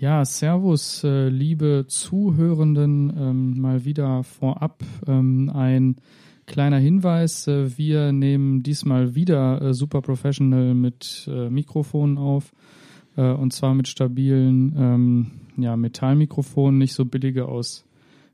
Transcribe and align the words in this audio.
Ja, 0.00 0.24
Servus, 0.24 1.04
äh, 1.04 1.28
liebe 1.28 1.84
Zuhörenden, 1.86 3.12
ähm, 3.14 3.60
mal 3.60 3.84
wieder 3.84 4.24
vorab 4.24 4.82
ähm, 5.06 5.50
ein 5.52 5.96
kleiner 6.46 6.78
Hinweis. 6.78 7.46
Äh, 7.46 7.76
wir 7.76 8.10
nehmen 8.10 8.62
diesmal 8.62 9.14
wieder 9.14 9.60
äh, 9.60 9.74
super 9.74 10.00
professional 10.00 10.72
mit 10.72 11.28
äh, 11.30 11.50
Mikrofonen 11.50 12.16
auf 12.16 12.54
äh, 13.18 13.30
und 13.30 13.52
zwar 13.52 13.74
mit 13.74 13.88
stabilen 13.88 14.74
ähm, 14.74 15.26
ja, 15.58 15.76
Metallmikrofonen, 15.76 16.78
nicht 16.78 16.94
so 16.94 17.04
billige 17.04 17.44
aus 17.44 17.84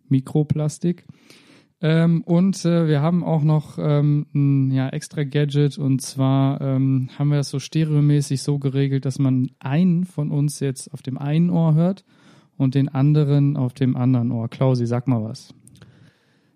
Mikroplastik. 0.09 1.05
Ähm, 1.83 2.23
und 2.23 2.65
äh, 2.65 2.89
wir 2.89 3.03
haben 3.03 3.23
auch 3.23 3.43
noch 3.43 3.79
ähm, 3.79 4.27
ein 4.35 4.71
ja, 4.71 4.89
extra 4.89 5.25
Gadget 5.25 5.77
und 5.77 6.01
zwar 6.01 6.61
ähm, 6.63 7.11
haben 7.19 7.29
wir 7.29 7.37
das 7.37 7.51
so 7.51 7.59
stereomäßig 7.59 8.43
so 8.43 8.59
geregelt, 8.59 9.05
dass 9.05 9.19
man 9.19 9.51
einen 9.59 10.05
von 10.05 10.31
uns 10.31 10.61
jetzt 10.61 10.93
auf 10.95 11.03
dem 11.03 11.19
einen 11.19 11.51
Ohr 11.51 11.75
hört 11.75 12.05
und 12.57 12.75
den 12.75 12.89
anderen 12.89 13.59
auf 13.59 13.75
dem 13.75 13.95
anderen 13.95 14.33
Ohr. 14.33 14.49
Klausi, 14.49 14.87
sag 14.87 15.07
mal 15.07 15.23
was. 15.23 15.53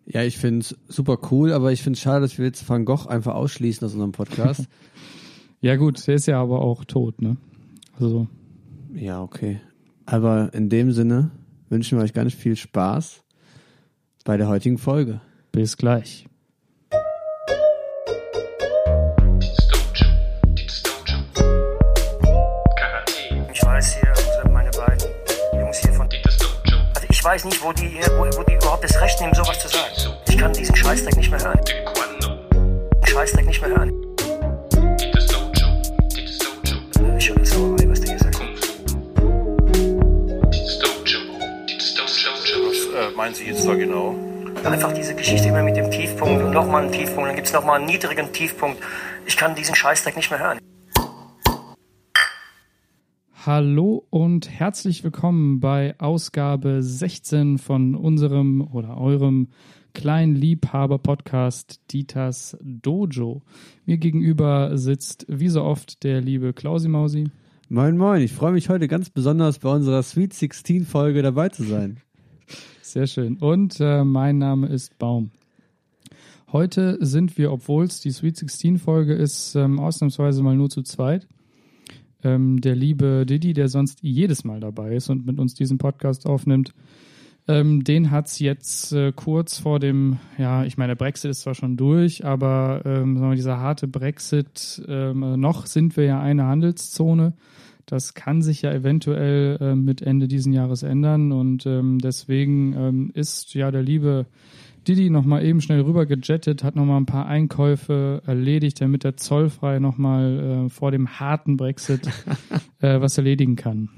Ja, 0.07 0.23
ich 0.23 0.39
finde 0.39 0.61
es 0.61 0.77
super 0.89 1.19
cool, 1.31 1.53
aber 1.53 1.71
ich 1.71 1.83
finde 1.83 1.99
es 1.99 2.01
schade, 2.01 2.23
dass 2.23 2.39
wir 2.39 2.47
jetzt 2.47 2.67
Van 2.69 2.87
Gogh 2.87 3.07
einfach 3.07 3.35
ausschließen 3.35 3.85
aus 3.85 3.93
unserem 3.93 4.13
Podcast. 4.13 4.69
ja 5.61 5.77
gut, 5.77 6.05
der 6.07 6.15
ist 6.15 6.27
ja 6.27 6.41
aber 6.41 6.63
auch 6.63 6.85
tot, 6.87 7.21
ne? 7.21 7.37
Also. 7.99 8.27
Ja, 8.95 9.23
okay. 9.23 9.61
Aber 10.07 10.53
in 10.55 10.71
dem 10.71 10.93
Sinne 10.93 11.31
wünschen 11.69 11.99
wir 11.99 12.05
euch 12.05 12.15
ganz 12.15 12.33
viel 12.33 12.57
Spaß 12.57 13.23
bei 14.25 14.37
der 14.37 14.49
heutigen 14.49 14.79
Folge. 14.79 15.21
Bis 15.53 15.77
gleich. 15.77 16.27
Ich 23.53 23.65
weiß 23.65 23.95
hier, 23.95 24.09
also 24.11 24.49
meine 24.53 24.71
beiden 24.71 25.09
Jungs 25.59 25.79
hier 25.79 25.93
von. 25.93 26.09
Also 26.95 27.07
ich 27.09 27.25
weiß 27.25 27.45
nicht, 27.45 27.63
wo 27.63 27.73
die, 27.73 28.01
wo, 28.17 28.25
wo 28.39 28.43
die 28.45 28.55
überhaupt 28.55 28.85
das 28.85 29.01
Recht 29.01 29.21
nehmen, 29.21 29.35
sowas 29.35 29.59
zu 29.59 29.69
sagen. 29.69 30.17
Ich 30.29 30.39
kann 30.39 30.53
diesen 30.53 30.77
Scheißdreck 30.77 31.17
nicht 31.17 31.31
mehr 31.31 31.41
hören. 31.41 31.61
Scheißdreck 33.07 33.47
nicht 33.47 33.61
mehr 33.61 33.71
hören. 33.71 34.00
Meinen 43.21 43.35
Sie 43.35 43.45
jetzt 43.45 43.69
da 43.69 43.75
genau? 43.75 44.15
Einfach 44.65 44.95
diese 44.95 45.15
Geschichte 45.15 45.49
immer 45.49 45.63
mit 45.63 45.77
dem 45.77 45.91
Tiefpunkt 45.91 46.43
und 46.43 46.53
nochmal 46.53 46.85
einen 46.85 46.91
Tiefpunkt, 46.91 47.29
dann 47.29 47.37
gibt 47.37 47.49
es 47.49 47.53
nochmal 47.53 47.79
einen 47.79 47.85
niedrigen 47.85 48.33
Tiefpunkt. 48.33 48.79
Ich 49.27 49.37
kann 49.37 49.55
diesen 49.55 49.75
Scheißdreck 49.75 50.17
nicht 50.17 50.31
mehr 50.31 50.41
hören. 50.41 50.59
Hallo 53.45 54.07
und 54.09 54.49
herzlich 54.49 55.05
willkommen 55.05 55.61
bei 55.61 55.95
Ausgabe 55.99 56.83
16 56.83 57.59
von 57.59 57.95
unserem 57.95 58.63
oder 58.63 58.97
eurem 58.97 59.49
kleinen 59.93 60.35
Liebhaber-Podcast 60.35 61.83
Dieters 61.93 62.57
Dojo. 62.63 63.43
Mir 63.85 63.99
gegenüber 63.99 64.79
sitzt 64.79 65.27
wie 65.29 65.51
so 65.51 65.63
oft 65.63 66.05
der 66.05 66.23
liebe 66.23 66.55
Klausi 66.55 66.89
Mausi. 66.89 67.25
Moin, 67.69 67.99
moin. 67.99 68.23
Ich 68.23 68.33
freue 68.33 68.53
mich 68.53 68.71
heute 68.71 68.89
ganz 68.89 69.11
besonders 69.11 69.59
bei 69.59 69.69
unserer 69.69 70.03
Sweet 70.03 70.33
16 70.33 70.87
Folge 70.87 71.21
dabei 71.21 71.51
zu 71.51 71.65
sein. 71.65 72.01
Sehr 72.91 73.07
schön. 73.07 73.37
Und 73.37 73.79
äh, 73.79 74.03
mein 74.03 74.39
Name 74.39 74.67
ist 74.67 74.99
Baum. 74.99 75.31
Heute 76.51 76.99
sind 77.01 77.39
wir, 77.39 77.53
obwohl 77.53 77.85
es 77.85 78.01
die 78.01 78.11
Sweet 78.11 78.37
16 78.37 78.79
Folge 78.79 79.15
ist, 79.15 79.55
ähm, 79.55 79.79
ausnahmsweise 79.79 80.43
mal 80.43 80.57
nur 80.57 80.71
zu 80.71 80.83
zweit. 80.83 81.29
Ähm, 82.25 82.61
der 82.61 82.75
liebe 82.75 83.27
Didi, 83.27 83.53
der 83.53 83.69
sonst 83.69 84.01
jedes 84.03 84.43
Mal 84.43 84.59
dabei 84.59 84.97
ist 84.97 85.09
und 85.09 85.25
mit 85.25 85.39
uns 85.39 85.55
diesen 85.55 85.79
Podcast 85.79 86.27
aufnimmt, 86.27 86.75
ähm, 87.47 87.85
den 87.85 88.11
hat 88.11 88.27
es 88.27 88.41
jetzt 88.41 88.93
äh, 88.93 89.13
kurz 89.15 89.61
vor 89.61 89.79
dem, 89.79 90.19
ja, 90.37 90.65
ich 90.65 90.77
meine, 90.77 90.97
der 90.97 91.05
Brexit 91.05 91.31
ist 91.31 91.43
zwar 91.43 91.55
schon 91.55 91.77
durch, 91.77 92.25
aber 92.25 92.83
ähm, 92.85 93.31
dieser 93.37 93.59
harte 93.59 93.87
Brexit, 93.87 94.83
ähm, 94.89 95.39
noch 95.39 95.67
sind 95.67 95.97
wir 95.97 96.07
ja 96.07 96.21
eine 96.21 96.47
Handelszone. 96.47 97.35
Das 97.91 98.15
kann 98.15 98.43
sich 98.43 98.63
ja 98.63 98.73
eventuell 98.73 99.59
äh, 99.61 99.75
mit 99.75 100.03
Ende 100.03 100.29
diesen 100.29 100.53
Jahres 100.53 100.83
ändern 100.83 101.33
und 101.33 101.67
ähm, 101.67 101.99
deswegen 101.99 102.75
ähm, 102.75 103.11
ist 103.15 103.55
ja 103.55 103.71
der 103.71 103.83
liebe 103.83 104.27
Didi 104.87 105.11
nochmal 105.11 105.45
eben 105.45 105.61
schnell 105.61 105.81
rüber 105.81 106.07
gejettet, 106.07 106.65
hat 106.65 106.77
nochmal 106.77 107.01
ein 107.01 107.07
paar 107.07 107.27
Einkäufe 107.27 108.23
erledigt, 108.27 108.81
damit 108.81 109.05
er 109.05 109.17
zollfrei 109.17 109.79
nochmal 109.79 110.67
äh, 110.67 110.69
vor 110.71 110.91
dem 110.91 111.21
harten 111.21 111.57
Brexit 111.57 112.07
äh, 112.81 113.01
was 113.01 113.19
erledigen 113.19 113.57
kann. 113.57 113.91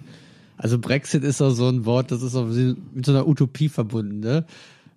Also 0.57 0.79
Brexit 0.79 1.25
ist 1.25 1.43
auch 1.43 1.51
so 1.51 1.69
ein 1.69 1.85
Wort, 1.85 2.11
das 2.11 2.23
ist 2.23 2.35
auch 2.35 2.47
mit 2.47 3.05
so 3.05 3.13
einer 3.13 3.27
Utopie 3.27 3.69
verbunden. 3.69 4.21
Ne? 4.21 4.47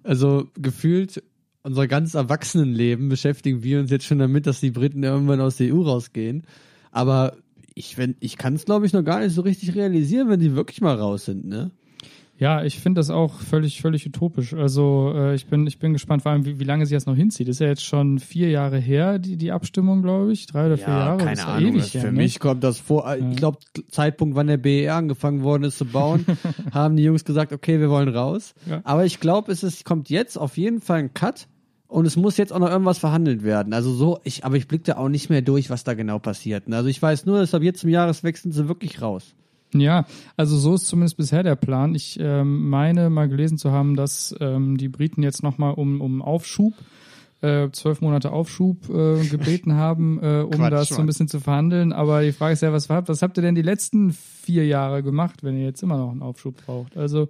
Also 0.03 0.47
gefühlt 0.56 1.23
unser 1.63 1.88
ganzes 1.88 2.13
Erwachsenenleben 2.13 3.09
beschäftigen 3.09 3.63
wir 3.63 3.79
uns 3.79 3.89
jetzt 3.89 4.06
schon 4.06 4.19
damit, 4.19 4.45
dass 4.45 4.59
die 4.59 4.69
Briten 4.69 5.01
irgendwann 5.01 5.41
aus 5.41 5.57
der 5.57 5.73
EU 5.73 5.81
rausgehen. 5.81 6.44
Aber 6.91 7.35
ich, 7.75 7.97
wenn, 7.97 8.16
ich 8.19 8.38
kann 8.38 8.56
es, 8.56 8.66
glaube 8.66 8.86
ich, 8.86 8.94
noch 8.94 9.03
gar 9.03 9.19
nicht 9.19 9.34
so 9.34 9.41
richtig 9.41 9.75
realisieren, 9.75 10.30
wenn 10.30 10.40
die 10.40 10.56
wirklich 10.56 10.81
mal 10.81 10.96
raus 10.96 11.25
sind, 11.25 11.46
ne? 11.46 11.72
Ja, 12.38 12.66
ich 12.66 12.80
finde 12.81 13.00
das 13.00 13.09
auch 13.09 13.40
völlig, 13.40 13.81
völlig 13.81 14.06
utopisch. 14.06 14.53
Also 14.53 15.13
äh, 15.16 15.36
ich 15.36 15.46
bin, 15.47 15.66
ich 15.68 15.80
bin 15.80 15.94
gespannt, 15.94 16.22
vor 16.22 16.34
allem, 16.34 16.46
wie, 16.46 16.59
wie 16.59 16.66
lange 16.66 16.86
sie 16.86 16.94
das 16.94 17.06
noch 17.06 17.16
hinzieht. 17.16 17.47
Das 17.47 17.56
ist 17.58 17.59
ja 17.62 17.68
jetzt 17.68 17.86
schon 17.86 18.19
vier 18.19 18.50
Jahre 18.50 18.78
her, 18.78 19.19
die, 19.19 19.38
die 19.38 19.53
Abstimmung, 19.53 20.02
glaube 20.02 20.34
ich. 20.34 20.46
Drei 20.46 20.66
oder 20.66 20.78
vier 20.78 20.88
ja, 20.90 21.00
Jahre. 21.00 21.18
keine 21.18 21.40
ja 21.40 21.46
Ahnung. 21.46 21.75
ewig 21.75 21.91
für 21.91 22.00
ne? 22.08 22.12
mich 22.12 22.41
kommt 22.41 22.62
das 22.66 22.78
vor. 22.78 23.09
äh, 23.09 23.19
Ich 23.19 23.38
glaube, 23.38 23.59
Zeitpunkt, 23.88 24.36
wann 24.36 24.47
der 24.47 24.57
BER 24.57 24.96
angefangen 24.96 25.44
worden 25.44 25.63
ist 25.63 25.78
zu 25.78 25.86
bauen, 25.86 26.25
haben 26.74 26.97
die 26.97 27.03
Jungs 27.03 27.24
gesagt, 27.24 27.53
okay, 27.53 27.80
wir 27.80 27.90
wollen 27.90 28.09
raus. 28.09 28.53
Ja. 28.69 28.81
Aber 28.84 29.06
ich 29.06 29.22
glaube, 29.22 29.53
es 29.53 29.63
ist, 29.63 29.86
kommt 29.86 30.09
jetzt 30.09 30.38
auf 30.38 30.57
jeden 30.57 30.81
Fall 30.81 31.00
ein 31.00 31.13
Cut. 31.13 31.47
Und 31.88 32.06
es 32.06 32.16
muss 32.18 32.38
jetzt 32.38 32.51
auch 32.51 32.59
noch 32.59 32.69
irgendwas 32.69 32.97
verhandelt 32.97 33.44
werden. 33.44 33.73
Also 33.73 33.94
so, 33.94 34.19
ich, 34.23 34.44
aber 34.44 34.56
ich 34.57 34.68
blickte 34.68 34.97
auch 34.97 35.07
nicht 35.07 35.29
mehr 35.29 35.41
durch, 35.41 35.69
was 35.69 35.84
da 35.84 35.94
genau 35.94 36.19
passiert. 36.19 36.63
Also 36.73 36.90
ich 36.90 37.01
weiß 37.01 37.25
nur, 37.25 37.40
dass 37.40 37.53
ab 37.53 37.62
jetzt 37.62 37.81
zum 37.81 37.90
Jahreswechsel 37.90 38.51
sind 38.51 38.63
sie 38.63 38.68
wirklich 38.68 39.01
raus. 39.01 39.34
Ja, 39.73 40.06
also 40.38 40.57
so 40.57 40.75
ist 40.75 40.88
zumindest 40.88 41.18
bisher 41.18 41.44
der 41.44 41.56
Plan. 41.56 41.94
Ich 41.95 42.18
ähm, 42.19 42.69
meine 42.69 43.09
mal 43.09 43.28
gelesen 43.28 43.57
zu 43.57 43.72
haben, 43.72 43.95
dass 43.95 44.34
ähm, 44.40 44.78
die 44.78 44.88
Briten 44.90 45.22
jetzt 45.22 45.44
nochmal 45.44 45.74
um, 45.74 46.01
um 46.01 46.22
Aufschub, 46.22 46.74
äh, 47.41 47.69
zwölf 47.72 48.01
Monate 48.01 48.31
Aufschub 48.31 48.90
äh, 48.90 49.24
gebeten 49.28 49.74
haben, 49.75 50.19
äh, 50.24 50.41
um 50.41 50.51
Quatsch, 50.51 50.72
das 50.72 50.88
so 50.90 51.01
ein 51.01 51.06
bisschen 51.07 51.28
zu 51.28 51.40
verhandeln. 51.40 51.94
Aber 51.94 52.22
die 52.24 52.31
Frage 52.31 52.53
ist 52.53 52.62
ja, 52.62 52.72
was, 52.74 52.90
habt- 52.90 53.09
was 53.09 53.22
habt 53.22 53.38
ihr 53.38 53.41
denn 53.44 53.56
die 53.56 53.62
letzten 53.62 54.12
vier 54.13 54.66
Jahre 54.66 55.03
gemacht, 55.03 55.44
wenn 55.44 55.57
ihr 55.57 55.66
jetzt 55.66 55.84
immer 55.84 55.97
noch 55.97 56.12
einen 56.12 56.22
Aufschub 56.24 56.56
braucht? 56.66 56.95
Also 56.97 57.28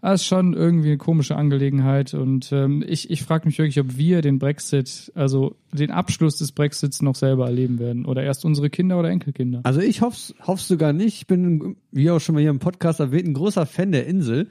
das 0.00 0.20
ist 0.22 0.26
schon 0.26 0.54
irgendwie 0.54 0.88
eine 0.88 0.98
komische 0.98 1.36
Angelegenheit 1.36 2.14
und 2.14 2.52
ähm, 2.52 2.84
ich, 2.86 3.10
ich 3.10 3.22
frage 3.22 3.46
mich 3.46 3.58
wirklich, 3.58 3.80
ob 3.80 3.96
wir 3.96 4.22
den 4.22 4.38
Brexit, 4.38 5.10
also 5.14 5.56
den 5.72 5.90
Abschluss 5.90 6.36
des 6.36 6.52
Brexits 6.52 7.02
noch 7.02 7.14
selber 7.14 7.46
erleben 7.46 7.78
werden 7.78 8.06
oder 8.06 8.22
erst 8.22 8.44
unsere 8.44 8.70
Kinder 8.70 8.98
oder 8.98 9.10
Enkelkinder. 9.10 9.60
Also 9.64 9.80
ich 9.80 10.02
hoffe 10.02 10.34
es 10.46 10.68
sogar 10.68 10.92
nicht. 10.92 11.16
Ich 11.16 11.26
bin, 11.26 11.76
wie 11.90 12.10
auch 12.10 12.20
schon 12.20 12.34
mal 12.34 12.40
hier 12.40 12.50
im 12.50 12.58
Podcast 12.58 13.00
erwähnt, 13.00 13.26
ein 13.26 13.34
großer 13.34 13.66
Fan 13.66 13.92
der 13.92 14.06
Insel. 14.06 14.48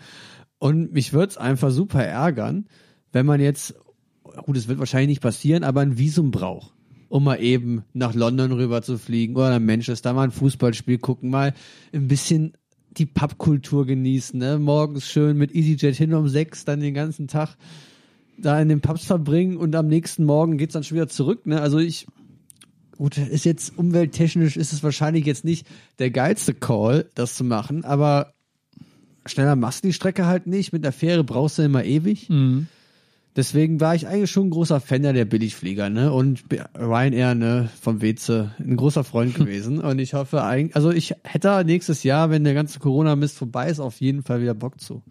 Und 0.58 0.94
mich 0.94 1.14
würde 1.14 1.32
es 1.32 1.38
einfach 1.38 1.72
super 1.72 2.04
ärgern, 2.04 2.66
wenn 3.12 3.26
man 3.26 3.40
jetzt, 3.40 3.76
gut, 4.44 4.58
es 4.58 4.68
wird 4.68 4.80
wahrscheinlich 4.80 5.10
nicht 5.10 5.22
passieren, 5.22 5.64
aber 5.64 5.82
ein 5.82 5.98
Visum 5.98 6.32
braucht. 6.32 6.74
Um 7.08 7.24
mal 7.24 7.38
eben 7.38 7.84
nach 7.94 8.14
London 8.14 8.52
rüber 8.52 8.82
zu 8.82 8.98
fliegen 8.98 9.36
oder 9.36 9.52
nach 9.52 9.60
Manchester, 9.60 10.12
mal 10.14 10.24
ein 10.24 10.32
Fußballspiel 10.32 10.98
gucken, 10.98 11.30
mal 11.30 11.54
ein 11.94 12.08
bisschen 12.08 12.54
die 12.98 13.06
Pubkultur 13.06 13.86
genießen, 13.86 14.40
ne? 14.40 14.60
Morgens 14.60 15.08
schön 15.08 15.38
mit 15.38 15.54
EasyJet 15.54 15.96
hin 15.96 16.14
um 16.14 16.28
sechs, 16.28 16.66
dann 16.66 16.80
den 16.80 16.94
ganzen 16.94 17.28
Tag 17.28 17.56
da 18.38 18.60
in 18.62 18.70
den 18.70 18.82
Pubs 18.82 19.06
verbringen 19.06 19.58
und 19.58 19.76
am 19.76 19.88
nächsten 19.88 20.26
Morgen 20.26 20.58
geht's 20.58 20.74
dann 20.74 20.84
schon 20.84 20.96
wieder 20.96 21.08
zurück, 21.08 21.46
ne? 21.46 21.62
Also 21.62 21.80
ich, 21.80 22.08
Gut, 22.98 23.18
ist 23.18 23.46
jetzt 23.46 23.78
umwelttechnisch 23.78 24.56
ist 24.56 24.72
es 24.72 24.82
wahrscheinlich 24.82 25.26
jetzt 25.26 25.44
nicht 25.44 25.68
der 26.00 26.12
geilste 26.12 26.54
Call, 26.54 27.10
das 27.14 27.36
zu 27.36 27.44
machen, 27.44 27.84
aber 27.84 28.34
schneller 29.26 29.56
machst 29.56 29.84
du 29.84 29.90
die 29.90 29.94
Strecke 29.94 30.26
halt 30.26 30.48
nicht. 30.48 30.72
Mit 30.72 30.86
der 30.86 30.94
Fähre 30.94 31.24
brauchst 31.24 31.58
du 31.58 31.64
immer 31.64 31.84
ewig. 31.84 32.30
Mhm. 32.30 32.68
Deswegen 33.36 33.82
war 33.82 33.96
ich 33.96 34.08
eigentlich 34.08 34.32
schon 34.32 34.48
ein 34.48 34.52
großer 34.52 34.80
Fan 34.80 35.02
der 35.02 35.26
Billigflieger, 35.26 35.90
ne? 35.90 36.14
Und 36.14 36.46
Ryanair, 36.78 37.36
ne, 37.36 37.70
vom 37.82 38.02
Weze, 38.02 38.52
ein 38.60 38.78
großer 38.78 39.04
Freund 39.04 39.36
gewesen. 39.36 39.80
Und 39.80 40.00
ich 40.00 40.14
hoffe 40.14 40.44
eigentlich, 40.44 40.76
also 40.76 40.92
ich 40.92 41.16
hätte 41.24 41.64
nächstes 41.66 42.04
Jahr, 42.04 42.30
wenn 42.30 42.46
der 42.46 42.54
ganze 42.54 42.80
Corona-Mist 42.80 43.38
vorbei 43.38 43.70
ist, 43.70 43.82
auf 43.82 44.00
jeden 44.00 44.24
Fall 44.24 44.42
wieder 44.42 44.54
Bock 44.54 44.80
zu. 44.80 45.04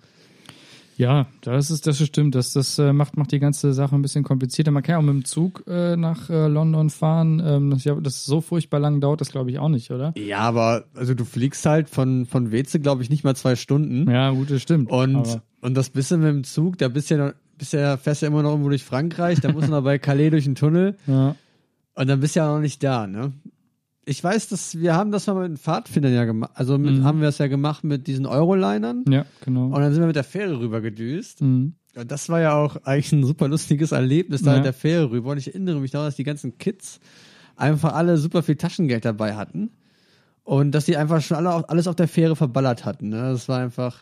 Ja, 0.97 1.27
das 1.41 1.71
ist, 1.71 1.87
das 1.87 2.01
stimmt. 2.01 2.35
Das, 2.35 2.53
das 2.53 2.79
äh, 2.79 2.93
macht, 2.93 3.17
macht 3.17 3.33
die 3.33 3.41
ganze 3.41 3.73
Sache 3.73 3.95
ein 3.95 4.03
bisschen 4.03 4.25
komplizierter. 4.25 4.71
Man 4.71 4.83
kann 4.83 4.93
ja 4.95 4.99
auch 4.99 5.03
mit 5.03 5.15
dem 5.15 5.25
Zug 5.25 5.65
äh, 5.67 5.97
nach 5.97 6.31
äh, 6.31 6.47
London 6.47 6.89
fahren. 6.89 7.43
Ähm, 7.45 7.71
das, 7.71 7.85
ja, 7.85 7.95
das 7.97 8.25
so 8.25 8.41
furchtbar 8.41 8.79
lang 8.79 9.01
dauert 9.01 9.21
das, 9.21 9.31
glaube 9.31 9.51
ich, 9.51 9.59
auch 9.59 9.69
nicht, 9.69 9.91
oder? 9.91 10.15
Ja, 10.17 10.39
aber 10.39 10.85
also 10.95 11.15
du 11.15 11.25
fliegst 11.25 11.67
halt 11.67 11.91
von, 11.91 12.27
von 12.27 12.53
Weze, 12.53 12.79
glaube 12.81 13.03
ich, 13.03 13.11
nicht 13.11 13.25
mal 13.25 13.35
zwei 13.35 13.57
Stunden. 13.57 14.09
Ja, 14.11 14.31
gut, 14.31 14.51
das 14.51 14.63
stimmt. 14.63 14.91
Und, 14.91 15.17
Aber, 15.17 15.43
und 15.63 15.75
das 15.75 15.91
bisschen 15.91 16.21
mit 16.21 16.29
dem 16.29 16.45
Zug, 16.45 16.79
da 16.79 16.89
bist 16.89 17.11
du 17.11 17.17
ja, 17.17 17.35
ja, 17.73 17.97
fährst 17.97 18.23
ja 18.23 18.29
immer 18.29 18.43
noch 18.43 18.51
irgendwo 18.51 18.69
durch 18.69 18.85
Frankreich, 18.85 19.41
da 19.41 19.53
musst 19.53 19.69
du 19.69 19.71
noch 19.73 19.83
bei 19.85 19.99
Calais 19.99 20.31
durch 20.31 20.45
den 20.45 20.55
Tunnel 20.55 20.97
ja. 21.07 21.35
und 21.95 22.07
dann 22.09 22.21
bist 22.21 22.37
du 22.37 22.41
ja 22.41 22.53
noch 22.53 22.61
nicht 22.61 22.83
da, 22.83 23.07
ne? 23.07 23.33
ich 24.07 24.23
weiß, 24.23 24.49
dass 24.49 24.79
wir 24.79 24.95
haben 24.95 25.13
das 25.13 25.27
mal 25.27 25.35
mit 25.35 25.49
den 25.53 25.57
Pfadfindern 25.57 26.13
ja 26.13 26.27
gemacht. 26.27 26.51
Also 26.55 26.77
mit, 26.77 26.93
Mhm. 26.99 27.05
haben 27.05 27.21
wir 27.23 27.29
es 27.29 27.39
ja 27.39 27.47
gemacht 27.47 27.85
mit 27.85 28.07
diesen 28.07 28.27
Eurolinern. 28.27 29.03
Ja, 29.09 29.25
genau. 29.43 29.65
Und 29.69 29.81
dann 29.81 29.93
sind 29.93 30.03
wir 30.03 30.07
mit 30.09 30.17
der 30.17 30.25
Fähre 30.25 30.61
rüber 30.61 30.83
gedüst. 30.83 31.41
Mhm. 31.41 31.73
Und 31.97 32.11
das 32.11 32.29
war 32.29 32.39
ja 32.39 32.53
auch 32.55 32.77
eigentlich 32.85 33.13
ein 33.13 33.25
super 33.25 33.49
lustiges 33.49 33.93
Erlebnis 33.93 34.43
da 34.43 34.51
Ja. 34.51 34.57
mit 34.59 34.67
der 34.67 34.75
Fähre 34.75 35.11
rüber. 35.11 35.31
Und 35.31 35.39
ich 35.39 35.47
erinnere 35.49 35.81
mich 35.81 35.91
daran, 35.93 36.09
dass 36.09 36.17
die 36.17 36.25
ganzen 36.25 36.59
Kids 36.59 37.01
einfach 37.57 37.95
alle 37.95 38.19
super 38.19 38.43
viel 38.43 38.57
Taschengeld 38.57 39.07
dabei 39.07 39.37
hatten. 39.37 39.71
Und 40.43 40.73
dass 40.73 40.85
die 40.85 40.99
einfach 40.99 41.23
schon 41.23 41.39
alle, 41.39 41.67
alles 41.71 41.87
auf 41.89 41.97
der 41.97 42.07
Fähre 42.09 42.37
verballert 42.37 42.85
hatten. 42.85 43.09
Ne? 43.09 43.17
Das 43.33 43.49
war 43.49 43.61
einfach. 43.61 44.01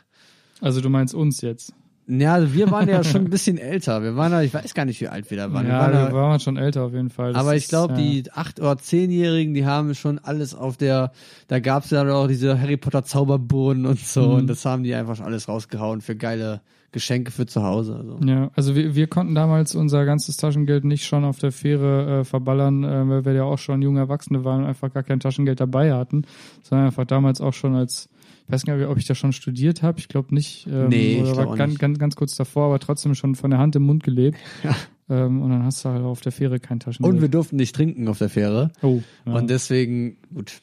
Also 0.61 0.81
du 0.81 0.89
meinst 0.89 1.15
uns 1.15 1.43
jetzt. 1.43 1.75
Ja, 2.09 2.35
also 2.35 2.53
wir 2.53 2.71
waren 2.71 2.89
ja 2.89 3.05
schon 3.05 3.25
ein 3.25 3.31
bisschen 3.31 3.59
älter. 3.59 4.03
Wir 4.03 4.17
waren 4.17 4.33
ja, 4.33 4.43
ich 4.43 4.53
weiß 4.53 4.75
gar 4.75 4.85
nicht, 4.85 5.01
wie 5.01 5.09
alt 5.09 5.31
wir 5.31 5.37
da 5.37 5.53
waren. 5.53 5.67
wir 5.67 5.73
ja, 5.73 5.81
waren 5.81 6.13
wir 6.13 6.21
waren 6.21 6.41
schon 6.41 6.57
älter 6.57 6.83
auf 6.83 6.93
jeden 6.93 7.11
Fall. 7.11 7.33
Das 7.33 7.41
aber 7.41 7.55
ich 7.55 7.69
glaube, 7.69 7.95
ja. 7.95 8.01
die 8.01 8.33
acht 8.33 8.61
oder 8.61 8.77
zehnjährigen, 8.79 9.55
die 9.55 9.65
haben 9.65 9.95
schon 9.95 10.19
alles 10.19 10.55
auf 10.55 10.77
der, 10.77 11.13
da 11.49 11.61
gab's 11.61 11.91
ja 11.91 12.03
auch 12.13 12.27
diese 12.27 12.61
Harry 12.61 12.77
Potter 12.77 13.05
Zauberbohnen 13.05 13.87
und 13.87 14.01
so. 14.01 14.29
Mhm. 14.29 14.35
Und 14.35 14.47
das 14.49 14.65
haben 14.65 14.83
die 14.83 14.95
einfach 14.95 15.17
schon 15.17 15.27
alles 15.27 15.49
rausgehauen 15.49 16.01
für 16.01 16.17
geile 16.17 16.61
Geschenke 16.93 17.31
für 17.31 17.47
zu 17.47 17.63
Hause. 17.63 17.97
Also. 17.97 18.19
Ja, 18.25 18.51
also 18.55 18.77
wir, 18.77 18.95
wir 18.95 19.07
konnten 19.07 19.35
damals 19.35 19.75
unser 19.75 20.05
ganzes 20.05 20.37
Taschengeld 20.37 20.85
nicht 20.85 21.07
schon 21.07 21.25
auf 21.25 21.39
der 21.39 21.51
Fähre 21.51 22.21
äh, 22.21 22.25
verballern, 22.25 22.85
äh, 22.85 23.09
weil 23.09 23.25
wir 23.25 23.33
ja 23.33 23.45
auch 23.45 23.59
schon 23.59 23.81
junge 23.81 24.01
Erwachsene 24.01 24.45
waren 24.45 24.63
und 24.63 24.69
einfach 24.69 24.93
gar 24.93 25.03
kein 25.03 25.19
Taschengeld 25.19 25.59
dabei 25.59 25.95
hatten, 25.95 26.27
sondern 26.63 26.89
einfach 26.89 27.07
damals 27.07 27.41
auch 27.41 27.55
schon 27.55 27.75
als, 27.75 28.11
ich 28.47 28.53
weiß 28.53 28.65
gar 28.65 28.77
nicht, 28.77 28.87
ob 28.87 28.99
ich 28.99 29.06
da 29.06 29.15
schon 29.15 29.33
studiert 29.33 29.83
habe, 29.83 29.99
ich 29.99 30.09
glaube 30.09 30.35
nicht. 30.35 30.67
Ähm, 30.71 30.89
Nee, 30.89 31.15
ich 31.17 31.23
oder 31.23 31.33
glaub 31.33 31.49
war 31.50 31.56
ganz, 31.56 31.71
nicht. 31.73 31.81
ganz, 31.81 31.99
ganz 31.99 32.17
kurz 32.17 32.37
davor, 32.37 32.67
aber 32.67 32.79
trotzdem 32.79 33.15
schon 33.15 33.35
von 33.35 33.50
der 33.50 33.59
Hand 33.59 33.77
im 33.77 33.83
Mund 33.85 34.03
gelebt. 34.03 34.39
Ja. 34.65 34.77
Ähm, 35.11 35.43
und 35.43 35.50
dann 35.50 35.65
hast 35.65 35.85
du 35.85 35.89
halt 35.89 36.03
auf 36.05 36.21
der 36.21 36.31
Fähre 36.33 36.61
kein 36.61 36.79
Taschengeld. 36.79 37.15
Und 37.15 37.21
wir 37.21 37.29
durften 37.29 37.56
nicht 37.56 37.75
trinken 37.75 38.06
auf 38.09 38.19
der 38.19 38.29
Fähre. 38.29 38.71
oh, 38.83 39.03
ja. 39.27 39.35
Und 39.35 39.50
deswegen, 39.50 40.17
gut, 40.33 40.61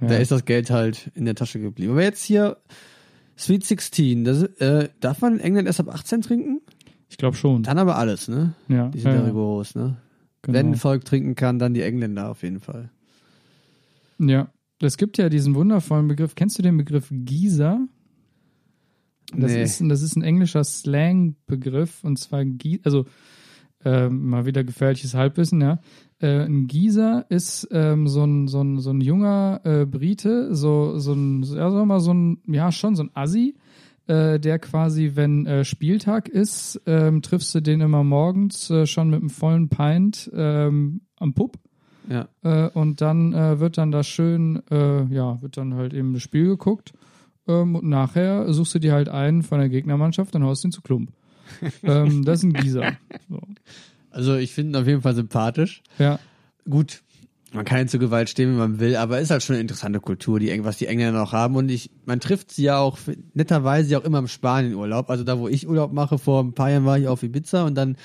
ja. 0.00 0.08
da 0.08 0.16
ist 0.16 0.30
das 0.30 0.44
Geld 0.44 0.70
halt 0.70 1.10
in 1.14 1.24
der 1.24 1.34
Tasche 1.34 1.58
geblieben. 1.58 1.92
Aber 1.92 2.02
jetzt 2.02 2.22
hier 2.22 2.58
Sweet 3.36 3.64
16, 3.64 4.24
das, 4.24 4.42
äh, 4.42 4.90
darf 5.00 5.22
man 5.22 5.34
in 5.34 5.40
England 5.40 5.66
erst 5.66 5.80
ab 5.80 5.88
18 5.88 6.20
trinken? 6.20 6.60
ich 7.08 7.16
glaube 7.16 7.36
schon. 7.36 7.62
Dann 7.62 7.78
aber 7.78 7.96
alles, 7.96 8.28
ne? 8.28 8.54
ja, 8.68 8.88
Die 8.88 9.00
sind 9.00 9.12
ja, 9.12 9.22
rigoros, 9.22 9.74
ne? 9.74 9.96
genau. 10.42 10.58
Wenn 10.58 10.66
ein 10.72 10.76
Volk 10.76 11.04
trinken 11.06 11.34
kann, 11.34 11.58
dann 11.58 11.72
die 11.72 11.82
Engländer 11.82 12.30
auf 12.30 12.42
jeden 12.42 12.60
Fall. 12.60 12.90
Ja, 14.18 14.48
es 14.80 14.96
gibt 14.96 15.18
ja 15.18 15.28
diesen 15.28 15.54
wundervollen 15.54 16.08
Begriff. 16.08 16.34
Kennst 16.34 16.58
du 16.58 16.62
den 16.62 16.76
Begriff 16.76 17.08
Gießer? 17.10 17.86
Das, 19.36 19.52
Nee. 19.52 19.62
ist, 19.62 19.82
das 19.86 20.02
ist 20.02 20.16
ein 20.16 20.22
englischer 20.22 20.64
Slang-Begriff 20.64 22.02
und 22.02 22.18
zwar 22.18 22.44
also 22.84 23.04
ähm, 23.84 24.28
mal 24.28 24.46
wieder 24.46 24.64
gefährliches 24.64 25.14
Halbwissen, 25.14 25.60
ja. 25.60 25.80
Äh, 26.20 26.44
ein 26.46 26.66
Gießer 26.66 27.26
ist 27.28 27.68
ähm, 27.70 28.08
so, 28.08 28.24
ein, 28.24 28.48
so, 28.48 28.60
ein, 28.60 28.80
so 28.80 28.90
ein 28.90 29.00
junger 29.00 29.60
äh, 29.64 29.86
Brite, 29.86 30.54
so, 30.54 30.98
so 30.98 31.12
ein, 31.12 31.42
ja, 31.44 31.70
sagen 31.70 31.86
mal, 31.86 32.00
so 32.00 32.12
ein, 32.12 32.42
ja, 32.46 32.72
schon 32.72 32.96
so 32.96 33.04
ein 33.04 33.10
Assi, 33.14 33.54
äh, 34.08 34.40
der 34.40 34.58
quasi, 34.58 35.12
wenn 35.14 35.46
äh, 35.46 35.64
Spieltag 35.64 36.28
ist, 36.28 36.80
ähm, 36.86 37.22
triffst 37.22 37.54
du 37.54 37.60
den 37.60 37.80
immer 37.80 38.02
morgens 38.02 38.68
äh, 38.70 38.86
schon 38.86 39.10
mit 39.10 39.20
einem 39.20 39.30
vollen 39.30 39.68
Pint 39.68 40.30
ähm, 40.34 41.02
am 41.16 41.34
Pub. 41.34 41.56
Ja. 42.08 42.28
Äh, 42.42 42.70
und 42.70 43.00
dann 43.00 43.34
äh, 43.34 43.60
wird 43.60 43.78
dann 43.78 43.90
da 43.90 44.02
schön, 44.02 44.62
äh, 44.70 45.04
ja, 45.12 45.40
wird 45.42 45.56
dann 45.56 45.74
halt 45.74 45.92
eben 45.92 46.14
das 46.14 46.22
Spiel 46.22 46.46
geguckt. 46.46 46.92
Ähm, 47.46 47.76
und 47.76 47.84
nachher 47.84 48.52
suchst 48.52 48.74
du 48.74 48.78
dir 48.78 48.92
halt 48.92 49.08
einen 49.08 49.42
von 49.42 49.58
der 49.58 49.68
Gegnermannschaft, 49.68 50.34
dann 50.34 50.44
haust 50.44 50.64
du 50.64 50.68
ihn 50.68 50.72
zu 50.72 50.82
Klump. 50.82 51.12
ähm, 51.82 52.24
das 52.24 52.38
ist 52.38 52.44
ein 52.44 52.52
Gießer. 52.52 52.92
So. 53.28 53.40
Also 54.10 54.36
ich 54.36 54.52
finde 54.52 54.72
ihn 54.72 54.82
auf 54.82 54.88
jeden 54.88 55.02
Fall 55.02 55.14
sympathisch. 55.14 55.82
Ja, 55.98 56.18
Gut, 56.68 57.02
man 57.52 57.64
kann 57.64 57.78
nicht 57.78 57.90
zur 57.90 58.00
Gewalt 58.00 58.28
stehen, 58.28 58.52
wie 58.52 58.58
man 58.58 58.78
will, 58.78 58.96
aber 58.96 59.20
ist 59.20 59.30
halt 59.30 59.42
schon 59.42 59.54
eine 59.54 59.62
interessante 59.62 60.00
Kultur, 60.00 60.38
die, 60.38 60.64
was 60.64 60.76
die 60.76 60.86
Engländer 60.86 61.18
noch 61.18 61.32
haben. 61.32 61.56
Und 61.56 61.70
ich, 61.70 61.90
man 62.04 62.20
trifft 62.20 62.52
sie 62.52 62.64
ja 62.64 62.78
auch 62.78 62.98
netterweise 63.32 63.96
auch 63.96 64.04
immer 64.04 64.18
im 64.18 64.28
Spanien-Urlaub. 64.28 65.08
Also 65.08 65.24
da, 65.24 65.38
wo 65.38 65.48
ich 65.48 65.66
Urlaub 65.66 65.92
mache, 65.92 66.18
vor 66.18 66.42
ein 66.42 66.52
paar 66.52 66.70
Jahren 66.70 66.84
war 66.84 66.98
ich 66.98 67.08
auf 67.08 67.22
Ibiza 67.22 67.64
und 67.64 67.74
dann 67.74 67.96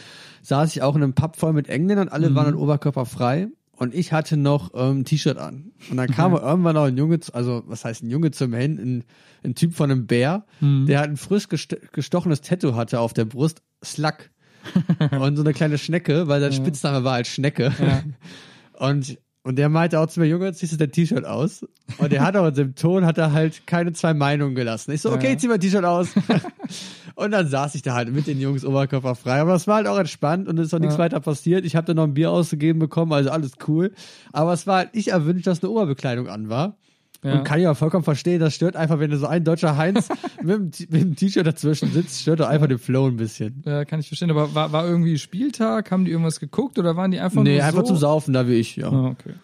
saß 0.43 0.73
ich 0.73 0.81
auch 0.81 0.95
in 0.95 1.03
einem 1.03 1.13
Pub 1.13 1.35
voll 1.35 1.51
mit 1.51 1.67
Engländern 1.67 2.07
und 2.07 2.13
alle 2.13 2.33
waren 2.35 2.45
dann 2.45 2.55
oberkörperfrei. 2.55 3.49
Und 3.83 3.93
ich 3.93 4.13
hatte 4.13 4.37
noch 4.37 4.71
ähm, 4.73 4.99
ein 4.99 5.05
T-Shirt 5.05 5.37
an. 5.37 5.73
Und 5.91 5.97
dann 5.97 6.09
kam 6.09 6.33
irgendwann 6.33 6.75
noch 6.75 6.85
ein 6.85 6.95
Junge, 6.97 7.19
also 7.33 7.63
was 7.67 7.83
heißt 7.83 8.01
ein 8.03 8.09
Junge 8.09 8.31
zum 8.31 8.53
Hin, 8.53 8.77
ein, 8.79 9.03
ein 9.43 9.55
Typ 9.55 9.73
von 9.73 9.91
einem 9.91 10.07
Bär, 10.07 10.45
der 10.61 10.99
halt 10.99 11.09
ein 11.11 11.17
frisch 11.17 11.49
gest 11.49 11.75
gestochenes 11.91 12.39
Tattoo 12.41 12.75
hatte 12.75 13.01
auf 13.01 13.11
der 13.13 13.25
Brust, 13.25 13.61
Slack. 13.83 14.31
und 15.19 15.35
so 15.35 15.43
eine 15.43 15.51
kleine 15.53 15.77
Schnecke, 15.77 16.29
weil 16.29 16.39
sein 16.39 16.53
Spitzname 16.53 17.03
war 17.03 17.13
halt 17.15 17.27
Schnecke. 17.27 17.73
Und, 18.79 19.17
und 19.43 19.57
der 19.57 19.67
meinte 19.69 19.99
auch 19.99 20.07
zu 20.07 20.19
mir, 20.19 20.25
Junge, 20.25 20.51
ziehst 20.53 20.73
du 20.73 20.77
dein 20.77 20.91
T-Shirt 20.91 21.25
aus? 21.25 21.65
Und 21.99 22.11
er 22.13 22.23
hat 22.23 22.35
auch 22.37 22.47
in 22.47 22.55
seinem 22.55 22.75
Ton, 22.75 23.05
hat 23.05 23.17
er 23.17 23.31
halt 23.33 23.67
keine 23.67 23.93
zwei 23.93 24.13
Meinungen 24.13 24.55
gelassen. 24.55 24.91
Ich 24.91 25.01
so, 25.01 25.11
okay, 25.11 25.33
Ja. 25.33 25.37
zieh 25.37 25.47
mein 25.47 25.59
T-Shirt 25.59 25.83
aus. 25.85 26.07
und 27.15 27.31
dann 27.31 27.47
saß 27.47 27.75
ich 27.75 27.81
da 27.81 27.93
halt 27.93 28.11
mit 28.13 28.27
den 28.27 28.39
Jungs 28.39 28.65
oberkörperfrei. 28.65 29.39
Aber 29.41 29.53
es 29.55 29.67
war 29.67 29.75
halt 29.77 29.87
auch 29.87 29.97
entspannt 29.99 30.47
und 30.47 30.57
es 30.59 30.67
ist 30.67 30.73
auch 30.73 30.79
nichts 30.79 30.95
Ja. 30.95 30.99
weiter 30.99 31.19
passiert. 31.19 31.65
Ich 31.65 31.75
habe 31.75 31.85
dann 31.87 31.95
noch 31.97 32.03
ein 32.03 32.13
Bier 32.13 32.31
ausgegeben 32.31 32.79
bekommen, 32.79 33.13
also 33.13 33.29
alles 33.29 33.53
cool. 33.67 33.91
Aber 34.31 34.53
es 34.53 34.65
war 34.67 34.77
halt 34.77 34.95
nicht 34.95 35.09
erwünscht, 35.09 35.47
dass 35.47 35.61
eine 35.63 35.71
Oberbekleidung 35.71 36.27
an 36.27 36.49
war. 36.49 36.75
Ja. 37.23 37.35
Und 37.35 37.43
kann 37.45 37.57
ich 37.61 37.67
auch 37.67 37.77
vollkommen 37.77 38.03
verstehen, 38.03 38.41
das 38.41 38.53
stört 38.53 38.75
einfach, 38.75 38.99
wenn 38.99 39.09
du 39.09 39.17
so 39.17 39.27
ein 39.27 39.45
deutscher 39.45 39.77
Heinz 39.77 40.09
mit 40.43 40.55
dem 40.57 40.71
T- 40.71 40.87
mit 40.89 41.01
dem 41.01 41.15
T-Shirt 41.15 41.47
dazwischen 41.47 41.89
sitzt, 41.93 42.19
stört 42.21 42.41
doch 42.41 42.47
einfach 42.49 42.67
den 42.67 42.79
Flow 42.79 43.07
ein 43.07 43.15
bisschen. 43.15 43.63
ja, 43.65 43.85
kann 43.85 44.01
ich 44.01 44.07
verstehen. 44.09 44.29
Aber 44.29 44.53
war, 44.53 44.73
war 44.73 44.85
irgendwie 44.85 45.17
Spieltag? 45.17 45.89
Haben 45.91 46.03
die 46.03 46.11
irgendwas 46.11 46.41
geguckt 46.41 46.77
oder 46.79 46.97
waren 46.97 47.11
die 47.11 47.19
einfach 47.21 47.41
nee, 47.43 47.55
nur 47.55 47.63
einfach 47.65 47.81
so? 47.81 47.87
zum 47.93 47.97
Saufen, 47.97 48.33
da 48.33 48.45
wie 48.49 48.55
ich, 48.55 48.75
ja. 48.75 48.89
Ah, 48.91 49.07
okay. 49.07 49.35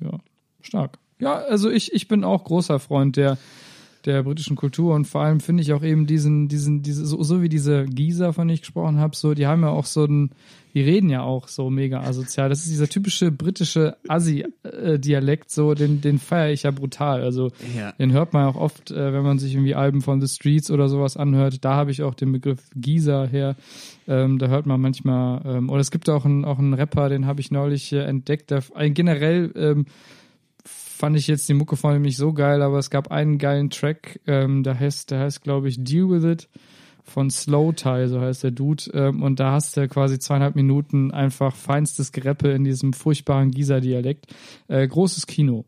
Ja, 0.00 0.18
stark. 0.62 0.98
Ja, 1.20 1.34
also 1.36 1.70
ich, 1.70 1.92
ich 1.92 2.08
bin 2.08 2.24
auch 2.24 2.42
großer 2.42 2.80
Freund 2.80 3.16
der, 3.16 3.38
der 4.04 4.22
britischen 4.22 4.56
Kultur 4.56 4.94
und 4.94 5.06
vor 5.06 5.22
allem 5.22 5.40
finde 5.40 5.62
ich 5.62 5.72
auch 5.72 5.82
eben 5.82 6.06
diesen, 6.06 6.48
diesen, 6.48 6.82
diese, 6.82 7.06
so, 7.06 7.22
so 7.22 7.40
wie 7.42 7.48
diese 7.48 7.84
Gießer, 7.86 8.32
von 8.32 8.46
denen 8.48 8.54
ich 8.54 8.60
gesprochen 8.62 8.98
habe, 8.98 9.16
so, 9.16 9.34
die 9.34 9.46
haben 9.46 9.62
ja 9.62 9.70
auch 9.70 9.86
so 9.86 10.04
ein, 10.04 10.30
die 10.74 10.80
reden 10.82 11.08
ja 11.08 11.22
auch 11.22 11.46
so 11.48 11.70
mega 11.70 12.00
asozial. 12.00 12.48
Das 12.48 12.60
ist 12.60 12.70
dieser 12.70 12.88
typische 12.88 13.30
britische 13.30 13.96
Assi-Dialekt, 14.08 15.50
so, 15.50 15.74
den, 15.74 16.00
den 16.00 16.18
feiere 16.18 16.52
ich 16.52 16.64
ja 16.64 16.70
brutal. 16.70 17.22
Also, 17.22 17.50
Ja. 17.76 17.92
den 17.92 18.12
hört 18.12 18.32
man 18.32 18.46
auch 18.46 18.56
oft, 18.56 18.90
äh, 18.90 19.12
wenn 19.12 19.22
man 19.22 19.38
sich 19.38 19.54
irgendwie 19.54 19.74
Alben 19.74 20.02
von 20.02 20.20
The 20.20 20.28
Streets 20.28 20.70
oder 20.70 20.88
sowas 20.88 21.16
anhört. 21.16 21.64
Da 21.64 21.74
habe 21.74 21.90
ich 21.90 22.02
auch 22.02 22.14
den 22.14 22.32
Begriff 22.32 22.60
Gießer 22.74 23.26
her. 23.28 23.56
Ähm, 24.08 24.38
da 24.38 24.48
hört 24.48 24.66
man 24.66 24.80
manchmal, 24.80 25.42
ähm, 25.46 25.70
oder 25.70 25.80
es 25.80 25.90
gibt 25.90 26.08
auch 26.10 26.24
einen, 26.24 26.44
auch 26.44 26.58
einen 26.58 26.74
Rapper, 26.74 27.08
den 27.08 27.26
habe 27.26 27.40
ich 27.40 27.50
neulich 27.50 27.92
äh, 27.92 28.00
entdeckt. 28.00 28.50
Der, 28.50 28.62
ein, 28.74 28.94
generell 28.94 29.52
ähm, 29.56 29.86
fand 31.04 31.18
ich 31.18 31.26
jetzt 31.26 31.46
die 31.50 31.54
Mucke 31.54 31.76
von 31.76 31.94
ihm 31.94 32.00
nicht 32.00 32.16
so 32.16 32.32
geil, 32.32 32.62
aber 32.62 32.78
es 32.78 32.88
gab 32.88 33.12
einen 33.12 33.36
geilen 33.36 33.68
Track, 33.68 34.20
ähm, 34.26 34.62
der 34.62 34.80
heißt, 34.80 35.10
der 35.10 35.20
heißt, 35.20 35.42
glaube 35.42 35.68
ich, 35.68 35.84
Deal 35.84 36.08
With 36.08 36.24
It 36.24 36.48
von 37.02 37.28
Slow 37.28 37.74
Tie, 37.74 38.08
so 38.08 38.22
heißt 38.22 38.42
der 38.42 38.52
Dude. 38.52 38.84
Ähm, 38.94 39.22
und 39.22 39.38
da 39.38 39.52
hast 39.52 39.76
du 39.76 39.86
quasi 39.86 40.18
zweieinhalb 40.18 40.56
Minuten 40.56 41.10
einfach 41.10 41.54
feinstes 41.54 42.10
Gereppe 42.10 42.52
in 42.52 42.64
diesem 42.64 42.94
furchtbaren 42.94 43.50
Gießer-Dialekt. 43.50 44.34
Äh, 44.68 44.88
großes 44.88 45.26
Kino. 45.26 45.66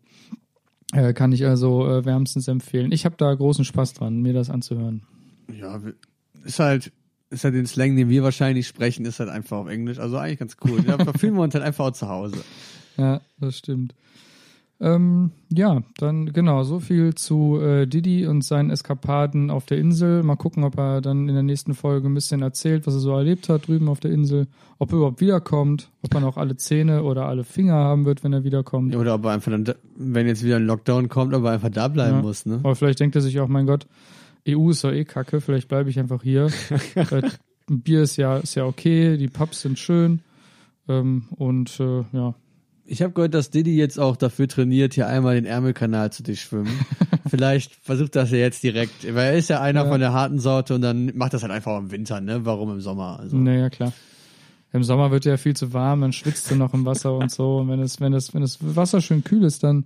Äh, 0.95 1.13
kann 1.13 1.33
ich 1.33 1.45
also 1.45 1.87
äh, 1.87 2.07
wärmstens 2.07 2.49
empfehlen. 2.49 2.91
Ich 2.91 3.05
habe 3.05 3.17
da 3.19 3.35
großen 3.35 3.67
Spaß 3.67 3.93
dran, 3.93 4.23
mir 4.23 4.33
das 4.33 4.49
anzuhören. 4.49 5.03
Ja, 5.53 5.83
ist 6.45 6.61
halt, 6.61 6.93
ist 7.29 7.45
halt 7.45 7.55
den 7.55 7.67
Slang, 7.67 7.95
den 7.95 8.09
wir 8.09 8.23
wahrscheinlich 8.23 8.67
sprechen, 8.67 9.05
ist 9.05 9.21
halt 9.21 9.29
einfach 9.29 9.59
auf 9.59 9.69
Englisch. 9.69 9.99
Also 9.99 10.17
eigentlich 10.17 10.39
ganz 10.39 10.57
cool. 10.65 10.83
Da 10.83 10.97
fühlen 11.19 11.35
wir 11.35 11.43
uns 11.43 11.53
halt 11.53 11.65
einfach 11.65 11.85
auch 11.85 11.93
zu 11.93 12.09
Hause. 12.09 12.39
Ja, 12.97 13.21
das 13.39 13.59
stimmt. 13.59 13.95
Ähm, 14.79 15.31
ja, 15.51 15.83
dann 15.97 16.33
genau, 16.35 16.63
so 16.63 16.81
viel 16.81 17.15
zu 17.15 17.59
äh, 17.61 17.87
Didi 17.87 18.27
und 18.27 18.43
seinen 18.45 18.69
Eskapaden 18.69 19.51
auf 19.51 19.65
der 19.65 19.79
Insel. 19.79 20.23
Mal 20.23 20.37
gucken, 20.37 20.65
ob 20.65 20.77
er 20.77 21.01
dann 21.01 21.29
in 21.31 21.35
der 21.35 21.43
nächsten 21.43 21.73
Folge 21.73 22.09
ein 22.09 22.15
bisschen 22.15 22.43
erzählt, 22.43 22.87
was 22.87 22.93
er 22.93 23.01
so 23.01 23.17
erlebt 23.17 23.49
hat 23.49 23.69
drüben 23.69 23.89
auf 23.89 24.01
der 24.01 24.11
Insel, 24.11 24.49
ob 24.79 24.93
er 24.93 24.97
überhaupt 24.99 25.21
wiederkommt, 25.23 25.91
ob 26.03 26.13
man 26.13 26.25
auch 26.25 26.37
alle 26.37 26.57
Zähne 26.59 27.05
oder 27.05 27.27
alle 27.27 27.45
Finger 27.45 27.73
haben 27.75 28.05
wird, 28.05 28.23
wenn 28.23 28.35
er 28.35 28.45
wiederkommt. 28.45 28.95
Oder 28.95 29.15
ob 29.15 29.25
er 29.25 29.31
einfach 29.31 29.51
dann, 29.51 29.65
da- 29.65 29.77
wenn 29.97 30.27
jetzt 30.27 30.45
wieder 30.45 30.57
ein 30.57 30.67
Lockdown 30.67 31.09
kommt, 31.09 31.33
ob 31.33 31.45
er 31.45 31.53
einfach 31.53 31.71
da 31.71 31.89
bleiben 31.89 32.17
Ja. 32.19 32.23
muss, 32.23 32.45
ne? 32.45 32.57
Aber 32.63 32.75
vielleicht 32.77 33.01
denkt 33.01 33.17
er 33.17 33.23
sich 33.23 33.41
auch, 33.41 33.49
mein 33.49 33.65
Gott, 33.67 33.87
EU 34.47 34.69
ist 34.71 34.85
doch 34.85 34.93
eh 34.93 35.05
kacke, 35.07 35.41
vielleicht 35.41 35.69
bleibe 35.69 35.89
ich 35.89 35.99
einfach 35.99 36.23
hier. 36.23 36.49
äh, 36.97 37.23
ein 37.71 37.81
Bier 37.81 38.03
ist 38.03 38.17
ja, 38.19 38.37
ist 38.37 38.55
ja 38.55 38.67
okay, 38.67 39.17
die 39.17 39.29
Pubs 39.29 39.63
sind 39.63 39.79
schön. 39.79 40.21
Ähm, 40.87 41.25
und 41.31 41.81
äh, 41.81 42.05
ja, 42.13 42.35
Ich 42.89 43.03
habe 43.03 43.13
gehört, 43.13 43.35
dass 43.35 43.51
Diddy 43.51 43.77
jetzt 43.77 43.99
auch 43.99 44.17
dafür 44.17 44.47
trainiert, 44.49 44.95
hier 44.95 45.09
einmal 45.09 45.35
den 45.35 45.45
Ärmelkanal 45.45 46.13
zu 46.13 46.23
durchschwimmen. 46.23 46.73
Vielleicht 47.29 47.75
versucht 47.75 48.15
das 48.15 48.31
ja 48.31 48.39
jetzt 48.39 48.63
direkt, 48.63 49.05
weil 49.15 49.33
er 49.33 49.37
ist 49.37 49.49
ja 49.51 49.61
einer 49.61 49.85
Ja. 49.85 49.91
von 49.91 50.01
der 50.01 50.13
harten 50.13 50.39
Sorte 50.39 50.75
und 50.75 50.83
dann 50.83 51.11
macht 51.17 51.35
das 51.35 51.43
halt 51.43 51.53
einfach 51.53 51.79
im 51.79 51.91
Winter, 51.91 52.21
ne? 52.21 52.45
Warum 52.45 52.71
im 52.71 52.81
Sommer? 52.81 53.19
Also, 53.21 53.37
Naja, 53.37 53.71
klar. 53.71 53.93
Im 54.73 54.85
Sommer 54.85 55.11
wird 55.11 55.25
ja 55.25 55.37
viel 55.37 55.57
zu 55.57 55.73
warm, 55.73 56.03
dann 56.03 56.13
schwitzt 56.13 56.51
du 56.51 56.55
noch 56.55 56.75
im 56.75 56.85
Wasser 56.85 57.17
und 57.17 57.31
so. 57.31 57.59
Und 57.59 57.69
wenn 57.69 57.81
es, 57.81 58.01
wenn 58.01 58.13
es, 58.13 58.35
wenn 58.35 58.43
das 58.43 58.59
Wasser 58.61 59.01
schön 59.01 59.25
kühl 59.25 59.43
ist, 59.45 59.65
dann, 59.65 59.85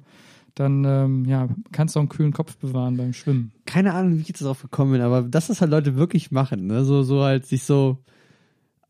dann 0.54 0.85
ähm, 0.85 1.25
ja, 1.26 1.49
kannst 1.73 1.95
du 1.95 2.00
auch 2.00 2.02
einen 2.02 2.09
kühlen 2.09 2.33
Kopf 2.33 2.57
bewahren 2.57 2.97
beim 2.97 3.12
Schwimmen. 3.12 3.52
keine 3.66 3.95
Ahnung, 3.95 4.16
wie 4.16 4.23
ich 4.23 4.28
jetzt 4.28 4.42
darauf 4.42 4.62
gekommen 4.62 4.92
bin, 4.92 5.00
aber 5.00 5.23
dass 5.23 5.47
das 5.47 5.61
halt 5.61 5.71
Leute 5.71 5.97
wirklich 5.97 6.33
machen, 6.33 6.66
ne? 6.66 6.85
So, 6.85 7.02
so 7.02 7.23
halt 7.23 7.47
sich 7.47 7.62
so 7.62 7.99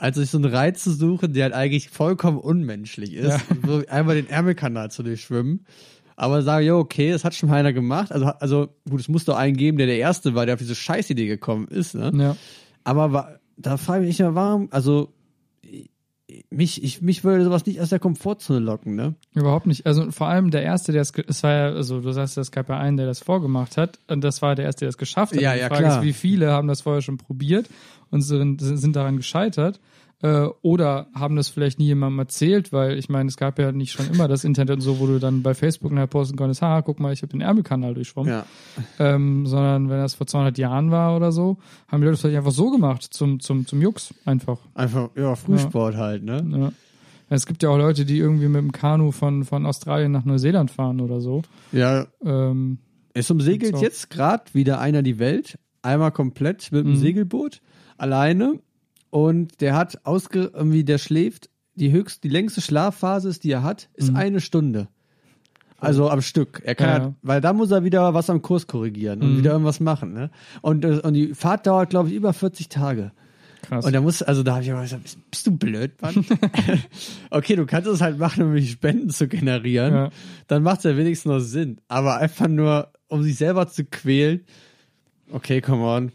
als 0.00 0.16
sich 0.16 0.30
so 0.30 0.38
einen 0.38 0.52
Reiz 0.52 0.82
zu 0.82 0.90
suchen, 0.92 1.32
der 1.32 1.44
halt 1.44 1.54
eigentlich 1.54 1.90
vollkommen 1.90 2.38
unmenschlich 2.38 3.14
ist. 3.14 3.28
Ja. 3.28 3.40
So 3.66 3.82
einmal 3.88 4.16
den 4.16 4.28
Ärmelkanal 4.28 4.90
zu 4.90 5.02
durchschwimmen. 5.02 5.66
Aber 6.16 6.42
sage, 6.42 6.66
ja, 6.66 6.74
okay, 6.74 7.12
das 7.12 7.24
hat 7.24 7.34
schon 7.34 7.48
mal 7.48 7.56
einer 7.56 7.72
gemacht. 7.72 8.12
Also, 8.12 8.26
also 8.26 8.68
gut, 8.88 9.00
es 9.00 9.08
muss 9.08 9.24
doch 9.24 9.36
einen 9.36 9.56
geben, 9.56 9.78
der 9.78 9.86
der 9.86 9.98
Erste 9.98 10.34
war, 10.34 10.44
der 10.46 10.54
auf 10.54 10.60
diese 10.60 10.74
Scheißidee 10.74 11.26
gekommen 11.26 11.68
ist. 11.68 11.94
Ne? 11.94 12.10
Ja. 12.14 12.36
Aber 12.84 13.12
wa- 13.12 13.38
da 13.56 13.76
frage 13.76 14.02
ich 14.04 14.08
mich 14.08 14.18
ja, 14.18 14.34
warum, 14.34 14.68
also 14.70 15.12
mich, 16.50 16.82
ich, 16.84 17.02
mich 17.02 17.24
würde 17.24 17.44
sowas 17.44 17.66
nicht 17.66 17.80
aus 17.80 17.88
der 17.88 17.98
Komfortzone 17.98 18.60
locken, 18.60 18.94
ne? 18.94 19.14
Überhaupt 19.34 19.66
nicht. 19.66 19.86
Also 19.86 20.10
vor 20.12 20.28
allem 20.28 20.50
der 20.50 20.62
Erste, 20.62 20.92
der 20.92 21.02
es, 21.02 21.12
ge- 21.12 21.24
es 21.26 21.42
war 21.42 21.52
ja, 21.52 21.66
also 21.74 22.00
du 22.00 22.12
sagst, 22.12 22.38
es 22.38 22.50
gab 22.52 22.68
ja 22.68 22.78
einen, 22.78 22.96
der 22.96 23.06
das 23.06 23.20
vorgemacht 23.20 23.76
hat 23.76 23.98
und 24.08 24.22
das 24.22 24.40
war 24.40 24.54
der 24.54 24.66
Erste, 24.66 24.80
der 24.80 24.90
es 24.90 24.98
geschafft 24.98 25.34
hat. 25.34 25.40
Ja, 25.40 25.50
Und 25.50 25.56
die 25.56 25.60
ja, 25.62 25.68
Frage 25.68 25.82
klar. 25.84 25.98
ist, 25.98 26.04
wie 26.06 26.12
viele 26.12 26.50
haben 26.52 26.68
das 26.68 26.82
vorher 26.82 27.02
schon 27.02 27.16
probiert 27.18 27.68
und 28.10 28.22
sind, 28.22 28.60
sind 28.60 28.94
daran 28.94 29.16
gescheitert 29.16 29.80
äh, 30.22 30.46
oder 30.62 31.06
haben 31.14 31.36
das 31.36 31.48
vielleicht 31.48 31.78
nie 31.78 31.86
jemandem 31.86 32.18
erzählt, 32.18 32.72
weil 32.72 32.98
ich 32.98 33.08
meine, 33.08 33.28
es 33.28 33.36
gab 33.36 33.58
ja 33.58 33.72
nicht 33.72 33.92
schon 33.92 34.06
immer 34.12 34.28
das 34.28 34.44
Internet 34.44 34.76
und 34.76 34.80
so, 34.82 35.00
wo 35.00 35.06
du 35.06 35.18
dann 35.18 35.42
bei 35.42 35.54
Facebook 35.54 35.92
nachher 35.92 36.06
posten 36.08 36.36
konntest, 36.36 36.62
ha, 36.62 36.82
guck 36.82 37.00
mal, 37.00 37.12
ich 37.12 37.22
habe 37.22 37.30
den 37.32 37.40
Ärmelkanal 37.40 37.94
durchschwommen. 37.94 38.30
Ja. 38.32 38.44
Ähm, 38.98 39.46
sondern 39.46 39.88
wenn 39.88 39.98
das 39.98 40.14
vor 40.14 40.26
200 40.26 40.58
Jahren 40.58 40.90
war 40.90 41.16
oder 41.16 41.32
so, 41.32 41.58
haben 41.88 42.00
die 42.00 42.04
Leute 42.06 42.12
das 42.12 42.20
vielleicht 42.20 42.38
einfach 42.38 42.52
so 42.52 42.70
gemacht, 42.70 43.02
zum, 43.04 43.40
zum, 43.40 43.66
zum 43.66 43.80
Jux 43.80 44.12
einfach. 44.24 44.58
Einfach, 44.74 45.10
ja, 45.16 45.34
Frühsport 45.36 45.96
halt, 45.96 46.22
ne? 46.22 46.44
Ja. 46.58 46.72
Es 47.32 47.46
gibt 47.46 47.62
ja 47.62 47.68
auch 47.68 47.78
Leute, 47.78 48.04
die 48.04 48.18
irgendwie 48.18 48.48
mit 48.48 48.60
dem 48.60 48.72
Kanu 48.72 49.12
von, 49.12 49.44
von 49.44 49.64
Australien 49.64 50.10
nach 50.10 50.24
Neuseeland 50.24 50.70
fahren 50.70 51.00
oder 51.00 51.20
so. 51.20 51.42
Ja, 51.70 52.06
Ähm, 52.24 52.78
es 53.14 53.30
umsegelt 53.30 53.80
jetzt 53.80 54.10
gerade 54.10 54.44
wieder 54.52 54.80
einer 54.80 55.02
die 55.02 55.18
Welt. 55.18 55.58
Einmal 55.82 56.10
komplett 56.12 56.70
mit 56.72 56.84
dem 56.84 56.92
Mhm. 56.92 56.96
Segelboot. 56.96 57.60
Alleine. 57.98 58.58
Und 59.10 59.60
der 59.60 59.74
hat 59.76 60.04
ausge, 60.06 60.50
irgendwie, 60.54 60.84
der 60.84 60.98
schläft, 60.98 61.50
die 61.74 61.90
höchst, 61.92 62.24
die 62.24 62.28
längste 62.28 62.60
Schlafphase, 62.60 63.28
ist, 63.28 63.44
die 63.44 63.50
er 63.50 63.62
hat, 63.62 63.88
ist 63.94 64.14
eine 64.14 64.40
Stunde. 64.40 64.88
Also 65.78 66.10
am 66.10 66.20
Stück. 66.20 66.60
Er 66.64 66.74
kann 66.74 66.86
Ja, 66.88 66.92
halt, 66.92 67.02
ja. 67.04 67.14
weil 67.22 67.40
da 67.40 67.52
muss 67.54 67.70
er 67.70 67.84
wieder 67.84 68.12
was 68.12 68.28
am 68.28 68.42
Kurs 68.42 68.66
korrigieren 68.66 69.22
und 69.22 69.32
Mhm. 69.34 69.38
wieder 69.38 69.52
irgendwas 69.52 69.80
machen, 69.80 70.12
ne? 70.12 70.30
Und, 70.60 70.84
äh, 70.84 71.00
und 71.02 71.14
die 71.14 71.34
Fahrt 71.34 71.66
dauert, 71.66 71.88
glaube 71.90 72.10
ich, 72.10 72.14
über 72.14 72.32
40 72.34 72.68
Tage. 72.68 73.12
krass. 73.62 73.84
Und 73.86 73.92
da 73.94 74.00
muss, 74.02 74.22
also 74.22 74.42
da 74.42 74.52
habe 74.54 74.64
ich 74.64 74.70
aber 74.72 74.82
gesagt, 74.82 75.02
bist, 75.04 75.30
bist 75.30 75.46
du 75.46 75.56
blöd, 75.56 75.92
Mann? 76.02 76.24
okay, 77.30 77.56
du 77.56 77.64
kannst 77.66 77.88
es 77.88 78.00
halt 78.02 78.18
machen, 78.18 78.42
um 78.44 78.52
mich 78.52 78.70
Spenden 78.72 79.10
zu 79.10 79.26
generieren. 79.28 79.94
Ja. 79.94 80.10
Dann 80.48 80.62
macht 80.62 80.78
es 80.78 80.84
ja 80.84 80.96
wenigstens 80.96 81.30
noch 81.30 81.40
Sinn. 81.40 81.78
Aber 81.88 82.16
einfach 82.18 82.48
nur, 82.48 82.92
um 83.08 83.22
sich 83.22 83.36
selber 83.36 83.66
zu 83.68 83.84
quälen. 83.84 84.44
Okay, 85.32 85.60
come 85.62 85.82
on. 85.84 86.12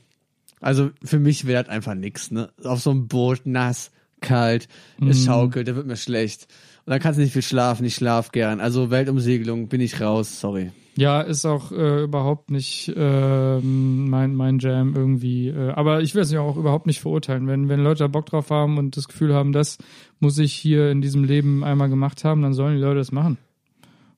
Also 0.66 0.90
für 1.04 1.20
mich 1.20 1.46
wäre 1.48 1.64
das 1.64 1.72
einfach 1.72 1.94
nix, 1.96 2.32
ne? 2.32 2.50
Auf 2.64 2.82
so 2.82 2.90
einem 2.92 3.08
Boot, 3.08 3.42
nass, 3.46 3.92
kalt, 4.22 4.68
es 5.00 5.22
Mhm. 5.22 5.26
schaukelt, 5.26 5.68
da 5.68 5.76
wird 5.76 5.86
mir 5.88 5.96
schlecht. 5.98 6.48
Und 6.86 6.92
dann 6.92 7.00
kannst 7.00 7.18
du 7.18 7.24
nicht 7.24 7.34
viel 7.34 7.42
schlafen, 7.42 7.86
ich 7.86 7.96
schlaf 7.96 8.32
gern. 8.32 8.60
Also 8.60 8.90
Weltumsegelung 8.92 9.68
bin 9.68 9.82
ich 9.82 10.02
raus, 10.02 10.40
sorry. 10.40 10.72
ja, 10.98 11.22
ist 11.22 11.46
auch 11.46 11.72
äh, 11.72 12.04
überhaupt 12.04 12.52
nicht 12.52 12.92
ähm, 12.96 14.10
mein, 14.10 14.34
mein 14.36 14.60
Jam 14.60 14.96
irgendwie. 14.96 15.50
Äh, 15.50 15.72
aber 15.72 16.02
ich 16.02 16.16
will 16.16 16.22
es 16.24 16.32
ja 16.32 16.40
auch 16.42 16.58
überhaupt 16.58 16.88
nicht 16.88 17.00
verurteilen. 17.02 17.48
Wenn, 17.48 17.70
wenn 17.70 17.82
Leute 17.82 18.00
da 18.04 18.08
Bock 18.08 18.26
drauf 18.28 18.50
haben 18.50 18.78
und 18.78 18.96
das 18.98 19.08
Gefühl 19.08 19.34
haben, 19.34 19.52
das 19.52 19.78
muss 20.20 20.38
ich 20.40 20.54
hier 20.54 20.90
in 20.92 21.02
diesem 21.02 21.24
Leben 21.24 21.64
einmal 21.64 21.90
gemacht 21.90 22.24
haben, 22.24 22.42
dann 22.42 22.54
sollen 22.54 22.76
die 22.76 22.82
Leute 22.82 23.00
das 23.00 23.12
machen. 23.12 23.38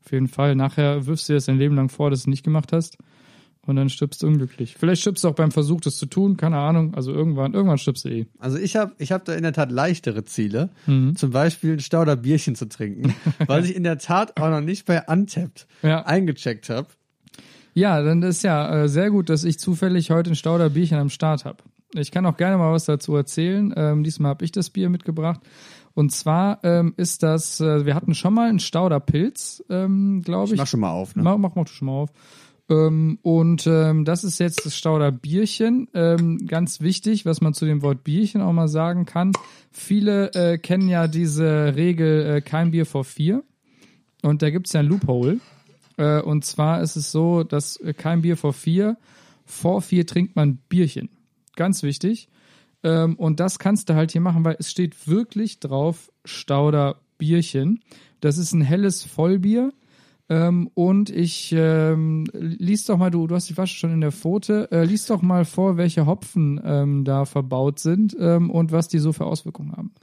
Auf 0.06 0.12
jeden 0.12 0.28
Fall. 0.30 0.56
Nachher 0.56 1.06
wirfst 1.08 1.28
du 1.28 1.34
dir 1.34 1.38
das 1.38 1.46
dein 1.46 1.58
Leben 1.58 1.76
lang 1.76 1.90
vor, 1.90 2.10
dass 2.10 2.20
du 2.20 2.24
es 2.24 2.28
nicht 2.28 2.44
gemacht 2.44 2.72
hast. 2.72 2.98
Und 3.68 3.76
dann 3.76 3.90
stirbst 3.90 4.24
du 4.24 4.28
unglücklich. 4.28 4.76
Vielleicht 4.80 5.02
stirbst 5.02 5.24
du 5.24 5.28
auch 5.28 5.36
beim 5.36 5.52
Versuch, 5.52 5.82
das 5.82 5.98
zu 5.98 6.06
tun, 6.08 6.38
keine 6.38 6.58
Ahnung. 6.58 6.96
Also 6.96 7.12
irgendwann, 7.14 7.54
irgendwann 7.54 7.78
stirbst 7.78 8.06
du 8.06 8.10
eh. 8.10 8.26
Also 8.40 8.58
ich 8.58 8.76
habe 8.78 8.94
ich 8.98 9.12
hab 9.12 9.26
da 9.26 9.34
in 9.36 9.44
der 9.44 9.54
Tat 9.54 9.72
leichtere 9.72 10.24
Ziele. 10.24 10.70
Mhm. 10.86 11.16
Zum 11.18 11.32
Beispiel 11.32 11.74
ein 11.74 11.80
Stauder 11.82 12.16
Bierchen 12.16 12.56
zu 12.56 12.68
trinken, 12.70 13.14
weil 13.48 13.66
ich 13.66 13.76
in 13.76 13.84
der 13.84 13.98
Tat 14.00 14.40
auch 14.42 14.50
noch 14.50 14.62
nicht 14.62 14.86
bei 14.86 15.04
Untapped 15.06 15.68
Ja. 15.84 16.04
eingecheckt 16.06 16.70
habe. 16.70 16.88
Ja, 17.74 18.02
dann 18.02 18.24
ist 18.24 18.42
ja 18.44 18.84
äh, 18.84 18.90
sehr 18.90 19.12
gut, 19.12 19.30
dass 19.30 19.44
ich 19.44 19.60
zufällig 19.60 20.10
heute 20.10 20.32
ein 20.32 20.36
Stauder 20.36 20.70
Bierchen 20.72 20.98
am 20.98 21.10
Start 21.10 21.46
habe. 21.46 21.58
Ich 21.94 22.12
kann 22.12 22.26
auch 22.26 22.38
gerne 22.38 22.58
mal 22.58 22.72
was 22.72 22.86
dazu 22.86 23.16
erzählen. 23.16 23.74
Ähm, 23.78 24.04
diesmal 24.04 24.30
habe 24.30 24.46
ich 24.46 24.52
das 24.52 24.70
Bier 24.70 24.90
mitgebracht. 24.90 25.42
Und 25.94 26.12
zwar 26.12 26.60
ähm, 26.64 26.94
ist 26.98 27.24
das, 27.24 27.60
äh, 27.60 27.86
wir 27.86 27.96
hatten 27.96 28.14
schon 28.16 28.34
mal 28.34 28.50
einen 28.50 28.60
Stauder 28.60 29.00
Pilz, 29.00 29.64
ähm, 29.70 30.22
glaube 30.24 30.46
Ich 30.48 30.52
ich. 30.54 30.58
mach 30.60 30.68
schon 30.68 30.80
mal 30.80 30.92
auf, 30.92 31.16
ne? 31.16 31.24
Mach, 31.24 31.38
mach, 31.38 31.56
mach 31.56 31.66
du 31.66 31.72
schon 31.72 31.88
mal 31.88 31.94
auf. 31.94 32.10
Ähm, 32.70 33.20
und 33.22 33.66
ähm, 33.68 34.04
das 34.06 34.24
ist 34.24 34.40
jetzt 34.40 34.66
das 34.66 34.76
Stauder 34.76 35.12
Bierchen. 35.12 35.88
Ähm, 35.94 36.46
ganz 36.48 36.82
wichtig, 36.82 37.26
was 37.26 37.42
man 37.42 37.54
zu 37.54 37.66
dem 37.66 37.82
Wort 37.82 38.04
Bierchen 38.04 38.42
auch 38.42 38.54
mal 38.54 38.68
sagen 38.68 39.06
kann. 39.06 39.32
Viele 39.72 40.34
äh, 40.34 40.58
kennen 40.58 40.90
ja 40.90 41.08
diese 41.08 41.76
Regel 41.76 42.38
äh, 42.38 42.42
kein 42.42 42.72
Bier 42.72 42.86
vor 42.86 43.04
vier. 43.04 43.44
Und 44.22 44.42
da 44.42 44.50
gibt's 44.50 44.74
ja 44.74 44.82
ein 44.82 44.88
Loophole. 44.88 45.40
Äh, 45.98 46.22
und 46.22 46.46
zwar 46.46 46.82
ist 46.82 46.96
es 46.96 47.12
so, 47.12 47.44
dass 47.44 47.78
äh, 47.78 47.94
kein 47.94 48.22
Bier 48.22 48.38
vor 48.38 48.54
vier, 48.54 48.98
vor 49.46 49.82
vier 49.82 50.06
trinkt 50.06 50.36
man 50.36 50.58
Bierchen. 50.70 51.10
Ganz 51.56 51.84
wichtig. 51.84 52.28
Ähm, 52.84 53.16
und 53.16 53.40
das 53.40 53.60
kannst 53.60 53.90
du 53.90 53.96
halt 53.96 54.12
hier 54.12 54.22
machen, 54.22 54.44
weil 54.44 54.58
es 54.60 54.70
steht 54.70 55.08
wirklich 55.08 55.60
drauf 55.60 56.12
Stauder 56.26 57.00
Bierchen. 57.18 57.82
Das 58.20 58.38
ist 58.38 58.54
ein 58.54 58.62
helles 58.62 59.04
Vollbier. 59.04 59.72
Ähm, 60.30 60.70
und 60.74 61.10
ich 61.10 61.54
ähm, 61.56 62.26
lies 62.34 62.86
doch 62.86 62.98
mal, 62.98 63.12
du, 63.12 63.28
du 63.28 63.36
hast 63.36 63.50
die 63.50 63.58
Wasche 63.58 63.78
schon 63.78 63.94
in 63.94 64.02
der 64.02 64.12
Pfote, 64.12 64.70
äh, 64.72 64.84
lies 64.84 65.06
doch 65.06 65.22
mal 65.22 65.46
vor, 65.46 65.78
welche 65.78 66.06
Hopfen 66.06 66.60
ähm, 66.64 67.06
da 67.06 67.26
verbaut 67.26 67.80
sind 67.80 68.16
ähm, 68.20 68.50
und 68.50 68.72
was 68.72 68.90
die 68.90 69.00
so 69.00 69.14
für 69.14 69.26
Auswirkungen 69.26 69.72
haben. 69.72 69.94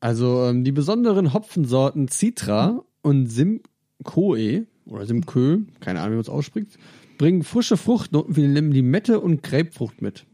Also 0.00 0.44
ähm, 0.44 0.64
die 0.64 0.72
besonderen 0.72 1.34
Hopfensorten 1.34 2.08
Citra 2.08 2.82
und 3.02 3.26
Simcoe 3.26 4.66
oder 4.86 5.06
Simcoe, 5.06 5.64
keine 5.80 6.00
Ahnung, 6.00 6.12
wie 6.12 6.16
man 6.16 6.22
es 6.22 6.28
ausspricht, 6.28 6.78
bringen 7.18 7.42
frische 7.42 7.76
Fruchtnoten 7.76 8.36
wie 8.36 8.46
Limette 8.46 9.20
und 9.20 9.42
Grapefrucht 9.42 10.02
mit. 10.02 10.26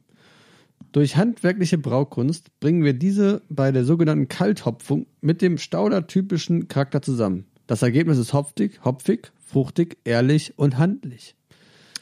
Durch 0.93 1.17
handwerkliche 1.17 1.79
Braukunst 1.79 2.59
bringen 2.59 2.85
wir 2.85 2.95
diese 2.95 3.43
bei 3.49 3.71
der 3.71 3.85
sogenannten 3.85 4.29
Kalthopfung 4.29 5.07
mit 5.21 5.41
dem 5.41 5.57
Stauder-typischen 5.57 6.67
Charakter 6.67 7.01
zusammen. 7.01 7.45
Das 7.71 7.83
Ergebnis 7.83 8.19
ist 8.19 8.33
hopfig, 8.33 8.81
hopfig, 8.85 9.31
fruchtig, 9.47 9.99
ehrlich 10.03 10.55
und 10.59 10.77
handlich. 10.77 11.37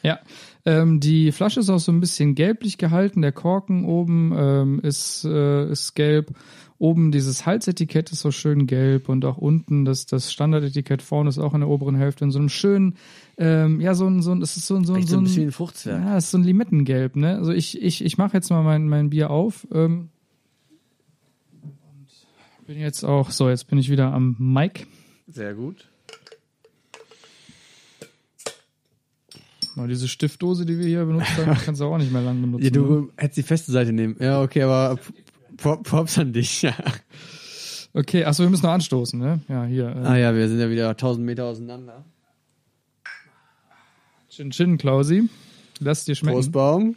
Ja, 0.03 0.19
ähm, 0.65 0.99
die 0.99 1.31
Flasche 1.31 1.61
ist 1.61 1.69
auch 1.69 1.79
so 1.79 1.93
ein 1.93 2.01
bisschen 2.01 2.35
gelblich 2.35 2.79
gehalten. 2.79 3.21
Der 3.21 3.33
Korken 3.33 3.85
oben 3.85 4.33
ähm, 4.35 4.81
ist, 4.81 5.27
äh, 5.27 5.71
ist 5.71 5.93
gelb. 5.93 6.31
Oben 6.79 7.13
dieses 7.13 7.45
Halsetikett 7.45 8.11
ist 8.13 8.21
so 8.21 8.31
schön 8.31 8.67
gelb 8.67 9.11
und 9.11 9.27
auch 9.27 9.37
unten 9.37 9.85
das, 9.85 10.07
das 10.07 10.33
Standardetikett 10.33 11.03
vorne 11.03 11.29
ist 11.29 11.39
auch 11.39 11.53
in 11.53 11.61
der 11.61 11.69
oberen 11.69 11.97
Hälfte 11.97 12.25
in 12.25 12.31
so 12.31 12.39
einem 12.39 12.49
schönen, 12.49 12.95
ähm, 13.37 13.79
ja, 13.79 13.95
so 13.95 14.07
ein, 14.07 14.23
so 14.23 14.33
ein, 14.33 14.41
das 14.41 14.57
ist 14.57 14.69
so 14.69 14.75
ein, 14.75 14.87
so 14.87 14.95
ein, 14.95 15.01
Echt 15.01 15.09
so 15.09 15.17
so 15.17 15.21
ein 15.21 15.37
wie 15.37 15.43
ein 15.43 15.53
Fruchtzwerg. 15.53 16.03
ja, 16.03 16.17
ist 16.17 16.31
so 16.31 16.39
ein 16.39 16.45
Limettengelb, 16.45 17.15
ne? 17.15 17.37
Also 17.37 17.53
ich, 17.53 17.83
ich, 17.83 18.03
ich 18.03 18.17
mache 18.17 18.33
jetzt 18.33 18.49
mal 18.49 18.63
mein, 18.63 18.89
mein 18.89 19.11
Bier 19.11 19.29
auf. 19.29 19.69
Ähm, 19.71 20.09
und 21.63 22.67
bin 22.67 22.79
jetzt 22.79 23.05
auch, 23.05 23.31
so, 23.31 23.51
jetzt 23.51 23.69
bin 23.69 23.79
ich 23.79 23.91
wieder 23.91 24.15
am 24.15 24.35
Mic. 24.39 24.87
Sehr 25.29 25.55
gut. 25.55 25.87
Mal 29.77 29.87
diese 29.89 30.09
Stiftdose, 30.09 30.67
die 30.67 30.79
wir 30.79 30.87
hier 30.87 31.05
benutzt 31.05 31.37
haben, 31.37 31.57
kannst 31.65 31.81
du 31.81 31.85
auch 31.85 31.99
nicht 31.99 32.11
mehr 32.11 32.23
lang 32.23 32.41
benutzen. 32.41 32.65
Ja, 32.65 32.71
ne? 32.71 32.77
du 32.77 33.13
hättest 33.17 33.37
die 33.37 33.43
feste 33.45 33.71
Seite 33.71 33.93
nehmen. 33.93 34.17
Ja, 34.19 34.43
okay, 34.43 34.63
aber 34.63 34.99
Pro- 35.57 35.77
Props 35.77 36.19
an 36.19 36.33
dich. 36.33 36.63
Ja. 36.63 36.75
Okay, 37.95 38.25
achso, 38.25 38.43
wir 38.43 38.51
müssen 38.51 38.65
noch 38.67 38.73
anstoßen, 38.73 39.19
ne? 39.19 39.41
Ja, 39.49 39.65
hier. 39.65 39.89
Äh, 39.89 40.07
Ah 40.07 40.17
ja, 40.17 40.35
wir 40.35 40.49
sind 40.49 40.61
ja 40.61 40.69
wieder 40.71 40.89
1000 40.91 41.25
Meter 41.25 41.45
auseinander. 41.45 42.05
Chin 44.31 44.51
Chin, 44.51 44.79
Klausi. 44.79 45.29
Lass 45.81 46.05
dir 46.05 46.15
schmecken. 46.15 46.35
Großbaum. 46.37 46.97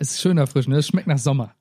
Ist 0.00 0.20
schön 0.20 0.38
erfrischend, 0.38 0.72
ne? 0.72 0.78
Es 0.78 0.88
schmeckt 0.88 1.06
nach 1.06 1.18
Sommer. 1.18 1.54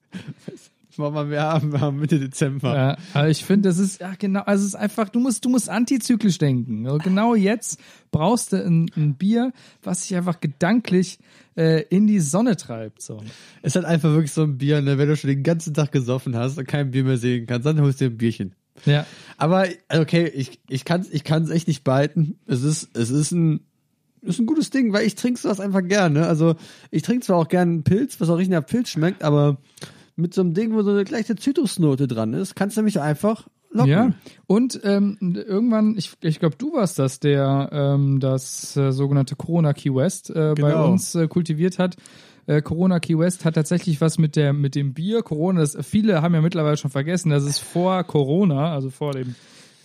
Machen 0.98 1.14
wir, 1.14 1.30
wir 1.30 1.42
haben, 1.44 1.72
wir 1.72 1.82
haben 1.82 2.00
Mitte 2.00 2.20
Dezember. 2.20 2.76
Ja, 2.76 2.98
aber 3.14 3.30
ich 3.30 3.46
finde, 3.46 3.70
das 3.70 3.80
ist, 3.80 4.02
ja 4.02 4.16
genau, 4.18 4.42
also 4.42 4.64
es 4.64 4.70
ist 4.70 4.76
einfach, 4.76 5.08
du 5.08 5.20
musst, 5.20 5.46
du 5.46 5.50
musst 5.50 5.70
antizyklisch 5.70 6.38
denken. 6.38 6.88
Also 6.88 6.98
genau 6.98 7.36
jetzt 7.36 7.80
brauchst 8.12 8.52
du 8.52 8.58
ein, 8.58 8.92
ein 8.98 9.16
Bier, 9.16 9.54
was 9.82 10.04
sich 10.04 10.18
einfach 10.18 10.42
gedanklich 10.42 11.20
äh, 11.56 11.84
in 11.90 12.08
die 12.08 12.20
Sonne 12.20 12.58
treibt. 12.58 13.02
So. 13.02 13.22
Es 13.62 13.72
ist 13.72 13.76
halt 13.76 13.86
einfach 13.86 14.10
wirklich 14.12 14.34
so 14.34 14.44
ein 14.44 14.58
Bier, 14.58 14.82
ne? 14.82 14.98
wenn 14.98 15.08
du 15.08 15.16
schon 15.16 15.30
den 15.30 15.44
ganzen 15.44 15.74
Tag 15.74 15.92
gesoffen 15.92 16.36
hast 16.36 16.58
und 16.58 16.68
kein 16.68 16.92
Bier 16.92 17.04
mehr 17.04 17.18
sehen 17.18 17.46
kannst, 17.46 17.66
dann 17.66 17.80
holst 17.80 18.02
du 18.02 18.10
dir 18.10 18.16
ein 18.16 18.18
Bierchen. 18.18 18.56
Ja. 18.86 19.06
Aber 19.38 19.68
okay, 19.90 20.28
ich, 20.28 20.60
ich 20.68 20.86
kann 20.86 21.02
es 21.02 21.10
ich 21.12 21.24
kann's 21.24 21.50
echt 21.50 21.68
nicht 21.68 21.84
behalten. 21.84 22.40
Es 22.46 22.64
ist, 22.64 22.90
es 22.96 23.10
ist 23.10 23.32
ein, 23.32 23.62
ist 24.22 24.40
ein 24.40 24.46
gutes 24.46 24.70
Ding, 24.70 24.94
weil 24.94 25.06
ich 25.06 25.16
trinke 25.16 25.40
sowas 25.40 25.60
einfach 25.60 25.84
gerne. 25.84 26.28
Also 26.28 26.56
ich 26.92 27.04
trinke 27.04 27.26
zwar 27.26 27.38
auch 27.38 27.48
gerne 27.48 27.72
einen 27.72 27.84
Pilz, 27.84 28.20
was 28.20 28.30
auch 28.30 28.38
richtig 28.38 28.54
nach 28.58 28.66
Pilz 28.66 28.90
schmeckt, 28.90 29.24
aber 29.24 29.58
mit 30.16 30.34
so 30.34 30.42
einem 30.42 30.54
Ding, 30.54 30.74
wo 30.74 30.82
so 30.82 30.92
eine 30.92 31.04
leichte 31.04 31.36
Zitrusnote 31.36 32.08
dran 32.08 32.34
ist, 32.34 32.56
kannst 32.56 32.76
du 32.76 32.82
nämlich 32.82 33.00
einfach 33.00 33.48
locken. 33.72 33.90
Ja, 33.92 34.12
und 34.48 34.80
ähm, 34.84 35.18
irgendwann, 35.22 35.96
ich, 35.98 36.12
ich 36.22 36.40
glaube, 36.40 36.56
du 36.58 36.74
warst 36.74 37.00
das, 37.00 37.20
der 37.20 37.70
ähm, 37.72 38.20
das 38.20 38.76
äh, 38.76 38.92
sogenannte 38.92 39.36
Corona 39.36 39.74
Key 39.74 39.94
West 39.94 40.30
äh, 40.30 40.54
bei 40.60 40.72
Genau. 40.72 40.92
uns 40.92 41.16
äh, 41.16 41.28
kultiviert 41.28 41.80
hat. 41.80 41.96
Äh, 42.48 42.62
Corona 42.62 43.00
Key 43.00 43.18
West 43.18 43.46
hat 43.46 43.54
tatsächlich 43.56 44.02
was 44.02 44.18
mit 44.18 44.36
der 44.36 44.54
mit 44.54 44.76
dem 44.76 44.94
Bier. 44.94 45.22
Corona, 45.22 45.62
das, 45.62 45.78
viele 45.82 46.22
haben 46.22 46.34
ja 46.34 46.42
mittlerweile 46.42 46.78
schon 46.78 46.92
vergessen, 46.92 47.30
dass 47.30 47.44
es 47.44 47.60
vor 47.60 48.04
Corona, 48.04 48.74
also 48.74 48.90
vor 48.90 49.14
dem 49.14 49.36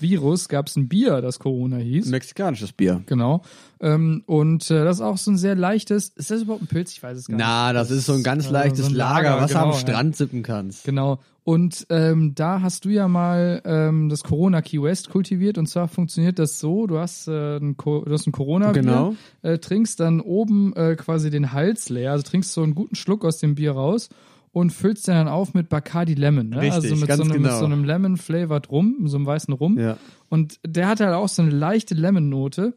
Virus, 0.00 0.48
gab 0.48 0.68
es 0.68 0.76
ein 0.76 0.88
Bier, 0.88 1.20
das 1.20 1.38
Corona 1.38 1.76
hieß. 1.76 2.06
Mexikanisches 2.06 2.72
Bier. 2.72 3.02
Genau. 3.06 3.42
Ähm, 3.80 4.22
und 4.26 4.70
äh, 4.70 4.84
das 4.84 4.96
ist 4.96 5.02
auch 5.02 5.18
so 5.18 5.30
ein 5.30 5.36
sehr 5.36 5.54
leichtes. 5.54 6.08
Ist 6.10 6.30
das 6.30 6.42
überhaupt 6.42 6.62
ein 6.62 6.66
Pilz? 6.66 6.92
Ich 6.92 7.02
weiß 7.02 7.18
es 7.18 7.26
gar 7.26 7.36
nicht. 7.36 7.44
Na, 7.44 7.72
das 7.72 7.90
ist 7.90 8.06
so 8.06 8.12
ein 8.14 8.22
ganz 8.22 8.46
äh, 8.46 8.50
leichtes 8.50 8.86
so 8.86 8.92
ein 8.92 8.94
Lager, 8.94 9.40
was 9.40 9.52
du 9.52 9.58
am 9.58 9.70
genau, 9.70 9.78
Strand 9.78 10.16
sippen 10.16 10.42
kannst. 10.42 10.84
Genau. 10.84 11.20
Und 11.44 11.86
ähm, 11.90 12.34
da 12.34 12.62
hast 12.62 12.86
du 12.86 12.88
ja 12.88 13.06
mal 13.06 13.60
ähm, 13.66 14.08
das 14.08 14.22
Corona 14.22 14.62
Key 14.62 14.80
West 14.80 15.10
kultiviert. 15.10 15.58
Und 15.58 15.66
zwar 15.68 15.88
funktioniert 15.88 16.38
das 16.38 16.58
so: 16.58 16.86
Du 16.86 16.98
hast 16.98 17.28
äh, 17.28 17.58
ein, 17.58 17.76
Co 17.76 18.02
du 18.04 18.12
hast 18.12 18.26
ein 18.26 18.32
Corona 18.32 18.72
Bier, 18.72 18.82
Genau. 18.82 19.14
äh, 19.42 19.58
trinkst 19.58 20.00
dann 20.00 20.20
oben 20.20 20.74
äh, 20.74 20.96
quasi 20.96 21.28
den 21.30 21.52
Hals 21.52 21.90
leer, 21.90 22.12
also 22.12 22.22
trinkst 22.22 22.52
so 22.52 22.62
einen 22.62 22.74
guten 22.74 22.94
Schluck 22.94 23.24
aus 23.24 23.38
dem 23.38 23.54
Bier 23.56 23.72
raus 23.72 24.08
und 24.54 24.70
füllst 24.70 25.08
den 25.08 25.14
dann 25.14 25.28
auf 25.28 25.52
mit 25.52 25.68
Bacardi 25.68 26.14
Lemon. 26.14 26.50
Ne? 26.50 26.61
Richtig, 26.61 26.75
also 26.75 26.96
mit 26.96 27.12
so, 27.12 27.23
einem, 27.23 27.32
mit 27.32 27.42
genau. 27.42 27.58
so 27.58 27.64
einem 27.64 27.84
Lemon 27.84 28.16
Flavored 28.16 28.70
Rum, 28.70 28.96
so 29.06 29.16
einem 29.16 29.26
weißen 29.26 29.52
Rum. 29.52 29.76
Ja. 29.78 29.99
Und 30.28 30.61
der 30.64 30.87
hat 30.87 31.00
halt 31.00 31.12
auch 31.12 31.28
so 31.28 31.42
eine 31.42 31.50
leichte 31.50 31.94
Lemon-Note. 31.94 32.75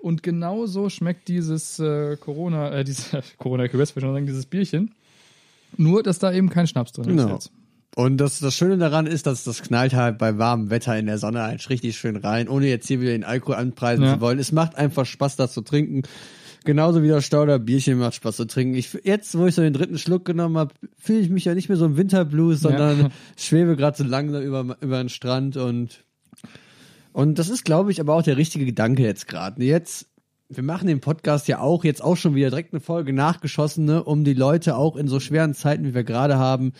Und 0.00 0.22
genau 0.22 0.66
so 0.66 0.90
schmeckt 0.90 1.28
dieses 1.28 1.78
äh, 1.78 2.18
Corona, 2.18 2.70
äh, 2.72 2.84
dieses 2.84 3.10
Corona 3.38 3.64
West, 3.64 3.72
würde 3.74 3.84
ich 3.84 4.02
schon 4.02 4.12
sagen, 4.14 4.26
dieses 4.26 4.44
Bierchen. 4.44 4.94
Nur, 5.78 6.02
dass 6.02 6.18
da 6.18 6.30
eben 6.30 6.50
kein 6.50 6.66
Schnaps 6.66 6.92
drin 6.92 7.08
ist 7.08 7.22
Genau. 7.22 7.34
jetzt. 7.34 7.50
Und 7.96 8.18
das, 8.18 8.40
das 8.40 8.54
Schöne 8.54 8.76
daran 8.76 9.06
ist, 9.06 9.26
dass 9.26 9.44
das 9.44 9.62
knallt 9.62 9.94
halt 9.94 10.18
bei 10.18 10.36
warmem 10.36 10.68
Wetter 10.68 10.98
in 10.98 11.06
der 11.06 11.16
Sonne 11.16 11.42
halt 11.42 11.70
richtig 11.70 11.96
schön 11.96 12.16
rein, 12.16 12.48
ohne 12.50 12.66
jetzt 12.66 12.86
hier 12.86 13.00
wieder 13.00 13.12
den 13.12 13.24
Alkohol 13.24 13.54
anpreisen 13.54 14.04
Ja. 14.04 14.14
zu 14.14 14.20
wollen. 14.20 14.38
Es 14.38 14.52
macht 14.52 14.74
einfach 14.74 15.06
Spaß, 15.06 15.36
das 15.36 15.54
zu 15.54 15.62
trinken. 15.62 16.02
Genauso 16.64 17.02
wie 17.02 17.08
das 17.08 17.24
Stauder 17.26 17.58
Bierchen 17.58 17.98
macht 17.98 18.14
Spaß 18.14 18.36
zu 18.36 18.46
trinken. 18.46 18.74
Ich, 18.74 18.98
jetzt, 19.04 19.36
wo 19.36 19.46
ich 19.46 19.54
so 19.54 19.62
den 19.62 19.74
dritten 19.74 19.98
Schluck 19.98 20.24
genommen 20.24 20.56
habe, 20.56 20.74
fühle 20.96 21.20
ich 21.20 21.28
mich 21.28 21.44
ja 21.44 21.54
nicht 21.54 21.68
mehr 21.68 21.76
so 21.76 21.84
im 21.84 21.96
Winterblues, 21.98 22.60
sondern 22.60 23.00
Ja. 23.00 23.10
schwebe 23.36 23.76
gerade 23.76 23.96
so 23.98 24.04
langsam 24.04 24.42
über, 24.42 24.76
über 24.80 24.98
den 24.98 25.10
Strand 25.10 25.58
und, 25.58 26.04
und 27.12 27.38
das 27.38 27.50
ist, 27.50 27.64
glaube 27.64 27.90
ich, 27.90 28.00
aber 28.00 28.14
auch 28.14 28.22
der 28.22 28.38
richtige 28.38 28.64
Gedanke 28.64 29.02
jetzt 29.02 29.28
gerade. 29.28 29.62
Jetzt, 29.62 30.06
wir 30.48 30.62
machen 30.62 30.86
den 30.86 31.00
Podcast 31.00 31.48
ja 31.48 31.60
auch 31.60 31.84
jetzt 31.84 32.02
auch 32.02 32.16
schon 32.16 32.34
wieder 32.34 32.48
direkt 32.48 32.72
eine 32.72 32.80
Folge 32.80 33.12
nachgeschossene, 33.12 34.02
um 34.02 34.24
die 34.24 34.34
Leute 34.34 34.76
auch 34.76 34.96
in 34.96 35.06
so 35.06 35.20
schweren 35.20 35.52
Zeiten, 35.52 35.84
wie 35.84 35.94
wir 35.94 36.04
gerade 36.04 36.38
haben, 36.38 36.72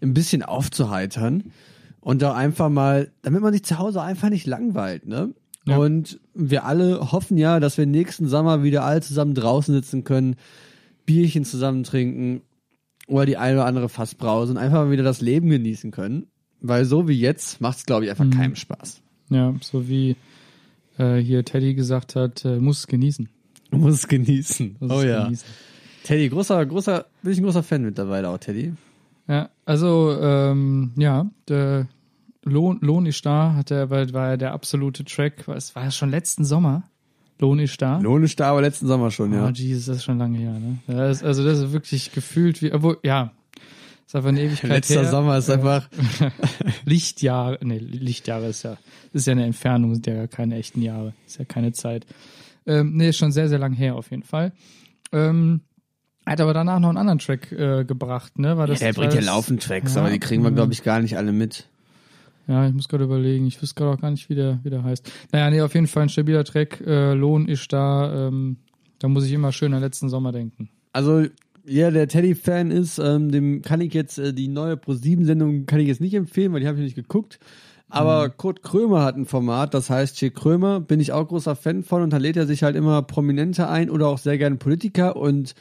ein 0.00 0.14
bisschen 0.14 0.44
aufzuheitern 0.44 1.52
und 2.00 2.22
da 2.22 2.34
einfach 2.34 2.68
mal, 2.68 3.10
damit 3.22 3.42
man 3.42 3.52
sich 3.52 3.64
zu 3.64 3.78
Hause 3.78 4.02
einfach 4.02 4.28
nicht 4.28 4.46
langweilt, 4.46 5.06
ne? 5.06 5.34
Ja. 5.66 5.78
Und 5.78 6.20
wir 6.34 6.64
alle 6.64 7.12
hoffen 7.12 7.38
ja, 7.38 7.60
dass 7.60 7.78
wir 7.78 7.86
nächsten 7.86 8.26
Sommer 8.28 8.62
wieder 8.62 8.84
alle 8.84 9.00
zusammen 9.00 9.34
draußen 9.34 9.74
sitzen 9.74 10.04
können, 10.04 10.36
Bierchen 11.06 11.44
zusammen 11.44 11.84
trinken 11.84 12.42
oder 13.06 13.26
die 13.26 13.36
eine 13.36 13.58
oder 13.58 13.66
andere 13.66 13.88
Fassbrause 13.88 14.52
und 14.52 14.58
einfach 14.58 14.84
mal 14.84 14.90
wieder 14.90 15.04
das 15.04 15.20
Leben 15.20 15.50
genießen 15.50 15.90
können. 15.90 16.26
Weil 16.60 16.84
so 16.84 17.08
wie 17.08 17.18
jetzt 17.18 17.60
macht 17.60 17.78
es, 17.78 17.86
glaube 17.86 18.04
ich, 18.04 18.10
einfach 18.10 18.28
keinem 18.30 18.54
Spaß. 18.56 19.02
Ja, 19.30 19.54
so 19.60 19.88
wie 19.88 20.16
äh, 20.98 21.16
hier 21.16 21.44
Teddy 21.44 21.74
gesagt 21.74 22.14
hat, 22.16 22.44
äh, 22.44 22.58
muss 22.58 22.80
es 22.80 22.86
genießen. 22.86 23.28
Du 23.70 23.78
musst 23.78 23.98
es 24.00 24.08
genießen. 24.08 24.76
Muss 24.78 24.90
oh 24.90 24.98
es 24.98 25.04
ja. 25.04 25.24
Genießen. 25.24 25.48
Teddy, 26.04 26.28
großer, 26.28 26.64
großer, 26.66 27.06
bin 27.22 27.32
ich 27.32 27.38
ein 27.38 27.44
großer 27.44 27.62
Fan 27.62 27.82
mittlerweile 27.82 28.28
auch, 28.28 28.38
Teddy. 28.38 28.72
Ja, 29.28 29.50
also 29.64 30.16
ähm, 30.20 30.92
ja, 30.96 31.30
der 31.48 31.86
Lohn, 32.44 32.78
Lohn 32.80 33.06
ist 33.06 33.24
da, 33.24 33.54
hat 33.54 33.70
der, 33.70 33.90
war, 33.90 34.12
war 34.12 34.30
ja 34.30 34.36
der 34.36 34.52
absolute 34.52 35.04
Track. 35.04 35.46
Es 35.48 35.74
war 35.74 35.84
ja 35.84 35.90
schon 35.90 36.10
letzten 36.10 36.44
Sommer. 36.44 36.84
Lohn 37.38 37.58
ist 37.58 37.80
da. 37.82 37.98
Lohn 37.98 38.22
ist 38.22 38.38
da, 38.38 38.50
aber 38.50 38.62
letzten 38.62 38.86
Sommer 38.86 39.10
schon, 39.10 39.32
Oh, 39.32 39.36
ja. 39.36 39.50
Jesus, 39.50 39.86
das 39.86 39.96
ist 39.98 40.04
schon 40.04 40.18
lange 40.18 40.38
her, 40.38 40.52
ne? 40.52 40.78
Das 40.86 41.22
also 41.24 41.44
das 41.44 41.58
ist 41.58 41.72
wirklich 41.72 42.12
gefühlt 42.12 42.62
wie, 42.62 42.72
obwohl, 42.72 42.98
ja, 43.02 43.32
ist 44.06 44.14
einfach 44.14 44.28
eine 44.28 44.40
Ewigkeit 44.44 44.70
Letzter 44.70 45.02
her. 45.02 45.10
Sommer 45.10 45.38
ist 45.38 45.50
einfach, 45.50 45.88
Lichtjahre, 46.84 47.58
nee, 47.62 47.78
Lichtjahre 47.78 48.46
ist 48.46 48.62
ja, 48.62 48.76
ist 49.12 49.26
ja 49.26 49.32
eine 49.32 49.44
Entfernung, 49.44 49.94
sind 49.94 50.06
ja 50.06 50.26
keine 50.28 50.56
echten 50.56 50.82
Jahre, 50.82 51.14
ist 51.26 51.38
ja 51.38 51.44
keine 51.44 51.72
Zeit. 51.72 52.06
Ähm, 52.64 52.96
nee, 52.96 53.08
ist 53.08 53.16
schon 53.16 53.32
sehr, 53.32 53.48
sehr 53.48 53.58
lang 53.58 53.72
her 53.72 53.96
auf 53.96 54.10
jeden 54.10 54.22
Fall. 54.22 54.52
Ähm, 55.10 55.62
hat 56.24 56.40
aber 56.40 56.54
danach 56.54 56.78
noch 56.78 56.90
einen 56.90 56.98
anderen 56.98 57.18
Track 57.18 57.50
äh, 57.50 57.84
gebracht, 57.84 58.38
ne? 58.38 58.56
War 58.56 58.68
das, 58.68 58.78
der 58.78 58.96
war 58.96 59.02
bringt 59.02 59.14
ja 59.14 59.20
laufend 59.20 59.62
Tracks, 59.62 59.96
Ja, 59.96 60.02
aber 60.02 60.10
die 60.10 60.20
kriegen 60.20 60.44
wir, 60.44 60.52
mhm. 60.52 60.56
glaube 60.56 60.72
ich, 60.72 60.84
gar 60.84 61.00
nicht 61.00 61.16
alle 61.16 61.32
mit. 61.32 61.66
Ja, 62.48 62.66
ich 62.66 62.74
muss 62.74 62.88
gerade 62.88 63.04
überlegen. 63.04 63.46
Ich 63.46 63.60
wüsste 63.60 63.76
gerade 63.76 63.96
auch 63.96 64.00
gar 64.00 64.10
nicht, 64.10 64.28
wie 64.28 64.34
der, 64.34 64.60
wie 64.62 64.70
der 64.70 64.82
heißt. 64.82 65.10
Naja, 65.32 65.50
nee, 65.50 65.60
auf 65.60 65.74
jeden 65.74 65.86
Fall 65.86 66.04
ein 66.04 66.08
stabiler 66.08 66.44
Track. 66.44 66.80
Äh, 66.86 67.14
Lohn 67.14 67.46
ist 67.46 67.72
da. 67.72 68.28
Ähm, 68.28 68.56
da 68.98 69.08
muss 69.08 69.26
ich 69.26 69.32
immer 69.32 69.52
schön 69.52 69.74
an 69.74 69.80
letzten 69.80 70.08
Sommer 70.08 70.32
denken. 70.32 70.68
Also, 70.92 71.26
jeder, 71.64 71.92
der 71.92 72.08
Teddy-Fan 72.08 72.70
ist, 72.70 72.98
ähm, 72.98 73.30
dem 73.30 73.62
kann 73.62 73.80
ich 73.80 73.94
jetzt 73.94 74.18
äh, 74.18 74.32
die 74.32 74.48
neue 74.48 74.76
Pro-7-Sendung 74.76 75.66
kann 75.66 75.80
ich 75.80 75.86
jetzt 75.86 76.00
nicht 76.00 76.14
empfehlen, 76.14 76.52
weil 76.52 76.60
die 76.60 76.66
habe 76.66 76.78
ich 76.78 76.84
nicht 76.84 76.96
geguckt. 76.96 77.38
Aber 77.88 78.30
Kurt 78.30 78.62
Krömer 78.62 79.02
hat 79.02 79.16
ein 79.16 79.26
Format, 79.26 79.74
das 79.74 79.90
heißt 79.90 80.16
Che 80.16 80.30
Krömer, 80.30 80.80
bin 80.80 80.98
ich 80.98 81.12
auch 81.12 81.28
großer 81.28 81.54
Fan 81.54 81.82
von 81.82 82.02
und 82.02 82.10
da 82.10 82.16
lädt 82.16 82.38
er 82.38 82.46
sich 82.46 82.62
halt 82.62 82.74
immer 82.74 83.02
Prominente 83.02 83.68
ein 83.68 83.90
oder 83.90 84.08
auch 84.08 84.16
sehr 84.16 84.38
gerne 84.38 84.56
Politiker 84.56 85.14
und 85.14 85.54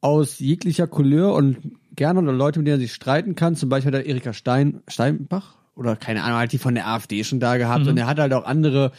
aus 0.00 0.38
jeglicher 0.38 0.86
Couleur 0.86 1.34
und 1.34 1.58
gerne 1.94 2.20
oder 2.20 2.32
Leute, 2.32 2.58
mit 2.58 2.68
denen 2.68 2.78
er 2.78 2.80
sich 2.80 2.94
streiten 2.94 3.34
kann. 3.34 3.54
Zum 3.54 3.68
Beispiel 3.68 3.92
hat 3.92 4.00
er 4.00 4.06
Erika 4.06 4.32
Stein, 4.32 4.80
Steinbach 4.88 5.55
oder 5.76 5.94
keine 5.94 6.22
Ahnung, 6.24 6.38
halt 6.38 6.52
die 6.52 6.58
von 6.58 6.74
der 6.74 6.88
AfD 6.88 7.22
schon 7.22 7.38
da 7.38 7.56
gehabt 7.58 7.86
und 7.86 7.96
er 7.98 8.06
hat 8.06 8.18
halt 8.18 8.32
auch 8.32 8.44
andere 8.44 8.92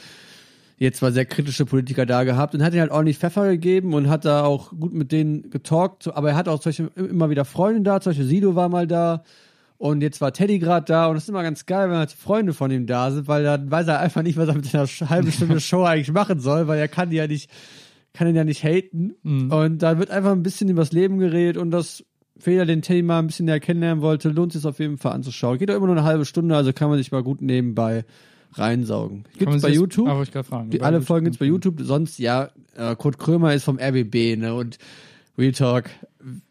jetzt 0.77 0.99
zwar 0.99 1.11
sehr 1.11 1.25
kritische 1.25 1.65
Politiker 1.65 2.05
da 2.05 2.23
gehabt 2.23 2.53
und 2.53 2.63
hat 2.63 2.73
ihnen 2.73 2.81
halt 2.81 2.91
ordentlich 2.91 3.17
Pfeffer 3.17 3.47
gegeben 3.47 3.93
und 3.93 4.09
hat 4.09 4.25
da 4.25 4.43
auch 4.43 4.69
gut 4.71 4.93
mit 4.93 5.11
denen 5.11 5.49
getalkt, 5.49 6.07
aber 6.07 6.29
er 6.29 6.35
hat 6.35 6.47
auch 6.47 6.63
Beispiel 6.63 6.91
immer 6.95 7.29
wieder 7.29 7.45
Freunde 7.45 7.81
da, 7.81 7.99
zum 7.99 8.11
Beispiel 8.11 8.27
Sido 8.27 8.55
war 8.55 8.69
mal 8.69 8.85
da 8.85 9.23
und 9.79 10.01
jetzt 10.01 10.21
war 10.21 10.33
Teddy 10.33 10.59
gerade 10.59 10.85
da 10.85 11.07
und 11.07 11.15
das 11.15 11.23
ist 11.23 11.29
immer 11.29 11.43
ganz 11.43 11.65
geil, 11.65 11.89
wenn 11.89 11.97
halt 11.97 12.11
Freunde 12.11 12.53
von 12.53 12.69
ihm 12.69 12.85
da 12.85 13.09
sind, 13.09 13.27
weil 13.27 13.43
dann 13.43 13.71
weiß 13.71 13.87
er 13.87 13.99
einfach 13.99 14.21
nicht, 14.21 14.37
was 14.37 14.47
er 14.49 14.55
mit 14.55 14.73
einer 14.73 14.85
halben 14.85 15.31
Stunde 15.31 15.59
Show 15.59 15.83
eigentlich 15.83 16.11
machen 16.11 16.39
soll, 16.39 16.67
weil 16.67 16.77
er 16.77 16.87
kann 16.87 17.09
die 17.09 17.17
ja 17.17 17.25
nicht, 17.25 17.49
kann 18.13 18.27
ihn 18.27 18.35
ja 18.35 18.43
nicht 18.43 18.63
haten 18.63 19.15
und 19.51 19.79
da 19.79 19.97
wird 19.97 20.11
einfach 20.11 20.31
ein 20.31 20.43
bisschen 20.43 20.69
übers 20.69 20.91
Leben 20.91 21.17
geredet 21.17 21.57
und 21.57 21.71
das 21.71 22.03
für 22.39 22.51
jeder, 22.51 22.65
den 22.65 22.81
Teddy 22.81 23.01
mal 23.01 23.19
ein 23.19 23.27
bisschen 23.27 23.45
näher 23.45 23.59
kennenlernen 23.59 24.01
wollte, 24.01 24.29
lohnt 24.29 24.53
sich 24.53 24.65
auf 24.65 24.79
jeden 24.79 24.97
Fall 24.97 25.13
anzuschauen. 25.13 25.57
Geht 25.57 25.71
auch 25.71 25.75
immer 25.75 25.87
nur 25.87 25.95
eine 25.97 26.05
halbe 26.05 26.25
Stunde, 26.25 26.55
also 26.55 26.73
kann 26.73 26.89
man 26.89 26.97
sich 26.97 27.11
mal 27.11 27.23
gut 27.23 27.41
nebenbei 27.41 28.05
reinsaugen. 28.53 29.25
Gibt's 29.37 29.53
man 29.53 29.61
bei 29.61 29.69
YouTube? 29.69 30.07
Ah, 30.07 30.21
ich 30.21 30.31
gerade 30.31 30.47
fragen. 30.47 30.69
Die, 30.69 30.81
alle 30.81 30.97
YouTube 30.97 31.07
Folgen 31.07 31.25
gibt's 31.25 31.39
bei 31.39 31.45
YouTube. 31.45 31.75
Sonst, 31.81 32.19
ja, 32.19 32.49
äh, 32.75 32.95
Kurt 32.95 33.17
Krömer 33.17 33.53
ist 33.53 33.63
vom 33.63 33.77
RBB, 33.79 34.37
ne? 34.37 34.53
Und 34.53 34.77
Real 35.37 35.51
Talk, 35.51 35.89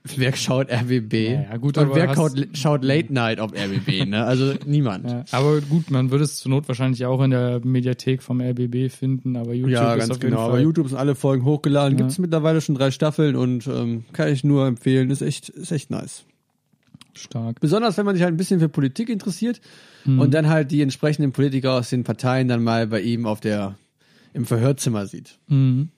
wer 0.05 0.35
schaut 0.37 0.71
RBB? 0.71 1.13
Ja, 1.15 1.43
ja, 1.43 1.57
gut, 1.57 1.77
Und 1.77 1.95
wer 1.95 2.15
schaut, 2.15 2.33
schaut 2.53 2.85
Late 2.85 3.13
Night 3.13 3.41
auf 3.41 3.53
RBB, 3.53 4.07
ne? 4.07 4.25
Also 4.25 4.55
niemand. 4.65 5.11
Ja, 5.11 5.25
aber 5.33 5.61
gut, 5.61 5.91
man 5.91 6.11
würde 6.13 6.25
es 6.25 6.37
zur 6.39 6.51
Not 6.51 6.69
wahrscheinlich 6.69 7.05
auch 7.05 7.21
in 7.23 7.33
der 7.33 7.61
Mediathek 7.65 8.23
vom 8.23 8.41
RBB 8.41 8.91
finden, 8.91 9.37
aber 9.37 9.55
YouTube 9.55 9.73
Ja, 9.73 9.95
ist 9.95 9.99
ganz 10.01 10.11
auf 10.11 10.17
jeden 10.19 10.31
genau. 10.31 10.43
Fall. 10.43 10.51
Aber 10.51 10.61
YouTube 10.61 10.89
sind 10.89 10.99
alle 10.99 11.15
Folgen 11.17 11.45
hochgeladen. 11.45 11.99
Ja. 11.99 12.05
Gibt's 12.05 12.19
mittlerweile 12.19 12.61
schon 12.61 12.77
drei 12.77 12.91
Staffeln 12.93 13.35
und 13.35 13.67
ähm, 13.67 14.05
kann 14.13 14.33
ich 14.33 14.45
nur 14.45 14.67
empfehlen. 14.67 15.11
Ist 15.11 15.23
echt, 15.23 15.49
ist 15.49 15.73
echt 15.73 15.91
nice. 15.91 16.25
stark. 17.15 17.61
Besonders 17.61 17.99
wenn 17.99 18.07
man 18.07 18.15
sich 18.15 18.23
halt 18.23 18.35
ein 18.35 18.37
bisschen 18.37 18.61
für 18.61 18.69
Politik 18.69 19.09
interessiert 19.09 19.61
und 20.05 20.33
dann 20.33 20.49
halt 20.49 20.71
die 20.71 20.83
entsprechenden 20.83 21.33
Politiker 21.33 21.73
aus 21.73 21.91
den 21.91 22.05
Parteien 22.05 22.47
dann 22.47 22.63
mal 22.63 22.87
bei 22.87 23.01
ihm 23.01 23.27
auf 23.27 23.41
der 23.41 23.75
im 24.33 24.45
Verhörzimmer 24.45 25.07
sieht. 25.07 25.39
Mhm. 25.49 25.89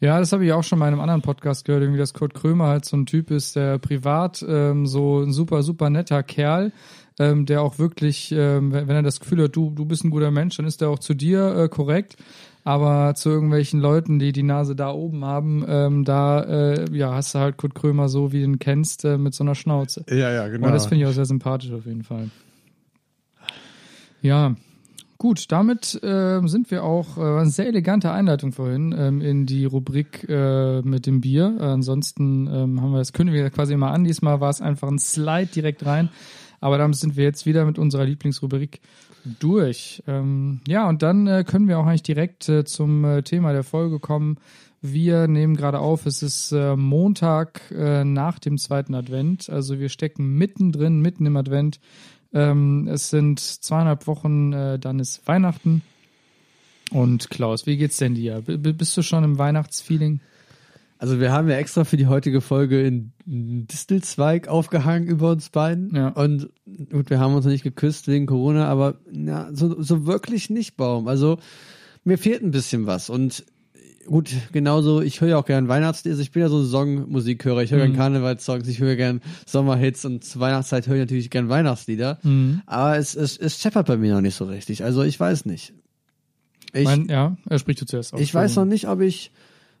Ja, 0.00 0.18
das 0.20 0.32
habe 0.32 0.44
ich 0.44 0.52
auch 0.52 0.62
schon 0.62 0.78
mal 0.78 0.86
in 0.86 0.94
einem 0.94 1.00
anderen 1.00 1.22
Podcast 1.22 1.64
gehört, 1.64 1.82
irgendwie, 1.82 1.98
dass 1.98 2.14
Kurt 2.14 2.32
Krömer 2.32 2.68
halt 2.68 2.84
so 2.84 2.96
ein 2.96 3.06
Typ 3.06 3.30
ist, 3.30 3.56
der 3.56 3.78
privat 3.78 4.44
ähm, 4.48 4.86
so 4.86 5.20
ein 5.20 5.32
super, 5.32 5.62
super 5.64 5.90
netter 5.90 6.22
Kerl, 6.22 6.72
ähm, 7.18 7.46
der 7.46 7.62
auch 7.62 7.80
wirklich, 7.80 8.30
ähm, 8.30 8.72
wenn 8.72 8.88
er 8.88 9.02
das 9.02 9.18
Gefühl 9.18 9.44
hat, 9.44 9.56
du, 9.56 9.70
du 9.70 9.84
bist 9.84 10.04
ein 10.04 10.10
guter 10.10 10.30
Mensch, 10.30 10.56
dann 10.56 10.66
ist 10.66 10.82
er 10.82 10.90
auch 10.90 11.00
zu 11.00 11.14
dir 11.14 11.56
äh, 11.56 11.68
korrekt. 11.68 12.16
Aber 12.64 13.14
zu 13.14 13.30
irgendwelchen 13.30 13.80
Leuten, 13.80 14.18
die 14.18 14.32
die 14.32 14.42
Nase 14.42 14.76
da 14.76 14.90
oben 14.90 15.24
haben, 15.24 15.64
ähm, 15.66 16.04
da 16.04 16.42
äh, 16.42 16.84
ja, 16.94 17.14
hast 17.14 17.34
du 17.34 17.38
halt 17.38 17.56
Kurt 17.56 17.74
Krömer 17.74 18.08
so, 18.08 18.30
wie 18.30 18.40
du 18.40 18.44
ihn 18.44 18.58
kennst, 18.58 19.04
äh, 19.06 19.16
mit 19.16 19.32
so 19.32 19.42
einer 19.42 19.54
Schnauze. 19.54 20.04
Ja, 20.10 20.30
ja, 20.30 20.48
genau. 20.48 20.66
Und 20.66 20.74
das 20.74 20.86
finde 20.86 21.04
ich 21.04 21.10
auch 21.10 21.14
sehr 21.14 21.24
sympathisch 21.24 21.72
auf 21.72 21.86
jeden 21.86 22.02
Fall. 22.02 22.30
Ja, 24.20 24.54
gut, 25.18 25.50
damit 25.52 26.00
ähm, 26.02 26.48
sind 26.48 26.70
wir 26.70 26.84
auch, 26.84 27.18
äh, 27.18 27.20
eine 27.20 27.50
sehr 27.50 27.66
elegante 27.66 28.10
Einleitung 28.10 28.52
vorhin 28.52 28.94
ähm, 28.96 29.20
in 29.20 29.46
die 29.46 29.64
Rubrik 29.64 30.26
äh, 30.28 30.80
mit 30.82 31.06
dem 31.06 31.20
Bier. 31.20 31.56
Äh, 31.60 31.64
ansonsten 31.64 32.46
ähm, 32.46 32.80
haben 32.80 32.92
wir 32.92 32.98
das 32.98 33.12
kündigen 33.12 33.42
wir 33.42 33.50
quasi 33.50 33.74
immer 33.74 33.90
an. 33.90 34.04
Diesmal 34.04 34.40
war 34.40 34.50
es 34.50 34.60
einfach 34.60 34.88
ein 34.88 34.98
Slide 34.98 35.50
direkt 35.54 35.84
rein. 35.84 36.08
Aber 36.60 36.78
damit 36.78 36.96
sind 36.96 37.16
wir 37.16 37.24
jetzt 37.24 37.46
wieder 37.46 37.64
mit 37.64 37.78
unserer 37.78 38.04
Lieblingsrubrik 38.04 38.80
durch. 39.38 40.02
Ähm, 40.06 40.60
ja, 40.66 40.88
und 40.88 41.02
dann 41.02 41.26
äh, 41.26 41.44
können 41.46 41.68
wir 41.68 41.78
auch 41.78 41.86
eigentlich 41.86 42.02
direkt 42.02 42.48
äh, 42.48 42.64
zum 42.64 43.04
äh, 43.04 43.22
Thema 43.22 43.52
der 43.52 43.64
Folge 43.64 43.98
kommen. 43.98 44.38
Wir 44.80 45.26
nehmen 45.26 45.56
gerade 45.56 45.80
auf, 45.80 46.06
es 46.06 46.22
ist 46.22 46.52
äh, 46.52 46.76
Montag 46.76 47.62
äh, 47.72 48.04
nach 48.04 48.38
dem 48.38 48.58
zweiten 48.58 48.94
Advent. 48.94 49.50
Also 49.50 49.80
wir 49.80 49.88
stecken 49.88 50.34
mittendrin, 50.36 51.00
mitten 51.00 51.26
im 51.26 51.36
Advent. 51.36 51.80
Ähm, 52.32 52.88
es 52.88 53.10
sind 53.10 53.40
zweieinhalb 53.40 54.06
Wochen, 54.06 54.52
äh, 54.52 54.78
dann 54.78 54.98
ist 54.98 55.26
Weihnachten. 55.26 55.82
Und 56.90 57.30
Klaus, 57.30 57.66
wie 57.66 57.76
geht's 57.76 57.98
denn 57.98 58.14
dir? 58.14 58.42
B 58.42 58.56
bist 58.72 58.96
du 58.96 59.02
schon 59.02 59.24
im 59.24 59.38
Weihnachtsfeeling? 59.38 60.20
Also 60.98 61.20
wir 61.20 61.30
haben 61.30 61.48
ja 61.48 61.56
extra 61.56 61.84
für 61.84 61.96
die 61.96 62.08
heutige 62.08 62.40
Folge 62.40 62.80
einen 62.80 63.66
Distelzweig 63.68 64.48
aufgehangen 64.48 65.06
über 65.06 65.30
uns 65.30 65.48
beiden. 65.50 65.94
Ja. 65.94 66.08
Und 66.08 66.50
gut, 66.90 67.10
wir 67.10 67.20
haben 67.20 67.34
uns 67.34 67.44
noch 67.44 67.52
nicht 67.52 67.62
geküsst 67.62 68.08
wegen 68.08 68.26
Corona, 68.26 68.66
aber 68.66 68.96
na, 69.10 69.48
so, 69.54 69.80
so 69.80 70.06
wirklich 70.06 70.50
nicht, 70.50 70.76
Baum. 70.76 71.06
Also 71.06 71.38
mir 72.04 72.18
fehlt 72.18 72.42
ein 72.42 72.50
bisschen 72.50 72.86
was. 72.86 73.10
Und 73.10 73.44
gut, 74.08 74.30
genauso, 74.52 75.00
ich 75.00 75.20
höre 75.20 75.28
ja 75.28 75.36
auch 75.38 75.44
gern 75.44 75.68
Weihnachtslieder. 75.68 76.18
Ich 76.18 76.32
bin 76.32 76.42
ja 76.42 76.48
so 76.48 76.58
ein 76.60 76.66
Songmusikhörer. 76.66 77.62
Ich 77.62 77.70
höre 77.70 77.78
Mhm. 77.78 77.92
gern 77.92 77.96
Karnevalssongs, 77.96 78.66
ich 78.68 78.80
höre 78.80 78.96
gern 78.96 79.20
Sommerhits 79.46 80.04
und 80.04 80.24
zur 80.24 80.40
Weihnachtszeit 80.40 80.86
höre 80.86 80.96
ich 80.96 81.00
natürlich 81.02 81.30
gern 81.30 81.48
Weihnachtslieder. 81.48 82.18
Mhm. 82.22 82.62
Aber 82.66 82.96
es, 82.98 83.14
es, 83.14 83.36
es 83.38 83.60
scheppert 83.60 83.86
bei 83.86 83.96
mir 83.96 84.14
noch 84.14 84.20
nicht 84.20 84.34
so 84.34 84.44
richtig. 84.46 84.82
Also 84.84 85.02
ich 85.02 85.18
weiß 85.20 85.44
nicht. 85.46 85.72
Ich, 86.72 86.84
Mein, 86.84 87.06
ja, 87.06 87.36
er 87.48 87.58
spricht 87.58 87.80
du 87.80 87.86
zuerst 87.86 88.12
aus. 88.12 88.20
ich 88.20 88.34
weiß 88.34 88.56
noch 88.56 88.64
nicht, 88.66 88.88
ob 88.88 89.00
ich, 89.00 89.30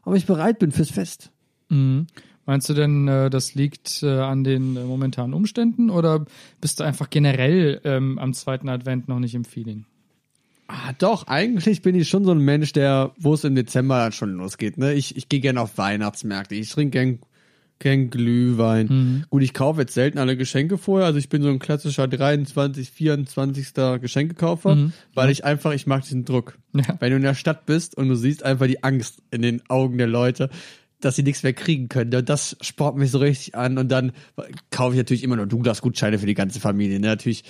ob 0.04 0.14
ich 0.14 0.24
bereit 0.26 0.58
bin 0.58 0.72
fürs 0.72 0.90
Fest. 0.90 1.30
Mhm. 1.68 2.06
Meinst 2.46 2.66
du 2.70 2.72
denn, 2.72 3.06
äh, 3.08 3.28
das 3.28 3.54
liegt 3.54 4.02
äh, 4.02 4.08
an 4.20 4.42
den 4.42 4.74
äh, 4.76 4.84
momentanen 4.84 5.34
Umständen 5.34 5.90
oder 5.90 6.24
bist 6.62 6.80
du 6.80 6.84
einfach 6.84 7.10
generell 7.10 7.80
ähm, 7.84 8.18
am 8.18 8.32
zweiten 8.32 8.70
Advent 8.70 9.06
noch 9.06 9.18
nicht 9.18 9.34
im 9.34 9.44
Feeling? 9.44 9.84
Ah, 10.70 10.92
doch, 10.98 11.26
eigentlich 11.28 11.80
bin 11.80 11.94
ich 11.94 12.08
schon 12.10 12.24
so 12.26 12.30
ein 12.32 12.40
Mensch, 12.40 12.72
der, 12.72 13.12
wo 13.18 13.32
es 13.32 13.42
im 13.44 13.54
Dezember 13.54 13.98
dann 14.00 14.12
schon 14.12 14.34
losgeht. 14.34 14.76
Ne? 14.76 14.92
Ich, 14.92 15.16
ich 15.16 15.28
gehe 15.30 15.40
gerne 15.40 15.62
auf 15.62 15.78
Weihnachtsmärkte. 15.78 16.54
Ich 16.56 16.70
trinke 16.70 16.90
gern, 16.90 17.18
gern 17.78 18.10
Glühwein. 18.10 18.86
Mhm. 18.86 19.24
Gut, 19.30 19.42
ich 19.42 19.54
kaufe 19.54 19.80
jetzt 19.80 19.94
selten 19.94 20.18
alle 20.18 20.36
Geschenke 20.36 20.76
vorher. 20.76 21.06
Also 21.06 21.18
ich 21.18 21.30
bin 21.30 21.40
so 21.42 21.48
ein 21.48 21.58
klassischer 21.58 22.06
23, 22.06 22.90
24. 22.90 23.72
Geschenkekaufer, 24.02 24.74
Mhm. 24.74 24.92
weil 25.14 25.30
ich 25.30 25.42
einfach, 25.42 25.72
ich 25.72 25.86
mag 25.86 26.02
diesen 26.02 26.26
Druck. 26.26 26.58
Ja. 26.74 26.96
Wenn 27.00 27.10
du 27.12 27.16
in 27.16 27.22
der 27.22 27.34
Stadt 27.34 27.64
bist 27.64 27.96
und 27.96 28.08
du 28.10 28.14
siehst 28.14 28.42
einfach 28.42 28.66
die 28.66 28.84
Angst 28.84 29.22
in 29.30 29.40
den 29.40 29.62
Augen 29.70 29.96
der 29.96 30.06
Leute, 30.06 30.50
dass 31.00 31.16
sie 31.16 31.22
nichts 31.22 31.44
mehr 31.44 31.54
kriegen 31.54 31.88
können. 31.88 32.14
Und 32.14 32.28
das 32.28 32.58
spornt 32.60 32.98
mich 32.98 33.10
so 33.10 33.18
richtig 33.18 33.54
an. 33.54 33.78
Und 33.78 33.88
dann 33.88 34.12
kaufe 34.70 34.94
ich 34.94 34.98
natürlich 34.98 35.22
immer 35.22 35.36
nur 35.36 35.46
Douglas-Gutscheine 35.46 36.18
für 36.18 36.26
die 36.26 36.34
ganze 36.34 36.60
Familie. 36.60 37.00
Ne? 37.00 37.06
Natürlich 37.06 37.44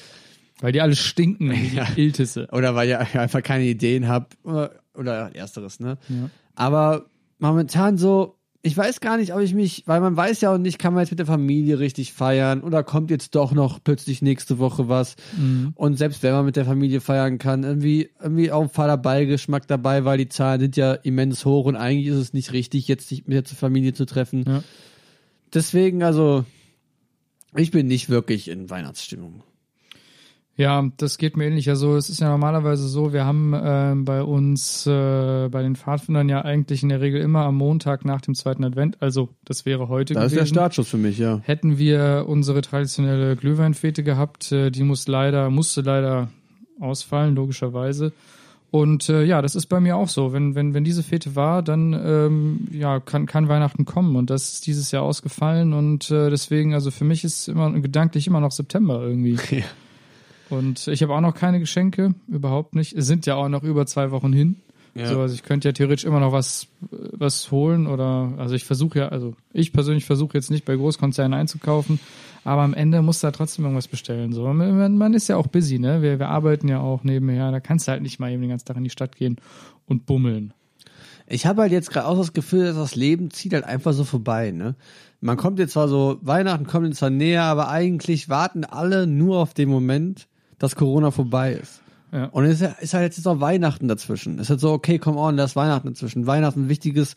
Weil 0.60 0.72
die 0.72 0.80
alle 0.80 0.96
stinken 0.96 1.50
wie 1.52 1.76
Ja. 1.76 1.86
Iltisse. 1.96 2.48
oder 2.52 2.74
weil 2.74 2.88
ich 2.88 2.96
einfach 2.96 3.42
keine 3.42 3.64
Ideen 3.64 4.08
habe 4.08 4.26
oder, 4.42 4.72
oder 4.94 5.34
ersteres, 5.34 5.80
ne? 5.80 5.98
Ja. 6.08 6.30
Aber 6.54 7.06
momentan 7.38 7.96
so, 7.98 8.34
ich 8.62 8.76
weiß 8.76 9.00
gar 9.00 9.16
nicht, 9.18 9.32
ob 9.32 9.40
ich 9.40 9.54
mich, 9.54 9.84
weil 9.86 10.00
man 10.00 10.16
weiß 10.16 10.40
ja 10.40 10.52
auch 10.52 10.58
nicht, 10.58 10.80
kann 10.80 10.92
man 10.92 11.02
jetzt 11.04 11.10
mit 11.10 11.20
der 11.20 11.26
Familie 11.26 11.78
richtig 11.78 12.12
feiern 12.12 12.60
oder 12.60 12.82
kommt 12.82 13.12
jetzt 13.12 13.36
doch 13.36 13.52
noch 13.52 13.78
plötzlich 13.82 14.20
nächste 14.20 14.58
Woche 14.58 14.88
was. 14.88 15.14
Mhm. 15.38 15.70
Und 15.76 15.96
selbst 15.96 16.24
wenn 16.24 16.32
man 16.32 16.44
mit 16.44 16.56
der 16.56 16.64
Familie 16.64 17.00
feiern 17.00 17.38
kann, 17.38 17.62
irgendwie, 17.62 18.10
irgendwie 18.20 18.50
auch 18.50 18.62
ein 18.62 18.68
fader 18.68 18.96
Beigeschmack 18.96 19.68
dabei, 19.68 20.04
weil 20.04 20.18
die 20.18 20.28
Zahlen 20.28 20.60
sind 20.60 20.76
ja 20.76 20.92
immens 20.94 21.44
hoch 21.44 21.66
und 21.66 21.76
eigentlich 21.76 22.08
ist 22.08 22.16
es 22.16 22.32
nicht 22.32 22.52
richtig, 22.52 22.88
jetzt 22.88 23.08
sich 23.08 23.28
mit 23.28 23.48
der 23.48 23.56
Familie 23.56 23.92
zu 23.92 24.04
treffen. 24.06 24.44
Ja. 24.44 24.64
Deswegen, 25.54 26.02
also, 26.02 26.44
ich 27.54 27.70
bin 27.70 27.86
nicht 27.86 28.10
wirklich 28.10 28.48
in 28.48 28.68
Weihnachtsstimmung. 28.68 29.44
Ja, 30.58 30.84
das 30.96 31.18
geht 31.18 31.36
mir 31.36 31.46
ähnlich. 31.46 31.68
Also 31.68 31.96
es 31.96 32.10
ist 32.10 32.18
ja 32.20 32.30
normalerweise 32.30 32.88
so, 32.88 33.12
wir 33.12 33.24
haben 33.24 33.54
ähm, 33.56 34.04
bei 34.04 34.24
uns 34.24 34.88
äh, 34.88 35.48
bei 35.48 35.62
den 35.62 35.76
Pfadfindern 35.76 36.28
ja 36.28 36.42
eigentlich 36.42 36.82
in 36.82 36.88
der 36.88 37.00
Regel 37.00 37.20
immer 37.20 37.44
am 37.44 37.54
Montag 37.54 38.04
nach 38.04 38.20
dem 38.20 38.34
zweiten 38.34 38.64
Advent, 38.64 38.96
also 39.00 39.28
das 39.44 39.66
wäre 39.66 39.88
heute 39.88 40.14
Das 40.14 40.24
ist 40.24 40.30
gewesen. 40.32 40.54
der 40.54 40.60
Startschuss 40.60 40.88
für 40.88 40.96
mich, 40.96 41.16
ja. 41.16 41.40
Hätten 41.44 41.78
wir 41.78 42.24
unsere 42.26 42.60
traditionelle 42.60 43.36
Glühweinfete 43.36 44.02
gehabt, 44.02 44.50
äh, 44.50 44.70
die 44.72 44.82
muss 44.82 45.06
leider, 45.06 45.48
musste 45.48 45.82
leider 45.82 46.28
ausfallen, 46.80 47.36
logischerweise. 47.36 48.12
Und 48.72 49.08
äh, 49.08 49.22
ja, 49.22 49.40
das 49.40 49.54
ist 49.54 49.66
bei 49.66 49.78
mir 49.78 49.96
auch 49.96 50.08
so. 50.08 50.32
Wenn, 50.32 50.56
wenn, 50.56 50.74
wenn 50.74 50.82
diese 50.82 51.04
Fete 51.04 51.36
war, 51.36 51.62
dann 51.62 51.92
ähm, 51.94 52.68
ja, 52.72 52.98
kann, 52.98 53.26
kann 53.26 53.48
Weihnachten 53.48 53.84
kommen. 53.84 54.16
Und 54.16 54.28
das 54.28 54.54
ist 54.54 54.66
dieses 54.66 54.90
Jahr 54.90 55.04
ausgefallen. 55.04 55.72
Und 55.72 56.10
äh, 56.10 56.28
deswegen, 56.28 56.74
also 56.74 56.90
für 56.90 57.04
mich 57.04 57.24
ist 57.24 57.48
immer 57.48 57.70
gedanklich 57.80 58.26
immer 58.26 58.40
noch 58.40 58.52
September 58.52 59.00
irgendwie. 59.02 59.36
Ja. 59.50 59.64
Und 60.50 60.88
ich 60.88 61.02
habe 61.02 61.14
auch 61.14 61.20
noch 61.20 61.34
keine 61.34 61.60
Geschenke, 61.60 62.14
überhaupt 62.26 62.74
nicht. 62.74 62.94
Es 62.94 63.06
sind 63.06 63.26
ja 63.26 63.36
auch 63.36 63.48
noch 63.48 63.62
über 63.62 63.86
zwei 63.86 64.10
Wochen 64.10 64.32
hin. 64.32 64.56
Ja. 64.94 65.06
So, 65.06 65.20
also 65.20 65.34
ich 65.34 65.42
könnte 65.42 65.68
ja 65.68 65.72
theoretisch 65.72 66.04
immer 66.04 66.18
noch 66.18 66.32
was, 66.32 66.66
was 66.90 67.50
holen 67.52 67.86
oder, 67.86 68.32
also 68.36 68.54
ich 68.54 68.64
versuche 68.64 68.98
ja, 69.00 69.08
also 69.08 69.34
ich 69.52 69.72
persönlich 69.72 70.04
versuche 70.04 70.36
jetzt 70.36 70.50
nicht 70.50 70.64
bei 70.64 70.74
Großkonzernen 70.74 71.38
einzukaufen, 71.38 72.00
aber 72.42 72.62
am 72.62 72.74
Ende 72.74 73.00
muss 73.02 73.20
da 73.20 73.30
trotzdem 73.30 73.64
irgendwas 73.64 73.86
bestellen. 73.86 74.32
So, 74.32 74.52
man, 74.52 74.96
man 74.96 75.14
ist 75.14 75.28
ja 75.28 75.36
auch 75.36 75.46
busy, 75.46 75.78
ne? 75.78 76.02
Wir, 76.02 76.18
wir 76.18 76.28
arbeiten 76.28 76.66
ja 76.66 76.80
auch 76.80 77.04
nebenher, 77.04 77.52
da 77.52 77.60
kannst 77.60 77.86
du 77.86 77.92
halt 77.92 78.02
nicht 78.02 78.18
mal 78.18 78.32
eben 78.32 78.40
den 78.40 78.50
ganzen 78.50 78.66
Tag 78.66 78.76
in 78.76 78.84
die 78.84 78.90
Stadt 78.90 79.14
gehen 79.14 79.36
und 79.86 80.06
bummeln. 80.06 80.52
Ich 81.28 81.46
habe 81.46 81.62
halt 81.62 81.72
jetzt 81.72 81.90
gerade 81.90 82.08
auch 82.08 82.16
das 82.16 82.32
Gefühl, 82.32 82.64
dass 82.64 82.76
das 82.76 82.96
Leben 82.96 83.30
zieht 83.30 83.52
halt 83.52 83.64
einfach 83.64 83.92
so 83.92 84.02
vorbei, 84.02 84.50
ne? 84.50 84.74
Man 85.20 85.36
kommt 85.36 85.58
jetzt 85.58 85.72
zwar 85.72 85.88
so, 85.88 86.18
Weihnachten 86.22 86.66
kommt 86.66 86.86
jetzt 86.86 86.98
zwar 86.98 87.10
näher, 87.10 87.42
aber 87.42 87.68
eigentlich 87.68 88.28
warten 88.28 88.64
alle 88.64 89.06
nur 89.06 89.38
auf 89.38 89.52
den 89.52 89.68
Moment, 89.68 90.28
dass 90.58 90.76
Corona 90.76 91.10
vorbei 91.10 91.52
ist. 91.52 91.82
Ja. 92.12 92.26
Und 92.26 92.44
es 92.44 92.60
ist, 92.60 92.94
halt 92.94 93.16
jetzt 93.16 93.26
auch 93.26 93.40
Weihnachten 93.40 93.88
dazwischen. 93.88 94.36
Es 94.36 94.42
ist 94.42 94.50
halt 94.50 94.60
so, 94.60 94.72
okay, 94.72 94.98
come 94.98 95.18
on, 95.18 95.36
da 95.36 95.44
ist 95.44 95.56
Weihnachten 95.56 95.88
dazwischen. 95.88 96.26
Weihnachten 96.26 96.64
ein 96.64 96.68
wichtiges 96.68 97.14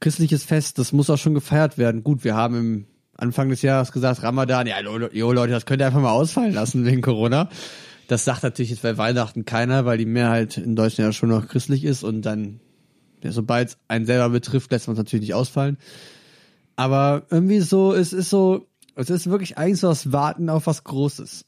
christliches 0.00 0.44
Fest, 0.44 0.78
das 0.78 0.92
muss 0.92 1.10
auch 1.10 1.18
schon 1.18 1.34
gefeiert 1.34 1.78
werden. 1.78 2.02
Gut, 2.02 2.24
wir 2.24 2.34
haben 2.34 2.56
im 2.56 2.86
Anfang 3.16 3.48
des 3.50 3.62
Jahres 3.62 3.92
gesagt, 3.92 4.22
Ramadan, 4.22 4.66
ja, 4.66 4.76
jo, 4.80 5.32
Leute, 5.32 5.52
das 5.52 5.64
könnt 5.64 5.80
ihr 5.80 5.86
einfach 5.86 6.00
mal 6.00 6.10
ausfallen 6.10 6.52
lassen 6.52 6.84
wegen 6.84 7.02
Corona. 7.02 7.48
Das 8.08 8.24
sagt 8.24 8.42
natürlich 8.42 8.70
jetzt 8.70 8.82
bei 8.82 8.98
Weihnachten 8.98 9.44
keiner, 9.44 9.84
weil 9.86 9.96
die 9.96 10.06
Mehrheit 10.06 10.58
in 10.58 10.76
Deutschland 10.76 11.08
ja 11.08 11.12
schon 11.12 11.28
noch 11.28 11.46
christlich 11.46 11.84
ist 11.84 12.02
und 12.02 12.22
dann, 12.22 12.60
ja, 13.22 13.30
sobald 13.30 13.68
es 13.68 13.78
einen 13.86 14.06
selber 14.06 14.30
betrifft, 14.30 14.72
lässt 14.72 14.88
man 14.88 14.94
es 14.94 14.98
natürlich 14.98 15.28
nicht 15.28 15.34
ausfallen. 15.34 15.78
Aber 16.74 17.22
irgendwie 17.30 17.60
so, 17.60 17.94
es 17.94 18.12
ist 18.12 18.28
so, 18.28 18.66
es 18.96 19.08
ist 19.08 19.30
wirklich 19.30 19.56
eigentlich 19.56 19.80
so 19.80 19.88
das 19.88 20.12
Warten 20.12 20.50
auf 20.50 20.66
was 20.66 20.84
Großes. 20.84 21.44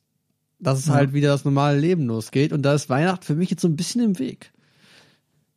Dass 0.64 0.80
es 0.80 0.86
Ja. 0.86 0.94
halt 0.94 1.12
wieder 1.12 1.28
das 1.28 1.44
normale 1.44 1.78
Leben 1.78 2.06
losgeht. 2.06 2.52
Und 2.52 2.62
da 2.62 2.74
ist 2.74 2.88
Weihnachten 2.90 3.24
für 3.24 3.34
mich 3.34 3.50
jetzt 3.50 3.62
so 3.62 3.68
ein 3.68 3.76
bisschen 3.76 4.02
im 4.02 4.18
Weg. 4.18 4.50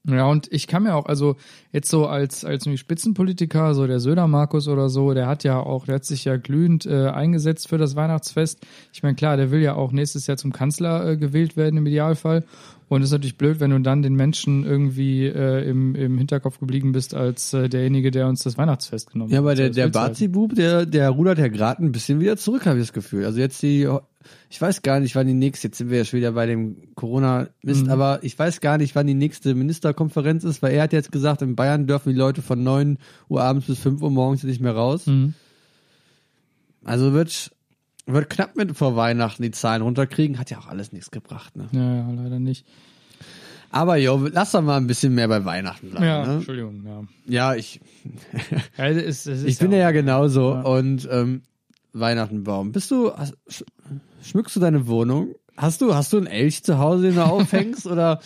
Ja, 0.10 0.26
und 0.28 0.48
ich 0.54 0.67
kann 0.67 0.84
mir 0.84 0.96
auch, 0.96 1.06
also 1.08 1.36
jetzt 1.74 1.89
so 1.89 2.08
als, 2.08 2.46
als 2.46 2.65
Spitzenpolitiker, 2.80 3.74
so 3.74 3.88
der 3.88 4.00
Söder 4.00 4.26
Markus 4.28 4.70
oder 4.70 4.88
so, 4.88 5.13
der 5.13 5.28
hat 5.28 5.43
ja 5.43 5.60
auch, 5.60 5.86
der 5.86 5.96
hat 5.96 6.06
sich 6.06 6.24
ja 6.24 6.38
glühend 6.38 6.86
äh, 6.86 7.08
eingesetzt 7.10 7.67
für 7.67 7.78
das 7.78 7.98
Weihnachtsfest. 7.98 8.65
Ich 8.93 9.04
meine, 9.04 9.15
klar, 9.15 9.36
der 9.36 9.52
will 9.52 9.60
ja 9.62 9.76
auch 9.76 9.91
nächstes 9.91 10.26
Jahr 10.26 10.38
zum 10.38 10.54
Kanzler 10.54 11.06
äh, 11.06 11.17
gewählt 11.17 11.58
werden 11.58 11.76
im 11.76 11.86
Idealfall. 11.88 12.46
Und 12.88 13.02
es 13.02 13.08
ist 13.08 13.12
natürlich 13.12 13.38
blöd, 13.38 13.60
wenn 13.60 13.72
du 13.72 13.80
dann 13.82 14.02
den 14.02 14.15
Menschen 14.15 14.63
irgendwie 14.65 15.26
äh, 15.26 15.70
im, 15.70 15.93
im 15.93 16.17
Hinterkopf 16.17 16.58
geblieben 16.60 16.93
bist 16.93 17.13
als 17.13 17.54
äh, 17.54 17.67
derjenige, 17.67 18.10
der 18.10 18.28
uns 18.30 18.43
das 18.43 18.58
Weihnachtsfest 18.58 19.12
genommen 19.12 19.30
Ja, 19.30 19.39
hat. 19.39 19.43
aber 19.43 19.56
So, 19.58 19.62
der, 19.63 19.70
der 19.72 19.84
halt. 19.84 19.93
Bazi-Bub, 19.93 20.56
der, 20.56 20.86
der 20.86 21.10
rudert 21.10 21.38
ja 21.38 21.50
gerade 21.50 21.84
ein 21.84 21.91
bisschen 21.91 22.22
wieder 22.22 22.38
zurück, 22.38 22.65
habe 22.65 22.80
ich 22.80 22.86
das 22.86 22.93
Gefühl. 22.93 23.26
Also 23.26 23.39
jetzt 23.41 23.62
die, 23.62 23.89
ich 24.50 24.62
weiß 24.62 24.82
gar 24.82 25.00
nicht, 25.00 25.16
wann 25.16 25.28
die 25.28 25.34
nächste, 25.34 25.68
jetzt 25.68 25.78
sind 25.78 25.90
wir 25.90 25.98
ja 26.00 26.06
schon 26.06 26.18
wieder 26.20 26.32
bei 26.34 26.46
dem 26.46 26.94
Corona-Mist, 26.96 27.86
Mhm. 27.86 27.92
aber 27.92 28.20
ich 28.24 28.38
weiß 28.38 28.62
gar 28.62 28.78
nicht, 28.78 28.96
wann 28.96 29.08
die 29.08 29.13
nächste 29.13 29.54
Ministerkonferenz 29.56 30.44
ist, 30.44 30.62
weil 30.62 30.74
er 30.74 30.84
hat 30.84 30.94
jetzt 30.94 31.12
gesagt, 31.12 31.42
in 31.42 31.56
Bayern 31.56 31.88
dürfen 31.88 32.10
die 32.13 32.16
Leute 32.20 32.42
von 32.42 32.63
9 32.63 32.98
Uhr 33.30 33.42
abends 33.44 33.68
bis 33.68 33.80
5 33.80 34.02
Uhr 34.02 34.12
morgens 34.12 34.44
nicht 34.44 34.62
mehr 34.62 34.74
raus. 34.76 35.06
Mhm. 35.06 35.34
Also 36.84 37.13
wird, 37.13 37.52
wird 38.06 38.30
knapp 38.30 38.56
mit 38.56 38.76
vor 38.78 38.96
Weihnachten 38.96 39.44
die 39.44 39.52
Zahlen 39.52 39.82
runterkriegen, 39.82 40.40
hat 40.40 40.50
ja 40.50 40.60
auch 40.60 40.68
alles 40.68 40.92
nichts 40.94 41.12
gebracht, 41.12 41.56
ne? 41.58 41.68
Ja, 41.72 41.96
ja, 41.96 42.10
leider 42.12 42.40
nicht. 42.40 42.66
Aber 43.70 43.98
jo, 43.98 44.30
lass 44.32 44.52
doch 44.52 44.62
mal 44.62 44.78
ein 44.78 44.88
bisschen 44.88 45.13
mehr 45.13 45.28
bei 45.28 45.44
Weihnachten 45.44 45.90
bleiben, 45.90 46.06
Ja, 46.06 46.26
ne? 46.26 46.34
Entschuldigung, 46.36 46.84
ja. 46.86 47.04
Ja, 47.28 47.56
ich, 47.56 47.82
ja 48.78 48.86
es, 48.88 49.26
es 49.26 49.44
Ich 49.44 49.60
bin 49.60 49.74
ja, 49.74 49.80
ja 49.80 49.92
genauso. 49.92 50.54
Ja. 50.54 50.62
Und 50.62 51.08
ähm, 51.12 51.42
Weihnachtenbaum. 51.92 52.72
Bist 52.72 52.92
du, 52.92 53.12
hast, 53.13 53.36
schmückst 54.28 54.56
du 54.56 54.60
deine 54.60 54.88
Wohnung? 54.88 55.36
Hast 55.56 55.82
du, 55.82 55.96
hast 55.96 56.13
du 56.13 56.18
einen 56.18 56.28
Elch 56.28 56.63
zu 56.63 56.78
Hause, 56.78 57.04
den 57.04 57.16
du 57.16 57.26
aufhängst? 57.26 57.88
oder? 57.88 58.20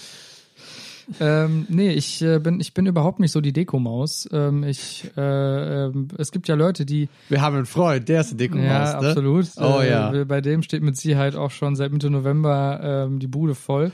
Ähm, 1.20 1.66
nee, 1.70 1.92
ich 1.92 2.22
äh, 2.22 2.40
bin 2.40 2.60
ich 2.60 2.74
bin 2.74 2.86
überhaupt 2.86 3.20
nicht 3.20 3.32
so 3.32 3.42
die 3.42 3.52
Dekomaus. 3.52 4.30
Ähm, 4.32 4.64
ich 4.64 5.10
äh, 5.18 5.86
ähm, 5.86 6.08
es 6.18 6.32
gibt 6.32 6.48
ja 6.48 6.56
Leute, 6.56 6.86
die 6.86 7.10
Wir 7.28 7.42
haben 7.42 7.56
einen 7.56 7.66
Freund, 7.66 8.08
der 8.08 8.22
ist 8.22 8.30
eine 8.30 8.38
Deko 8.38 8.58
ja 8.58 9.02
ne? 9.02 9.10
absolut. 9.10 9.48
Oh 9.58 9.80
äh, 9.82 9.90
ja. 9.90 10.24
Bei 10.26 10.42
dem 10.42 10.64
steht 10.64 10.84
mit 10.84 10.98
Sicherheit 10.98 11.36
auch 11.36 11.52
schon 11.52 11.76
seit 11.76 11.92
Mitte 11.92 12.10
November 12.10 12.80
ähm, 12.82 13.20
die 13.20 13.28
Bude 13.28 13.56
voll. 13.56 13.92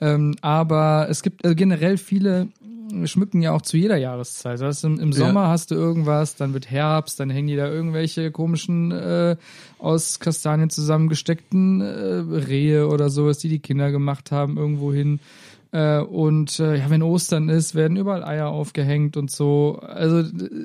Ähm, 0.00 0.34
aber 0.40 1.06
es 1.08 1.22
gibt 1.22 1.44
äh, 1.44 1.54
generell 1.54 1.98
viele 1.98 2.48
schmücken 3.04 3.42
ja 3.42 3.52
auch 3.52 3.62
zu 3.62 3.76
jeder 3.76 3.96
Jahreszeit. 3.96 4.60
Das 4.60 4.62
heißt, 4.62 4.84
im, 4.84 5.00
im 5.00 5.12
Sommer 5.12 5.48
hast 5.48 5.70
du 5.70 5.74
irgendwas, 5.74 6.36
dann 6.36 6.52
wird 6.54 6.70
Herbst, 6.70 7.20
dann 7.20 7.30
hängen 7.30 7.48
die 7.48 7.56
da 7.56 7.68
irgendwelche 7.68 8.30
komischen 8.30 8.92
äh, 8.92 9.36
aus 9.78 10.20
Kastanien 10.20 10.70
zusammengesteckten 10.70 11.80
äh, 11.80 11.84
Rehe 12.46 12.88
oder 12.88 13.10
sowas, 13.10 13.38
die 13.38 13.48
die 13.48 13.58
Kinder 13.60 13.90
gemacht 13.90 14.32
haben, 14.32 14.56
irgendwo 14.56 14.92
hin. 14.92 15.20
Äh, 15.76 15.98
und 16.00 16.58
äh, 16.58 16.78
ja, 16.78 16.88
wenn 16.88 17.02
Ostern 17.02 17.50
ist, 17.50 17.74
werden 17.74 17.98
überall 17.98 18.24
Eier 18.24 18.48
aufgehängt 18.48 19.18
und 19.18 19.30
so. 19.30 19.78
Also 19.82 20.22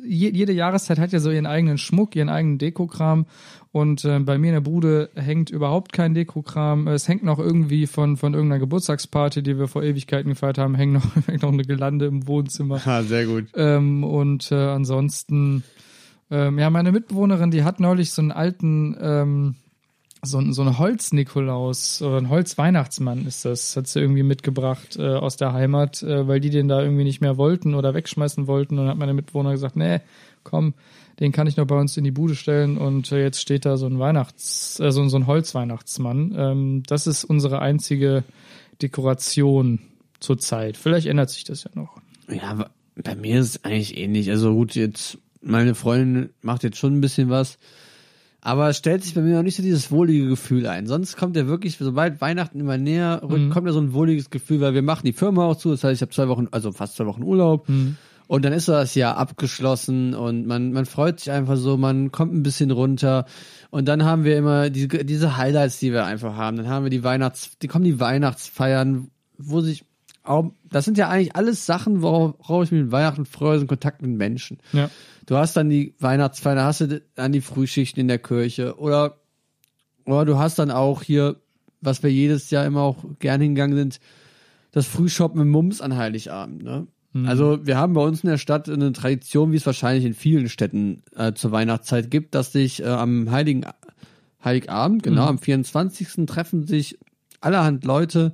je, 0.08 0.30
jede 0.30 0.54
Jahreszeit 0.54 1.00
hat 1.00 1.12
ja 1.12 1.20
so 1.20 1.32
ihren 1.32 1.46
eigenen 1.46 1.78
Schmuck, 1.78 2.16
ihren 2.16 2.30
eigenen 2.30 2.60
Dekokram. 2.60 3.26
Und 3.74 4.06
äh, 4.06 4.20
bei 4.20 4.38
mir 4.38 4.48
in 4.48 4.54
der 4.54 4.62
Bude 4.62 5.10
hängt 5.16 5.50
überhaupt 5.50 5.92
kein 5.92 6.14
Dekokram. 6.14 6.88
Es 6.88 7.10
hängt 7.10 7.24
noch 7.24 7.40
irgendwie 7.40 7.88
von, 7.88 8.16
von 8.16 8.34
irgendeiner 8.34 8.60
Geburtstagsparty, 8.60 9.44
die 9.44 9.60
wir 9.60 9.68
vor 9.68 9.84
Ewigkeiten 9.84 10.30
gefeiert 10.30 10.58
haben, 10.58 10.76
hängt 10.76 10.94
noch, 10.94 11.06
hängt 11.28 11.42
noch 11.42 11.52
eine 11.52 11.64
Gelande 11.64 12.06
im 12.06 12.26
Wohnzimmer. 12.26 12.80
Ah, 12.86 13.04
sehr 13.04 13.26
gut. 13.26 13.48
Ähm, 13.54 14.06
und 14.06 14.50
äh, 14.54 14.56
ansonsten, 14.56 15.66
ähm, 16.30 16.58
ja, 16.58 16.70
meine 16.70 16.94
Mitbewohnerin, 16.94 17.52
die 17.52 17.66
hat 17.66 17.82
neulich 17.82 18.12
so 18.12 18.22
einen 18.22 18.32
alten, 18.32 18.96
ähm, 19.02 19.56
so, 20.24 20.38
ein- 20.40 20.54
so 20.54 20.62
ein 20.62 20.78
Holz-Nikolaus 20.78 22.02
oder 22.02 22.18
ein 22.18 22.30
Holz-Weihnachtsmann 22.30 23.26
ist 23.26 23.46
das, 23.46 23.76
hat 23.76 23.88
sie 23.88 24.00
irgendwie 24.00 24.24
mitgebracht 24.24 24.98
äh, 24.98 25.16
aus 25.16 25.38
der 25.38 25.54
Heimat, 25.54 26.04
äh, 26.04 26.28
weil 26.28 26.40
die 26.40 26.50
den 26.50 26.68
da 26.68 26.82
irgendwie 26.82 27.04
nicht 27.04 27.22
mehr 27.22 27.38
wollten 27.38 27.74
oder 27.76 27.94
wegschmeißen 27.94 28.48
wollten. 28.48 28.76
Und 28.78 28.86
dann 28.86 28.92
hat 28.92 28.98
meine 28.98 29.14
Mitbewohner 29.14 29.52
gesagt, 29.52 29.76
nee, 29.76 30.00
komm, 30.44 30.74
den 31.20 31.32
kann 31.32 31.48
ich 31.48 31.58
noch 31.58 31.66
bei 31.68 31.78
uns 31.80 31.98
in 31.98 32.04
die 32.04 32.12
Bude 32.12 32.36
stellen. 32.36 32.78
Und 32.78 33.12
äh, 33.12 33.22
jetzt 33.22 33.42
steht 33.42 33.66
da 33.66 33.78
so 33.78 33.86
ein 33.88 34.00
Weihnachts-, 34.00 34.80
äh, 34.80 34.92
so, 34.92 35.08
so 35.08 35.18
ein 35.18 35.28
Holz-Weihnachtsmann. 35.28 36.34
Ähm, 36.38 36.84
das 36.88 37.08
ist 37.08 37.24
unsere 37.24 37.60
einzige 37.60 38.24
Dekoration 38.82 39.80
zurzeit. 40.20 40.78
Vielleicht 40.78 41.08
ändert 41.08 41.30
sich 41.30 41.44
das 41.44 41.64
ja 41.64 41.72
noch. 41.74 41.98
Ja, 42.30 42.70
bei 42.96 43.16
mir 43.16 43.40
ist 43.40 43.50
es 43.56 43.64
eigentlich 43.64 43.98
ähnlich. 43.98 44.30
Also 44.30 44.54
gut, 44.54 44.76
jetzt, 44.76 45.18
meine 45.42 45.76
Freundin 45.76 46.30
macht 46.42 46.64
jetzt 46.64 46.78
schon 46.78 46.96
ein 46.98 47.02
bisschen 47.02 47.30
was. 47.30 47.58
Aber 48.44 48.70
es 48.70 48.78
stellt 48.78 49.04
sich 49.04 49.14
bei 49.14 49.22
mir 49.22 49.36
noch 49.36 49.44
nicht 49.44 49.56
so 49.56 49.62
dieses 49.62 49.92
wohlige 49.92 50.28
Gefühl 50.28 50.66
ein. 50.66 50.88
Sonst 50.88 51.16
kommt 51.16 51.36
ja 51.36 51.46
wirklich, 51.46 51.78
sobald 51.78 52.22
Weihnachten 52.22 52.60
immer 52.60 52.78
näher 52.78 53.22
rückt, 53.24 53.52
kommt 53.52 53.68
ja 53.68 53.74
so 53.74 53.80
ein 53.80 53.94
wohliges 53.94 54.32
Gefühl, 54.32 54.62
weil 54.62 54.74
wir 54.74 54.82
machen 54.82 55.06
die 55.06 55.14
Firma 55.14 55.46
auch 55.46 55.56
zu. 55.56 55.70
Das 55.70 55.84
heißt, 55.84 55.96
ich 55.96 56.02
habe 56.02 56.12
zwei 56.12 56.28
Wochen, 56.28 56.48
also 56.50 56.72
fast 56.72 56.96
zwei 56.96 57.06
Wochen 57.06 57.22
Urlaub. 57.22 57.68
Und 58.28 58.46
dann 58.46 58.54
ist 58.54 58.68
das 58.68 58.96
Jahr 58.96 59.18
abgeschlossen 59.18 60.14
und 60.16 60.48
man, 60.48 60.72
man 60.72 60.86
freut 60.86 61.20
sich 61.20 61.32
einfach 61.32 61.58
so, 61.58 61.76
man 61.76 62.12
kommt 62.12 62.34
ein 62.34 62.44
bisschen 62.44 62.72
runter. 62.72 63.26
Und 63.72 63.88
dann 63.88 64.06
haben 64.06 64.24
wir 64.24 64.38
immer 64.38 64.70
diese, 64.70 64.88
diese 64.88 65.36
Highlights, 65.38 65.80
die 65.80 65.92
wir 65.92 66.06
einfach 66.06 66.36
haben. 66.36 66.58
Dann 66.58 66.70
haben 66.70 66.86
wir 66.86 66.90
die 66.90 67.04
Weihnachts, 67.04 67.58
die 67.62 67.68
kommen 67.68 67.84
die 67.84 68.00
Weihnachtsfeiern, 68.00 69.10
wo 69.38 69.60
sich 69.60 69.84
das 70.24 70.86
sind 70.86 70.98
ja 70.98 71.10
eigentlich 71.10 71.36
alles 71.36 71.66
Sachen, 71.66 72.02
worauf, 72.02 72.66
ich 72.66 72.72
mich 72.72 72.84
mit 72.84 72.92
Weihnachten 72.92 73.26
freue, 73.26 73.58
sind 73.58 73.68
Kontakt 73.68 74.02
mit 74.02 74.12
Menschen. 74.12 74.60
Ja. 74.72 74.90
Du 75.26 75.36
hast 75.36 75.56
dann 75.58 75.70
die 75.70 75.96
Weihnachtsfeier, 76.00 76.64
hast 76.64 76.82
du 76.82 77.02
dann 77.16 77.32
die 77.32 77.42
Frühschichten 77.42 78.00
in 78.00 78.08
der 78.08 78.20
Kirche 78.20 78.78
oder, 78.78 79.20
oder 80.06 80.26
du 80.26 80.38
hast 80.38 80.60
dann 80.60 80.72
auch 80.72 81.04
hier, 81.04 81.38
was 81.82 82.04
wir 82.04 82.12
jedes 82.12 82.50
Jahr 82.52 82.66
immer 82.66 82.82
auch 82.82 83.04
gerne 83.20 83.44
hingegangen 83.44 83.76
sind, 83.76 84.00
das 84.72 84.86
Frühshoppen 84.86 85.40
mit 85.40 85.50
Mums 85.50 85.82
an 85.82 85.98
Heiligabend. 85.98 86.64
Ne? 86.64 86.88
Also 87.26 87.66
wir 87.66 87.78
haben 87.78 87.94
bei 87.94 88.02
uns 88.02 88.24
in 88.24 88.30
der 88.30 88.38
Stadt 88.38 88.70
eine 88.70 88.94
Tradition, 88.94 89.52
wie 89.52 89.58
es 89.58 89.66
wahrscheinlich 89.66 90.06
in 90.06 90.14
vielen 90.14 90.48
Städten 90.48 91.04
äh, 91.16 91.34
zur 91.34 91.52
Weihnachtszeit 91.52 92.10
gibt, 92.10 92.36
dass 92.36 92.54
sich 92.54 92.82
äh, 92.82 92.86
am 92.86 93.32
Heiligen 93.32 93.66
Heiligabend, 94.44 95.04
genau, 95.04 95.26
am 95.26 95.38
24. 95.38 96.26
treffen 96.26 96.66
sich 96.66 96.98
allerhand 97.42 97.84
Leute 97.84 98.34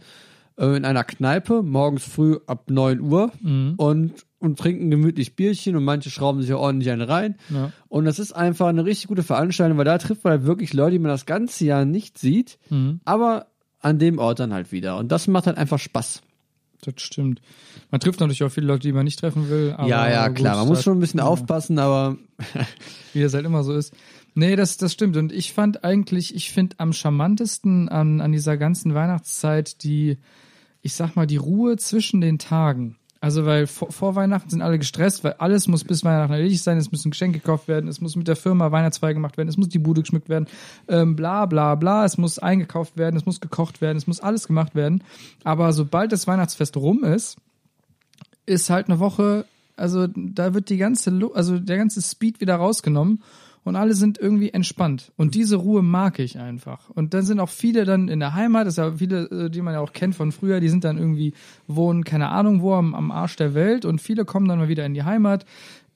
äh, 0.58 0.76
in 0.76 0.86
einer 0.86 1.04
Kneipe, 1.04 1.64
morgens 1.64 2.04
früh 2.04 2.38
ab 2.48 2.70
9 2.70 3.00
Uhr 3.02 3.32
und, 3.78 4.14
und 4.40 4.60
trinken 4.60 4.90
gemütlich 4.90 5.36
Bierchen 5.36 5.76
und 5.76 5.84
manche 5.84 6.10
schrauben 6.10 6.42
sich 6.42 6.50
ja 6.50 6.58
ordentlich 6.58 6.92
einen 6.92 7.02
rein. 7.02 7.36
Ja. 7.50 7.72
Und 7.88 8.06
das 8.06 8.20
ist 8.20 8.34
einfach 8.34 8.68
eine 8.68 8.86
richtig 8.86 9.08
gute 9.08 9.24
Veranstaltung, 9.24 9.78
weil 9.78 9.86
da 9.86 9.98
trifft 9.98 10.24
man 10.24 10.32
halt 10.32 10.46
wirklich 10.46 10.74
Leute, 10.74 10.92
die 10.92 11.00
man 11.00 11.12
das 11.12 11.26
ganze 11.26 11.66
Jahr 11.66 11.86
nicht 11.86 12.18
sieht, 12.18 12.58
aber 13.06 13.48
an 13.80 14.00
dem 14.00 14.20
Ort 14.20 14.40
dann 14.40 14.54
halt 14.54 14.72
wieder. 14.72 14.98
Und 14.98 15.12
das 15.12 15.28
macht 15.28 15.48
halt 15.48 15.58
einfach 15.58 15.80
Spaß. 15.80 16.22
Das 16.82 16.94
stimmt. 16.98 17.42
Man 17.90 18.00
trifft 18.00 18.20
natürlich 18.20 18.44
auch 18.44 18.52
viele 18.52 18.68
Leute, 18.68 18.88
die 18.88 18.94
man 18.94 19.06
nicht 19.06 19.20
treffen 19.20 19.50
will. 19.50 19.76
Ja, 19.86 20.10
ja, 20.10 20.28
gut, 20.28 20.38
klar. 20.38 20.58
Man 20.58 20.68
muss 20.68 20.84
schon 20.84 20.98
ein 20.98 21.00
bisschen 21.00 21.20
ja, 21.20 21.26
aufpassen, 21.26 21.80
aber 21.80 22.18
Wie 23.14 23.22
das 23.22 23.34
halt 23.34 23.46
immer 23.46 23.64
so 23.64 23.74
ist. 23.74 23.94
Nee, 24.36 24.56
das, 24.56 24.78
das 24.78 24.94
stimmt. 24.94 25.18
Und 25.18 25.32
ich 25.32 25.54
fand 25.54 25.84
eigentlich, 25.84 26.36
ich 26.36 26.52
finde 26.52 26.76
am 26.80 26.94
charmantesten 26.94 27.90
an, 27.90 28.22
an 28.22 28.32
dieser 28.32 28.58
ganzen 28.58 28.94
Weihnachtszeit 28.94 29.84
die, 29.84 30.18
ich 30.82 30.96
sag 30.96 31.16
mal, 31.16 31.28
die 31.28 31.38
Ruhe 31.38 31.78
zwischen 31.78 32.22
den 32.22 32.40
Tagen. 32.40 32.98
Also, 33.20 33.46
weil 33.46 33.66
vor, 33.66 33.92
vor 33.92 34.16
Weihnachten 34.16 34.50
sind 34.50 34.62
alle 34.62 34.78
gestresst, 34.78 35.24
weil 35.24 35.34
alles 35.34 35.68
muss 35.68 35.84
bis 35.84 36.04
Weihnachten 36.04 36.34
erledigt 36.34 36.64
sein, 36.64 36.78
es 36.78 36.92
müssen 36.92 37.12
Geschenke 37.12 37.40
gekauft 37.40 37.68
werden, 37.68 37.90
es 37.90 38.00
muss 38.00 38.16
mit 38.16 38.28
der 38.28 38.36
Firma 38.36 38.72
Weihnachtsfeier 38.72 39.16
gemacht 39.16 39.38
werden, 39.38 39.50
es 39.50 39.58
muss 39.58 39.70
die 39.70 39.80
Bude 39.80 40.02
geschmückt 40.02 40.30
werden, 40.30 40.48
ähm, 40.88 41.16
bla 41.16 41.48
bla 41.48 41.74
bla, 41.76 42.06
es 42.06 42.18
muss 42.18 42.38
eingekauft 42.38 42.96
werden, 42.96 43.18
es 43.18 43.26
muss 43.26 43.42
gekocht 43.42 43.82
werden, 43.82 43.98
es 43.98 44.06
muss 44.06 44.20
alles 44.20 44.46
gemacht 44.48 44.76
werden. 44.76 45.04
Aber 45.44 45.74
sobald 45.74 46.12
das 46.12 46.28
Weihnachtsfest 46.28 46.78
rum 46.78 47.04
ist, 47.04 47.38
ist 48.46 48.70
halt 48.70 48.88
eine 48.88 49.00
Woche, 49.00 49.46
also 49.76 50.08
da 50.16 50.54
wird 50.54 50.70
die 50.70 50.78
ganze, 50.78 51.12
also 51.34 51.58
der 51.58 51.78
ganze 51.78 52.02
Speed 52.04 52.40
wieder 52.40 52.56
rausgenommen 52.56 53.24
und 53.68 53.76
alle 53.76 53.94
sind 53.94 54.18
irgendwie 54.18 54.52
entspannt. 54.52 55.12
Und 55.18 55.36
diese 55.36 55.58
Ruhe 55.58 55.84
mag 55.84 56.20
ich 56.20 56.40
einfach. 56.40 56.90
Und 56.90 57.14
dann 57.14 57.24
sind 57.24 57.40
auch 57.40 57.50
viele 57.50 57.84
dann 57.84 58.08
in 58.08 58.20
der 58.20 58.34
Heimat, 58.34 58.66
das 58.66 58.76
ist 58.76 58.78
ja 58.78 58.94
viele, 58.94 59.26
äh, 59.30 59.50
die 59.50 59.62
man 59.62 59.74
ja 59.74 59.82
auch 59.82 59.92
kennt 59.92 60.16
von 60.16 60.32
früher, 60.32 60.60
die 60.60 60.70
sind 60.70 60.84
dann 60.84 60.98
irgendwie, 60.98 61.34
wohnen, 61.68 62.04
keine 62.04 62.30
Ahnung 62.30 62.62
wo, 62.62 62.74
am, 62.74 62.96
am 62.96 63.12
Arsch 63.12 63.36
der 63.36 63.54
Welt 63.54 63.84
und 63.84 64.00
viele 64.00 64.24
kommen 64.26 64.48
dann 64.48 64.60
mal 64.60 64.70
wieder 64.70 64.86
in 64.86 64.94
die 64.94 65.04
Heimat. 65.04 65.46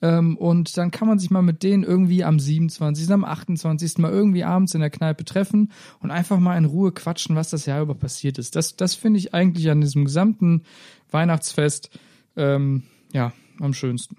Ähm, 0.02 0.36
und 0.36 0.76
dann 0.76 0.90
kann 0.90 1.08
man 1.08 1.18
sich 1.18 1.30
mal 1.30 1.42
mit 1.42 1.62
denen 1.62 1.82
irgendwie 1.82 2.24
am 2.24 2.38
27., 2.38 3.10
am 3.10 3.24
28. 3.24 3.98
mal 3.98 4.12
irgendwie 4.12 4.44
abends 4.44 4.74
in 4.74 4.80
der 4.80 4.90
Kneipe 4.90 5.24
treffen 5.24 5.72
und 6.00 6.10
einfach 6.10 6.38
mal 6.38 6.58
in 6.58 6.66
Ruhe 6.66 6.92
quatschen, 6.92 7.36
was 7.36 7.50
das 7.50 7.66
Jahr 7.66 7.80
über 7.80 7.94
passiert 7.94 8.38
ist. 8.38 8.54
Das, 8.54 8.76
das 8.76 8.94
finde 8.94 9.18
ich 9.18 9.32
eigentlich 9.32 9.70
an 9.70 9.80
diesem 9.80 10.04
gesamten 10.04 10.64
Weihnachtsfest 11.10 11.90
ähm, 12.36 12.82
ja, 13.12 13.32
am 13.60 13.72
schönsten. 13.72 14.16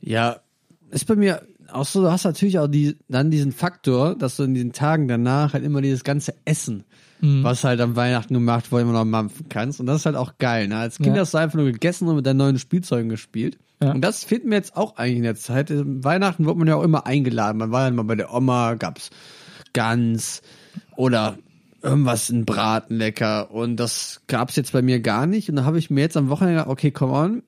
ja, 0.00 0.36
ist 0.90 1.06
bei 1.06 1.16
mir 1.16 1.42
auch 1.72 1.84
so, 1.86 2.02
du 2.02 2.10
hast 2.10 2.24
natürlich 2.24 2.58
auch 2.58 2.66
die, 2.68 2.96
dann 3.08 3.30
diesen 3.30 3.52
Faktor, 3.52 4.14
dass 4.16 4.36
du 4.36 4.42
in 4.44 4.54
diesen 4.54 4.72
Tagen 4.72 5.08
danach 5.08 5.52
halt 5.54 5.64
immer 5.64 5.80
dieses 5.80 6.04
ganze 6.04 6.34
Essen, 6.44 6.84
was 7.20 7.64
halt 7.64 7.80
am 7.80 7.96
Weihnachten 7.96 8.34
gemacht 8.34 8.70
wurde, 8.70 8.82
immer 8.82 8.92
noch 8.92 9.04
mampfen 9.06 9.48
kannst. 9.48 9.80
Und 9.80 9.86
das 9.86 10.00
ist 10.00 10.06
halt 10.06 10.16
auch 10.16 10.36
geil. 10.38 10.68
Ne? 10.68 10.76
Als 10.76 10.98
Kind 10.98 11.16
Ja. 11.16 11.22
hast 11.22 11.32
du 11.32 11.38
einfach 11.38 11.56
nur 11.56 11.72
gegessen 11.72 12.06
und 12.06 12.16
mit 12.16 12.26
deinen 12.26 12.36
neuen 12.36 12.58
Spielzeugen 12.58 13.08
gespielt. 13.08 13.56
Ja. 13.82 13.92
Und 13.92 14.02
das 14.02 14.24
finden 14.24 14.50
wir 14.50 14.58
jetzt 14.58 14.76
auch 14.76 14.96
eigentlich 14.96 15.16
in 15.18 15.22
der 15.22 15.34
Zeit. 15.34 15.70
Weihnachten 15.72 16.44
wird 16.44 16.56
man 16.58 16.68
ja 16.68 16.76
auch 16.76 16.82
immer 16.82 17.06
eingeladen. 17.06 17.58
Man 17.58 17.70
war 17.70 17.84
ja 17.86 17.90
mal 17.92 18.02
bei 18.02 18.14
der 18.14 18.34
Oma, 18.34 18.74
gab's 18.74 19.08
Gans 19.72 20.42
oder 20.96 21.38
irgendwas 21.82 22.28
ein 22.28 22.44
Braten 22.44 22.96
lecker. 22.96 23.50
Und 23.50 23.76
das 23.76 24.20
gab's 24.26 24.56
jetzt 24.56 24.72
bei 24.72 24.82
mir 24.82 25.00
gar 25.00 25.26
nicht. 25.26 25.48
Und 25.48 25.56
da 25.56 25.64
habe 25.64 25.78
ich 25.78 25.88
mir 25.90 26.02
jetzt 26.02 26.16
am 26.18 26.28
Wochenende 26.28 26.56
gedacht, 26.58 26.70
okay, 26.70 26.90
come 26.90 27.12
on. 27.12 27.42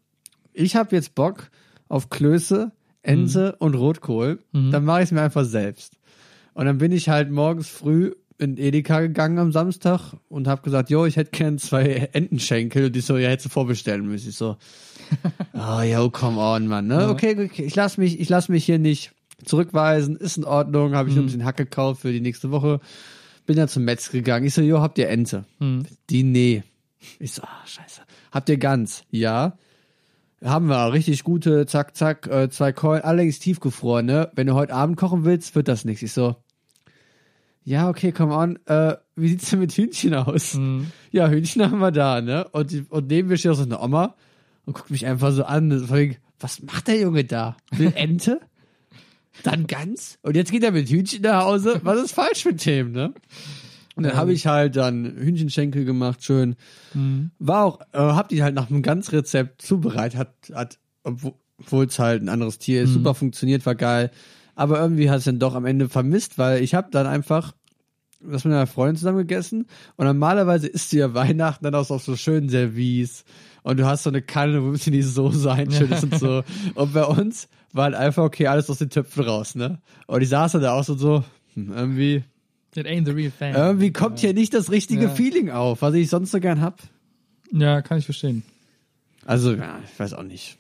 Ich 0.54 0.74
habe 0.74 0.96
jetzt 0.96 1.14
Bock 1.14 1.50
auf 1.88 2.08
Klöße, 2.08 2.72
Ente 3.06 3.56
und 3.58 3.74
Rotkohl. 3.74 4.40
Dann 4.52 4.84
mache 4.84 5.00
ich 5.00 5.04
es 5.06 5.12
mir 5.12 5.22
einfach 5.22 5.44
selbst. 5.44 5.94
Und 6.54 6.66
dann 6.66 6.78
bin 6.78 6.92
ich 6.92 7.08
halt 7.08 7.30
morgens 7.30 7.68
früh 7.68 8.12
in 8.38 8.58
Edeka 8.58 9.00
gegangen 9.00 9.38
am 9.38 9.52
Samstag 9.52 10.14
und 10.28 10.46
habe 10.46 10.62
gesagt, 10.62 10.90
jo, 10.90 11.06
ich 11.06 11.16
hätte 11.16 11.30
gern 11.30 11.58
zwei 11.58 12.08
Entenschenkel. 12.12 12.86
Und 12.86 12.96
die 12.96 13.00
so, 13.00 13.16
ja, 13.16 13.28
hättest 13.28 13.46
du 13.46 13.50
vorbestellen 13.50 14.06
müssen. 14.06 14.28
Ich 14.30 14.36
so, 14.36 14.56
oh, 15.54 15.80
yo, 15.80 16.10
come 16.10 16.38
on, 16.38 16.66
Mann. 16.66 16.86
Ne? 16.86 17.08
Okay, 17.08 17.36
okay, 17.38 17.64
ich 17.64 17.74
lass 17.74 17.98
mich, 17.98 18.20
ich 18.20 18.28
lass 18.28 18.48
mich 18.48 18.64
hier 18.64 18.78
nicht 18.78 19.12
zurückweisen. 19.44 20.16
Ist 20.16 20.36
in 20.36 20.44
Ordnung. 20.44 20.94
Habe 20.94 21.08
ich 21.08 21.14
nur 21.14 21.24
ein 21.24 21.26
bisschen 21.26 21.44
Hack 21.44 21.56
gekauft 21.56 22.02
für 22.02 22.12
die 22.12 22.20
nächste 22.20 22.50
Woche. 22.50 22.80
Bin 23.46 23.56
dann 23.56 23.68
zum 23.68 23.84
Metz 23.84 24.10
gegangen. 24.10 24.46
Ich 24.46 24.54
so, 24.54 24.60
jo, 24.62 24.80
habt 24.80 24.98
ihr 24.98 25.08
Ente? 25.08 25.44
Die, 26.10 26.22
nee. 26.22 26.62
Ich 27.18 27.32
so, 27.32 27.42
ah, 27.42 27.66
scheiße. 27.66 28.02
Habt 28.32 28.48
ihr 28.48 28.58
Gans? 28.58 29.04
Ja. 29.10 29.56
Haben 30.44 30.66
wir, 30.66 30.92
richtig 30.92 31.24
gute, 31.24 31.66
zack, 31.66 31.96
zack, 31.96 32.26
äh, 32.26 32.50
zwei 32.50 32.72
Keulen, 32.72 33.02
allerdings 33.02 33.38
tiefgefroren, 33.38 34.04
ne? 34.04 34.30
Wenn 34.34 34.46
du 34.46 34.54
heute 34.54 34.74
Abend 34.74 34.96
kochen 34.96 35.24
willst, 35.24 35.54
wird 35.54 35.66
das 35.66 35.84
nichts. 35.84 36.02
Ich 36.02 36.12
so, 36.12 36.36
ja, 37.64 37.88
okay, 37.88 38.12
come 38.12 38.34
on, 38.34 38.58
äh, 38.66 38.96
wie 39.16 39.28
sieht's 39.28 39.50
denn 39.50 39.60
mit 39.60 39.72
Hühnchen 39.72 40.14
aus? 40.14 40.54
Ja, 41.10 41.28
Hühnchen 41.28 41.62
haben 41.62 41.78
wir 41.78 41.90
da, 41.90 42.20
ne? 42.20 42.46
Und, 42.52 42.90
und 42.90 43.08
neben 43.08 43.28
mir 43.28 43.38
steht 43.38 43.52
auch 43.52 43.56
so 43.56 43.64
eine 43.64 43.80
Oma 43.80 44.14
und 44.66 44.74
guckt 44.74 44.90
mich 44.90 45.06
einfach 45.06 45.32
so 45.32 45.44
an, 45.44 45.90
wegen, 45.90 46.16
was 46.38 46.62
macht 46.62 46.88
der 46.88 47.00
Junge 47.00 47.24
da? 47.24 47.56
Will 47.72 47.92
Ente? 47.96 48.40
Dann 49.42 49.66
Gans? 49.66 50.18
Und 50.22 50.36
jetzt 50.36 50.52
geht 50.52 50.62
er 50.62 50.70
mit 50.70 50.88
Hühnchen 50.88 51.22
nach 51.22 51.44
Hause? 51.44 51.80
Was 51.82 52.02
ist 52.02 52.12
falsch 52.12 52.44
mit 52.44 52.64
dem, 52.66 52.92
ne? 52.92 53.14
Und 53.96 54.04
dann 54.04 54.14
habe 54.14 54.32
ich 54.32 54.46
halt 54.46 54.76
dann 54.76 55.16
Hühnchenschenkel 55.16 55.84
gemacht, 55.84 56.22
schön. 56.22 56.54
War 57.38 57.64
auch, 57.64 57.80
äh, 57.92 57.98
hab 57.98 58.28
die 58.28 58.42
halt 58.42 58.54
nach 58.54 58.70
einem 58.70 58.82
Ganzrezept 58.82 59.62
zubereitet, 59.62 60.18
hat, 60.18 60.34
hat, 60.54 60.78
obwohl 61.02 61.86
es 61.86 61.98
halt 61.98 62.22
ein 62.22 62.28
anderes 62.28 62.58
Tier 62.58 62.82
ist, 62.82 62.92
super 62.92 63.14
funktioniert, 63.14 63.64
war 63.64 63.74
geil. 63.74 64.10
Aber 64.54 64.78
irgendwie 64.78 65.10
hat 65.10 65.18
es 65.18 65.24
dann 65.24 65.38
doch 65.38 65.54
am 65.54 65.64
Ende 65.64 65.88
vermisst, 65.88 66.38
weil 66.38 66.62
ich 66.62 66.74
habe 66.74 66.88
dann 66.90 67.06
einfach 67.06 67.54
das 68.20 68.44
mit 68.44 68.52
einer 68.52 68.66
Freundin 68.66 68.96
zusammen 68.96 69.18
gegessen 69.18 69.66
und 69.96 70.06
normalerweise 70.06 70.66
isst 70.66 70.92
du 70.92 70.98
ja 70.98 71.14
Weihnachten 71.14 71.64
dann 71.64 71.74
auch 71.74 71.90
auf 71.90 72.02
so 72.02 72.16
schönen 72.16 72.48
Service 72.48 73.24
und 73.62 73.78
du 73.78 73.86
hast 73.86 74.04
so 74.04 74.10
eine 74.10 74.22
Kanne, 74.22 74.62
wo 74.62 74.66
ein 74.66 74.72
bisschen 74.72 74.92
die 74.92 75.02
Soße 75.02 75.50
einschüttest 75.50 76.04
und 76.04 76.18
so. 76.18 76.44
Und 76.74 76.92
bei 76.92 77.04
uns 77.04 77.48
war 77.72 77.84
halt 77.84 77.96
einfach, 77.96 78.22
okay, 78.22 78.46
alles 78.46 78.70
aus 78.70 78.78
den 78.78 78.90
Töpfen 78.90 79.24
raus, 79.24 79.56
ne? 79.56 79.80
Und 80.06 80.22
ich 80.22 80.28
saß 80.28 80.52
da 80.52 80.72
auch 80.72 80.84
so, 80.84 80.94
so 80.94 81.24
hm, 81.54 81.72
irgendwie, 81.72 82.22
It 82.76 82.86
ain't 82.86 83.06
the 83.06 83.12
real 83.12 83.30
thing. 83.30 83.54
irgendwie 83.54 83.92
kommt 83.92 84.18
hier 84.20 84.34
nicht 84.34 84.54
das 84.54 84.70
richtige 84.70 85.04
Ja. 85.04 85.08
Feeling 85.10 85.50
auf, 85.50 85.82
was 85.82 85.94
ich 85.94 86.08
sonst 86.08 86.30
so 86.30 86.40
gern 86.40 86.60
hab. 86.60 86.80
Ja, 87.52 87.80
kann 87.82 87.98
ich 87.98 88.04
verstehen. 88.04 88.42
Also, 89.24 89.52
ja, 89.54 89.78
ich 89.84 89.98
weiß 89.98 90.14
auch 90.14 90.22
nicht. 90.22 90.56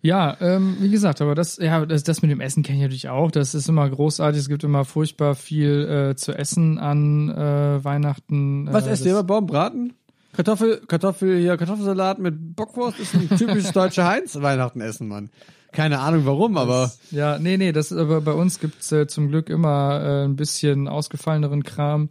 Ja, 0.00 0.36
ähm, 0.40 0.76
wie 0.80 0.90
gesagt, 0.90 1.22
aber 1.22 1.34
das, 1.34 1.56
ja, 1.56 1.86
das, 1.86 2.02
das 2.02 2.20
mit 2.20 2.30
dem 2.30 2.40
Essen 2.40 2.62
kenne 2.62 2.76
ich 2.76 2.82
natürlich 2.82 3.08
auch. 3.08 3.30
Das 3.30 3.54
ist 3.54 3.70
immer 3.70 3.88
großartig. 3.88 4.38
Es 4.38 4.48
gibt 4.50 4.62
immer 4.62 4.84
furchtbar 4.84 5.34
viel 5.34 6.10
äh, 6.10 6.14
zu 6.16 6.32
essen 6.36 6.78
an 6.78 7.30
äh, 7.30 7.82
Weihnachten. 7.82 8.68
Was 8.70 8.86
äh, 8.86 8.90
esst 8.90 9.06
ihr 9.06 9.14
bei 9.14 9.22
Baumbraten? 9.22 9.94
Kartoffel, 10.34 10.82
Kartoffel, 10.88 11.38
hier, 11.38 11.56
Kartoffelsalat 11.56 12.18
mit 12.18 12.56
Bockwurst 12.56 12.98
ist 12.98 13.14
ein 13.14 13.28
typisches 13.28 13.72
deutsche 13.72 14.04
Heinz 14.04 14.34
Weihnachten 14.40 14.80
essen, 14.80 15.08
Mann. 15.08 15.30
Keine 15.72 16.00
Ahnung 16.00 16.24
warum, 16.26 16.56
aber 16.56 16.92
Ja, 17.10 17.38
nee, 17.38 17.56
nee, 17.56 17.72
das 17.72 17.92
aber 17.92 18.20
bei 18.20 18.32
uns 18.32 18.60
gibt's 18.60 18.92
äh, 18.92 19.06
zum 19.06 19.28
Glück 19.28 19.48
immer 19.48 20.00
äh, 20.02 20.24
ein 20.24 20.36
bisschen 20.36 20.86
ausgefalleneren 20.88 21.64
Kram. 21.64 22.10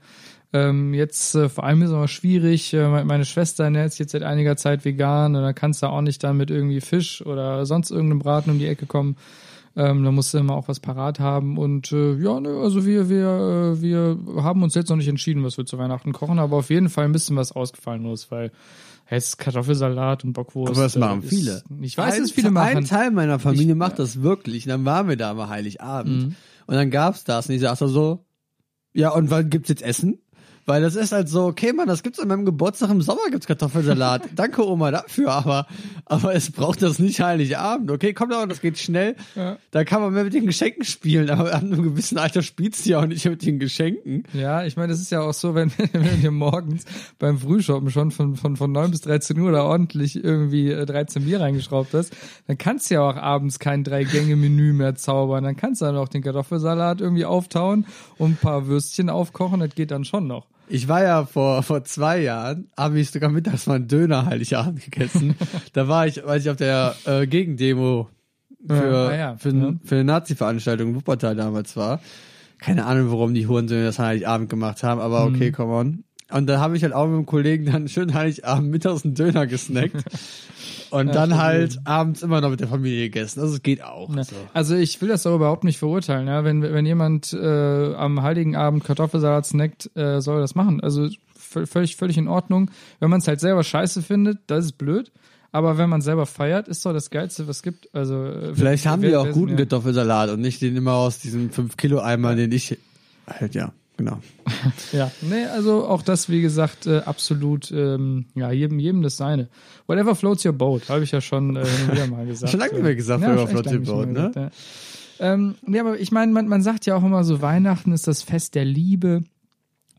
Ähm, 0.52 0.94
jetzt 0.94 1.34
äh, 1.36 1.50
vor 1.50 1.64
allem 1.64 1.82
ist 1.82 1.90
es 1.90 1.96
immer 1.96 2.08
schwierig. 2.08 2.74
Äh, 2.74 2.88
me- 2.88 3.06
meine 3.06 3.26
Schwester 3.26 3.64
ernährt 3.64 3.92
sich 3.92 4.00
jetzt 4.00 4.12
seit 4.12 4.24
einiger 4.24 4.56
Zeit 4.58 4.86
vegan 4.86 5.36
und 5.36 5.42
da 5.42 5.52
kannst 5.54 5.82
du 5.82 5.88
auch 5.88 6.02
nicht 6.02 6.24
dann 6.24 6.38
mit 6.38 6.52
irgendwie 6.52 6.82
Fisch 6.82 7.26
oder 7.26 7.66
sonst 7.66 7.90
irgendeinem 7.90 8.20
Braten 8.20 8.52
um 8.52 8.60
die 8.60 8.68
Ecke 8.68 8.86
kommen. 8.86 9.16
Ähm, 9.76 10.04
da 10.04 10.12
musst 10.12 10.34
du 10.34 10.38
immer 10.38 10.54
auch 10.56 10.68
was 10.68 10.80
parat 10.80 11.20
haben. 11.20 11.58
Und 11.58 11.92
äh, 11.92 12.14
ja, 12.16 12.40
ne, 12.40 12.50
also 12.62 12.86
wir, 12.86 13.10
wir, 13.10 13.74
äh, 13.76 13.82
wir 13.82 14.18
haben 14.44 14.62
uns 14.62 14.76
jetzt 14.76 14.90
noch 14.90 14.98
nicht 14.98 15.08
entschieden, 15.08 15.44
was 15.44 15.58
wir 15.58 15.66
zu 15.66 15.78
Weihnachten 15.80 16.14
kochen, 16.14 16.38
aber 16.38 16.58
auf 16.58 16.70
jeden 16.70 16.90
Fall 16.90 17.06
ein 17.06 17.12
bisschen 17.12 17.36
was 17.36 17.52
Ausgefallenes, 17.52 18.30
weil 18.30 18.52
es 19.08 19.38
Kartoffelsalat 19.38 20.24
und 20.24 20.34
Bockwurst. 20.34 20.74
Aber 20.74 20.84
das 20.84 20.96
äh, 20.96 21.00
machen 21.00 21.24
ist- 21.24 21.30
viele. 21.30 21.64
Ich 21.82 21.98
weiß, 21.98 22.16
ein, 22.16 22.22
dass 22.22 22.32
viele 22.32 22.48
Ein 22.50 22.54
machen. 22.54 22.86
Teil 22.86 23.10
meiner 23.12 23.40
Familie 23.40 23.76
macht 23.76 23.98
das 23.98 24.22
wirklich. 24.22 24.66
Und 24.66 24.70
dann 24.70 24.86
waren 24.86 25.10
wir 25.10 25.18
da 25.18 25.34
mal 25.34 25.50
Heiligabend. 25.50 26.28
Mhm. 26.28 26.36
Und 26.68 26.76
dann 26.76 26.92
gab's 26.92 27.24
das. 27.24 27.50
Und 27.50 27.56
ich 27.56 27.62
sagte 27.62 27.88
so, 27.88 28.24
ja, 28.94 29.10
und 29.10 29.32
wann 29.32 29.50
gibt's 29.50 29.70
jetzt 29.70 29.82
Essen? 29.82 30.20
Weil 30.66 30.82
das 30.82 30.96
ist 30.96 31.12
halt 31.12 31.28
so, 31.28 31.46
okay, 31.46 31.74
Mann, 31.74 31.88
das 31.88 32.04
gibt's 32.04 32.20
an 32.20 32.30
meinem 32.30 32.46
Geburtstag 32.46 32.90
im 32.90 33.02
Sommer 33.02 33.30
gibt's 33.30 33.48
Kartoffelsalat. 33.48 34.30
Danke, 34.36 34.66
Oma, 34.66 34.92
dafür, 34.92 35.32
aber, 35.32 35.68
aber 36.06 36.34
es 36.36 36.52
braucht 36.52 36.82
das 36.82 37.00
nicht 37.00 37.20
Heiligabend. 37.20 37.92
Okay, 37.92 38.14
kommt 38.14 38.34
aber, 38.34 38.48
das 38.48 38.62
geht 38.62 38.78
schnell. 38.78 39.16
Ja. 39.36 39.58
Da 39.72 39.84
kann 39.84 40.02
man 40.02 40.14
mehr 40.14 40.24
mit 40.24 40.34
den 40.34 40.46
Geschenken 40.46 40.86
spielen, 40.86 41.30
aber 41.30 41.54
an 41.54 41.74
einem 41.74 41.84
gewissen 41.84 42.18
Alter 42.18 42.42
spielst 42.42 42.86
du 42.86 42.92
ja 42.92 43.00
auch 43.00 43.06
nicht 43.06 43.26
mit 43.26 43.46
den 43.46 43.60
Geschenken. 43.60 44.24
Ja, 44.34 44.64
ich 44.64 44.78
meine, 44.78 44.90
das 44.90 45.02
ist 45.02 45.12
ja 45.12 45.22
auch 45.22 45.34
so, 45.34 45.54
wenn, 45.54 45.72
wenn 45.92 46.04
du 46.04 46.18
dir 46.18 46.32
morgens 46.32 46.86
beim 47.20 47.38
Frühshoppen 47.38 47.92
schon 47.92 48.12
von, 48.12 48.38
von, 48.38 48.56
von 48.56 48.72
9 48.72 48.92
bis 48.92 49.02
13 49.02 49.38
Uhr 49.40 49.52
da 49.52 49.64
ordentlich 49.64 50.24
irgendwie 50.24 50.72
äh, 50.72 50.86
13 50.86 51.26
Bier 51.26 51.42
reingeschraubt 51.42 51.94
hast, 51.94 52.14
dann 52.48 52.58
kannst 52.58 52.90
du 52.90 52.96
ja 52.96 53.02
auch 53.02 53.18
abends 53.18 53.60
kein 53.60 53.84
Drei-Gänge-Menü 53.84 54.72
mehr 54.72 54.96
zaubern. 54.96 55.44
Dann 55.44 55.58
kannst 55.58 55.82
du 55.82 55.86
dann 55.86 55.98
auch 55.98 56.08
den 56.08 56.22
Kartoffelsalat 56.22 57.02
irgendwie 57.02 57.26
auftauen 57.26 57.86
und 58.18 58.32
ein 58.32 58.38
paar 58.38 58.68
Würstchen 58.68 59.10
aufkochen, 59.10 59.60
das 59.60 59.76
geht 59.76 59.92
dann 59.92 60.06
schon 60.06 60.28
noch. 60.28 60.53
Ich 60.68 60.88
war 60.88 61.04
ja 61.04 61.26
vor, 61.26 61.62
vor 61.64 61.84
zwei 61.84 62.22
Jahren, 62.22 62.70
habe 62.78 63.00
ich 63.00 63.12
sogar 63.12 63.30
mittags 63.30 63.68
mal 63.68 63.76
einen 63.76 63.88
Döner 63.88 64.26
Heiligabend 64.26 64.84
gegessen. 64.84 65.36
da 65.74 65.88
war 65.88 66.08
ich, 66.08 66.22
weil 66.26 66.40
ich 66.40 66.50
auf 66.50 66.58
der 66.58 66.96
äh, 67.06 67.28
Gegendemo 67.28 68.10
für, 68.68 68.74
Ja, 68.76 69.08
ah 69.08 69.16
ja, 69.16 69.36
für, 69.38 69.50
ja. 69.54 69.74
für 69.84 69.96
eine 69.96 70.04
Nazi-Veranstaltung 70.06 70.90
in 70.90 70.96
Wuppertal 70.96 71.36
damals 71.36 71.76
war. 71.76 72.00
Keine 72.60 72.86
Ahnung, 72.86 73.12
warum 73.12 73.34
die 73.34 73.46
Hurensöhne 73.48 73.84
das 73.84 74.00
Heiligabend 74.00 74.50
gemacht 74.50 74.84
haben, 74.84 75.02
aber 75.02 75.26
okay, 75.26 75.50
Mhm. 75.50 75.54
come 75.54 75.74
on. 75.74 76.04
Und 76.32 76.48
da 76.48 76.60
habe 76.60 76.76
ich 76.78 76.84
halt 76.84 76.94
auch 76.94 77.06
mit 77.06 77.14
einem 77.16 77.26
Kollegen 77.26 77.66
dann 77.66 77.88
schön 77.90 78.14
Heiligabend 78.14 78.72
mittags 78.72 79.04
einen 79.04 79.16
Döner 79.16 79.46
gesnackt. 79.48 79.96
Und 80.94 81.08
dann 81.08 81.32
stabil. 81.32 81.38
halt 81.38 81.80
abends 81.86 82.22
immer 82.22 82.42
noch 82.42 82.50
mit 82.50 82.60
der 82.60 82.68
Familie 82.68 83.10
gegessen. 83.10 83.40
Also 83.40 83.56
es 83.56 83.64
geht 83.64 83.84
auch. 83.84 84.10
Ne? 84.10 84.24
So. 84.24 84.36
Also 84.54 84.76
ich 84.76 85.02
will 85.02 85.10
das 85.10 85.26
auch 85.26 85.36
überhaupt 85.36 85.64
nicht 85.64 85.80
verurteilen. 85.80 86.28
Ja? 86.28 86.44
Wenn, 86.44 86.62
wenn 86.62 86.86
jemand 86.86 87.34
äh, 87.34 87.94
am 87.96 88.22
Heiligen 88.22 88.56
Abend 88.56 88.84
Kartoffelsalat 88.84 89.46
snackt, 89.46 89.90
äh, 89.96 90.22
soll 90.22 90.38
er 90.38 90.42
das 90.42 90.56
machen. 90.56 90.82
Also 90.82 91.10
völlig, 91.36 91.96
völlig 91.96 92.18
in 92.18 92.28
Ordnung. 92.28 92.70
Wenn 93.00 93.10
man 93.10 93.20
es 93.20 93.28
halt 93.28 93.40
selber 93.40 93.64
scheiße 93.64 94.02
findet, 94.02 94.40
das 94.48 94.66
ist 94.66 94.78
blöd. 94.78 95.12
Aber 95.52 95.78
wenn 95.78 95.90
man 95.90 96.02
selber 96.02 96.26
feiert, 96.26 96.68
ist 96.68 96.84
doch 96.86 96.94
das 96.94 97.12
Geilste, 97.12 97.48
was 97.48 97.58
es 97.58 97.64
gibt. 97.64 97.94
Also 97.94 98.26
äh, 98.26 98.56
Vielleicht 98.56 98.88
haben 98.88 99.04
die 99.04 99.16
auch 99.16 99.30
guten 99.32 99.52
ja. 99.52 99.58
Kartoffelsalat 99.58 100.32
und 100.32 100.42
nicht 100.42 100.62
den 100.62 100.76
immer 100.76 100.94
aus 100.94 101.20
diesem 101.20 101.52
5-Kilo-Eimer, 101.52 102.36
den 102.36 102.52
ich 102.52 102.78
halt, 103.28 103.54
ja, 103.54 103.72
genau. 103.98 104.20
Ja, 104.92 105.12
nee, 105.22 105.46
also 105.46 105.88
auch 105.88 106.02
das, 106.02 106.30
wie 106.30 106.42
gesagt, 106.42 106.88
äh, 106.88 107.00
absolut, 107.00 107.72
ähm, 107.72 108.26
ja, 108.36 108.52
jedem, 108.52 108.80
jedem 108.80 109.02
das 109.02 109.18
seine. 109.18 109.50
Whatever 109.88 110.16
floats 110.16 110.46
your 110.46 110.54
boat, 110.54 110.90
habe 110.90 111.04
ich 111.04 111.12
ja 111.12 111.22
schon 111.22 111.56
äh, 111.56 111.66
wieder 111.92 112.08
mal 112.08 112.26
gesagt. 112.26 112.52
Schon 112.52 112.60
lange 112.60 112.74
nicht 112.74 112.84
mehr 112.84 112.96
gesagt, 112.96 113.22
Ja, 113.22 113.30
whatever 113.30 113.48
floats 113.48 113.72
your 113.74 113.80
boat, 113.80 114.08
ne? 114.08 114.14
gesagt, 114.14 114.36
Ja. 114.36 114.52
Ähm, 115.20 115.56
ja, 115.68 115.82
aber 115.82 116.00
ich 116.00 116.12
meine, 116.12 116.32
man, 116.32 116.48
man 116.48 116.62
sagt 116.62 116.86
ja 116.86 116.96
auch 116.96 117.04
immer 117.04 117.24
so, 117.24 117.42
Weihnachten 117.42 117.92
ist 117.92 118.08
das 118.08 118.22
Fest 118.24 118.56
der 118.56 118.66
Liebe. 118.66 119.24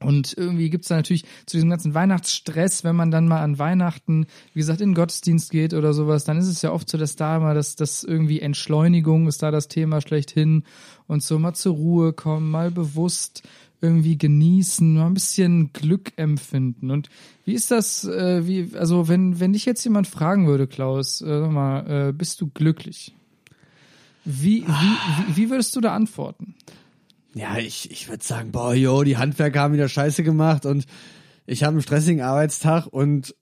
Und 0.01 0.35
irgendwie 0.37 0.69
gibt's 0.69 0.89
da 0.89 0.97
natürlich 0.97 1.25
zu 1.47 1.57
diesem 1.57 1.71
ganzen 1.71 1.95
Weihnachtsstress, 1.95 2.85
wenn 2.85 2.97
man 2.97 3.11
dann 3.11 3.27
mal 3.27 3.41
an 3.41 3.59
Weihnachten, 3.59 4.27
wie 4.53 4.59
gesagt, 4.59 4.81
in 4.81 4.91
den 4.91 4.95
Gottesdienst 4.95 5.51
geht 5.51 5.73
oder 5.73 5.95
sowas, 5.95 6.25
dann 6.25 6.37
ist 6.37 6.49
es 6.49 6.61
ja 6.61 6.73
oft 6.73 6.91
so, 6.91 6.99
dass 6.99 7.17
da 7.17 7.39
mal 7.39 7.55
das, 7.55 7.75
das 7.75 8.05
irgendwie 8.05 8.41
Entschleunigung 8.41 9.29
ist 9.29 9.43
da 9.43 9.51
das 9.51 9.69
Thema 9.69 10.03
schlechthin 10.03 10.65
und 11.07 11.23
so 11.23 11.39
mal 11.39 11.55
zur 11.55 11.75
Ruhe 11.75 12.13
kommen, 12.13 12.51
mal 12.51 12.71
bewusst 12.71 13.45
irgendwie 13.81 14.17
genießen, 14.17 14.95
mal 14.95 15.07
ein 15.07 15.15
bisschen 15.15 15.73
Glück 15.73 16.13
empfinden. 16.17 16.91
Und 16.91 17.09
wie 17.45 17.55
ist 17.55 17.71
das, 17.71 18.05
äh, 18.05 18.47
wie, 18.47 18.71
also 18.77 19.09
wenn, 19.09 19.41
wenn 19.41 19.53
dich 19.53 19.67
jetzt 19.67 19.85
jemand 19.85 20.07
fragen 20.07 20.47
würde, 20.47 20.67
Klaus, 20.67 21.21
äh, 21.21 21.41
sag 21.41 21.51
mal, 21.51 22.09
äh, 22.09 22.13
bist 22.13 22.41
du 22.41 22.49
glücklich? 22.49 23.15
Wie, 24.25 24.63
wie, 24.63 24.67
wie, 24.67 25.37
wie 25.37 25.51
würdest 25.51 25.77
du 25.77 25.81
da 25.81 25.95
antworten? 25.95 26.55
Ja, 27.35 27.59
ich, 27.59 27.91
ich 27.91 28.09
würde 28.09 28.25
sagen, 28.25 28.53
boah, 28.53 28.75
jo, 28.75 29.03
die 29.03 29.19
Handwerker 29.19 29.61
haben 29.61 29.75
wieder 29.75 29.89
Scheiße 29.89 30.23
gemacht 30.23 30.65
und 30.65 30.87
ich 31.47 31.63
habe 31.63 31.73
einen 31.73 31.83
stressigen 31.83 32.23
Arbeitstag 32.23 32.87
und 32.87 33.35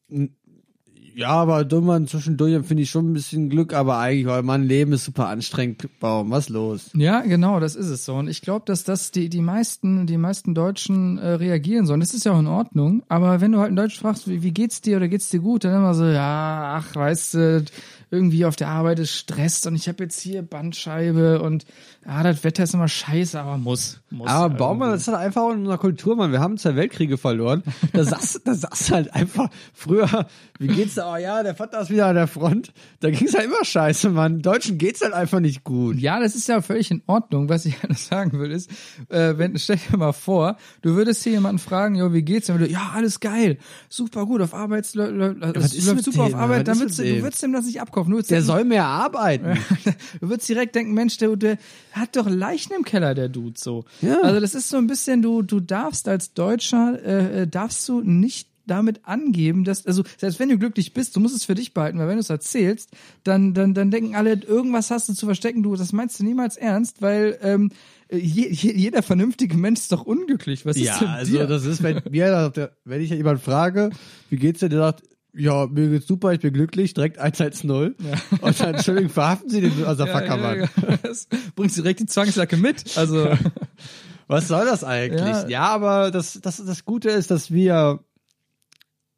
ja, 1.15 1.29
aber 1.29 1.65
dummer 1.65 2.05
zwischendurch 2.07 2.55
empfinde 2.55 2.83
ich 2.83 2.91
schon 2.91 3.11
ein 3.11 3.13
bisschen 3.13 3.49
Glück, 3.49 3.75
aber 3.75 3.99
eigentlich, 3.99 4.27
weil 4.27 4.43
mein 4.43 4.63
Leben 4.63 4.93
ist 4.93 5.05
super 5.05 5.29
anstrengend. 5.29 5.89
Baum, 6.01 6.31
was 6.31 6.49
los? 6.49 6.91
Ja, 6.95 7.21
genau, 7.21 7.61
das 7.61 7.77
ist 7.77 7.89
es 7.89 8.05
so. 8.05 8.15
Und 8.15 8.29
ich 8.29 8.41
glaube, 8.43 8.65
dass 8.67 8.85
das 8.85 9.11
die, 9.11 9.29
die 9.29 9.41
meisten, 9.41 10.07
die 10.07 10.17
meisten 10.17 10.55
Deutschen 10.55 11.19
äh, 11.19 11.29
reagieren 11.33 11.87
sollen. 11.87 12.01
Das 12.01 12.15
ist 12.15 12.25
ja 12.25 12.33
auch 12.33 12.41
in 12.41 12.47
Ordnung. 12.47 13.03
Aber 13.09 13.41
wenn 13.41 13.53
du 13.53 13.59
halt 13.59 13.71
in 13.71 13.77
Deutsch 13.77 13.99
fragst, 13.99 14.29
wie, 14.29 14.43
wie 14.43 14.53
geht's 14.53 14.81
dir 14.81 14.97
oder 14.97 15.09
geht's 15.09 15.29
dir 15.29 15.41
gut, 15.41 15.65
dann 15.65 15.77
immer 15.77 15.95
so, 15.95 16.05
ja, 16.07 16.81
ach, 16.81 16.95
weißt 16.95 17.35
du, 17.35 17.65
irgendwie 18.13 18.45
auf 18.45 18.57
der 18.57 18.69
Arbeit 18.69 18.99
ist 18.99 19.13
Stress 19.13 19.65
und 19.67 19.75
ich 19.75 19.89
habe 19.89 20.05
jetzt 20.05 20.21
hier 20.21 20.43
Bandscheibe 20.43 21.41
und 21.41 21.65
ja, 22.05 22.23
das 22.23 22.45
Wetter 22.45 22.65
ist 22.65 22.75
immer 22.75 22.89
scheiße, 22.89 23.41
aber 23.41 23.57
muss. 23.57 24.01
muss 24.11 24.29
Aber. 24.29 24.55
Baumann, 24.55 24.91
das 24.91 25.03
ist 25.03 25.09
halt 25.09 25.19
einfach 25.19 25.51
in 25.51 25.61
unserer 25.61 25.79
Kultur, 25.79 26.15
Mann. 26.15 26.31
Wir 26.31 26.41
haben 26.41 26.59
zwei 26.59 26.77
Weltkriege 26.77 27.17
verloren. 27.17 27.63
Da 27.95 28.05
sagst, 28.05 28.43
da 28.45 28.53
du 28.53 28.95
halt 28.95 29.15
einfach, 29.15 29.49
früher, 29.73 30.27
wie 30.59 30.67
geht's 30.67 30.95
da? 30.95 31.15
Oh 31.15 31.17
ja, 31.17 31.43
der 31.43 31.55
Vater 31.55 31.81
ist 31.81 31.91
wieder 31.91 32.07
an 32.07 32.17
der 32.17 32.27
Front. 32.27 32.73
Da 33.01 33.11
ging's 33.11 33.35
halt 33.35 33.47
immer 33.47 33.65
scheiße, 33.65 34.11
Mann. 34.11 34.41
Deutschen 34.43 34.77
geht's 34.77 35.01
halt 35.01 35.15
einfach 35.15 35.41
nicht 35.41 35.65
gut. 35.65 35.97
Ja, 35.97 36.21
das 36.21 36.35
ist 36.35 36.49
ja 36.49 36.61
völlig 36.61 36.91
in 36.91 37.03
Ordnung. 37.07 37.49
Was 37.49 37.65
ich 37.65 37.83
halt 37.83 37.97
sagen 37.97 38.39
will, 38.39 38.51
ist, 38.51 38.71
äh, 39.09 39.39
wenn, 39.39 39.57
stell 39.59 39.79
dir 39.91 39.97
mal 39.97 40.13
vor, 40.13 40.59
du 40.83 40.97
würdest 40.97 41.23
hier 41.23 41.33
jemanden 41.33 41.61
fragen, 41.61 41.95
jo, 41.95 42.13
wie 42.13 42.23
geht's? 42.23 42.51
Und 42.51 42.59
du, 42.59 42.67
ja, 42.67 42.93
alles 42.95 43.21
geil, 43.21 43.59
super 43.89 44.27
gut, 44.27 44.43
auf 44.43 44.53
Arbeit 44.53 44.85
es 44.85 44.95
läuft 44.95 46.05
super 46.05 46.27
dem, 46.27 46.35
auf 46.35 46.35
Arbeit, 46.35 46.67
würdest 46.67 46.99
du, 46.99 47.03
du 47.03 47.09
dem? 47.09 47.23
würdest 47.23 47.43
ihm 47.43 47.53
das 47.53 47.65
nicht 47.65 47.81
abkaufen. 47.81 48.02
Du 48.11 48.17
würdest 48.17 48.31
Der 48.31 48.43
soll 48.43 48.65
mehr 48.65 48.85
arbeiten. 48.87 49.59
du 50.21 50.29
würdest 50.29 50.49
direkt 50.49 50.75
denken, 50.75 50.95
Mensch, 50.95 51.17
der, 51.19 51.37
der 51.37 51.59
hat 51.93 52.17
doch 52.17 52.29
Leichen 52.29 52.73
im 52.75 52.85
Keller, 52.85 53.15
der 53.15 53.29
Dude, 53.29 53.59
so. 53.59 53.85
Ja. 54.01 54.21
Also 54.23 54.41
das 54.41 54.55
ist 54.55 54.69
so 54.69 54.77
ein 54.77 54.87
bisschen, 54.87 55.23
du, 55.23 55.43
du 55.43 55.61
darfst 55.61 56.09
als 56.09 56.35
Deutscher, 56.35 56.99
äh, 57.05 57.43
äh, 57.43 57.47
darfst 57.47 57.89
du 57.89 58.01
nicht 58.01 58.49
damit 58.65 59.01
angeben, 59.05 59.65
dass, 59.65 59.87
also 59.87 60.05
selbst 60.19 60.39
wenn 60.39 60.49
du 60.49 60.57
glücklich 60.57 60.95
bist, 60.95 61.17
du 61.17 61.21
musst 61.21 61.35
es 61.35 61.45
für 61.45 61.57
dich 61.57 61.75
behalten, 61.75 61.99
weil 61.99 62.07
wenn 62.07 62.15
du 62.15 62.21
es 62.21 62.31
erzählst, 62.31 62.91
dann, 63.25 63.55
dann, 63.55 63.75
dann 63.75 63.91
denken 63.91 64.15
alle, 64.15 64.35
irgendwas 64.35 64.91
hast 64.93 65.09
du 65.09 65.15
zu 65.15 65.27
verstecken, 65.27 65.65
du, 65.65 65.75
das 65.75 65.93
meinst 65.93 66.21
du 66.21 66.25
niemals 66.25 66.57
ernst, 66.57 67.03
weil 67.03 67.39
ähm, 67.43 67.71
je, 68.11 68.49
je, 68.51 68.73
jeder 68.73 69.03
vernünftige 69.03 69.57
Mensch 69.57 69.81
ist 69.81 69.91
doch 69.91 70.05
unglücklich. 70.05 70.65
Was 70.65 70.79
Ja, 70.79 70.93
ist 70.93 71.01
denn 71.01 71.09
also 71.09 71.33
dir? 71.33 71.47
das 71.49 71.65
ist, 71.67 71.83
wenn 71.83 72.03
mir, 72.09 72.53
wenn 72.85 73.01
ich 73.01 73.11
jemand 73.11 73.41
frage, 73.41 73.91
wie 74.31 74.37
geht's 74.37 74.61
dir, 74.61 74.69
der 74.69 74.79
sagt, 74.79 75.03
ja, 75.35 75.67
mir 75.67 75.89
geht's 75.89 76.07
super, 76.07 76.33
ich 76.33 76.41
bin 76.41 76.53
glücklich, 76.53 76.95
direkt 76.95 77.19
110. 77.19 77.71
Und 78.41 78.61
dann, 78.61 78.75
Entschuldigung, 78.75 79.11
verhaften 79.11 79.49
Sie 79.49 79.61
den 79.63 79.85
also 79.85 80.05
ja, 80.05 80.25
ja, 80.25 80.55
ja. 80.55 80.69
Das 81.03 81.27
bringst 81.55 81.77
direkt 81.77 82.01
die 82.01 82.07
Zwangsjacke 82.07 82.57
mit. 82.57 82.97
Also 82.97 83.29
Was 84.29 84.49
soll 84.49 84.65
das 84.65 84.85
eigentlich? 84.85 85.21
Ja, 85.21 85.49
Ja. 85.49 85.63
aber 85.69 86.11
das, 86.11 86.41
das, 86.41 86.65
das 86.65 86.85
Gute 86.85 87.11
ist, 87.11 87.31
dass 87.31 87.51
wir, 87.51 88.01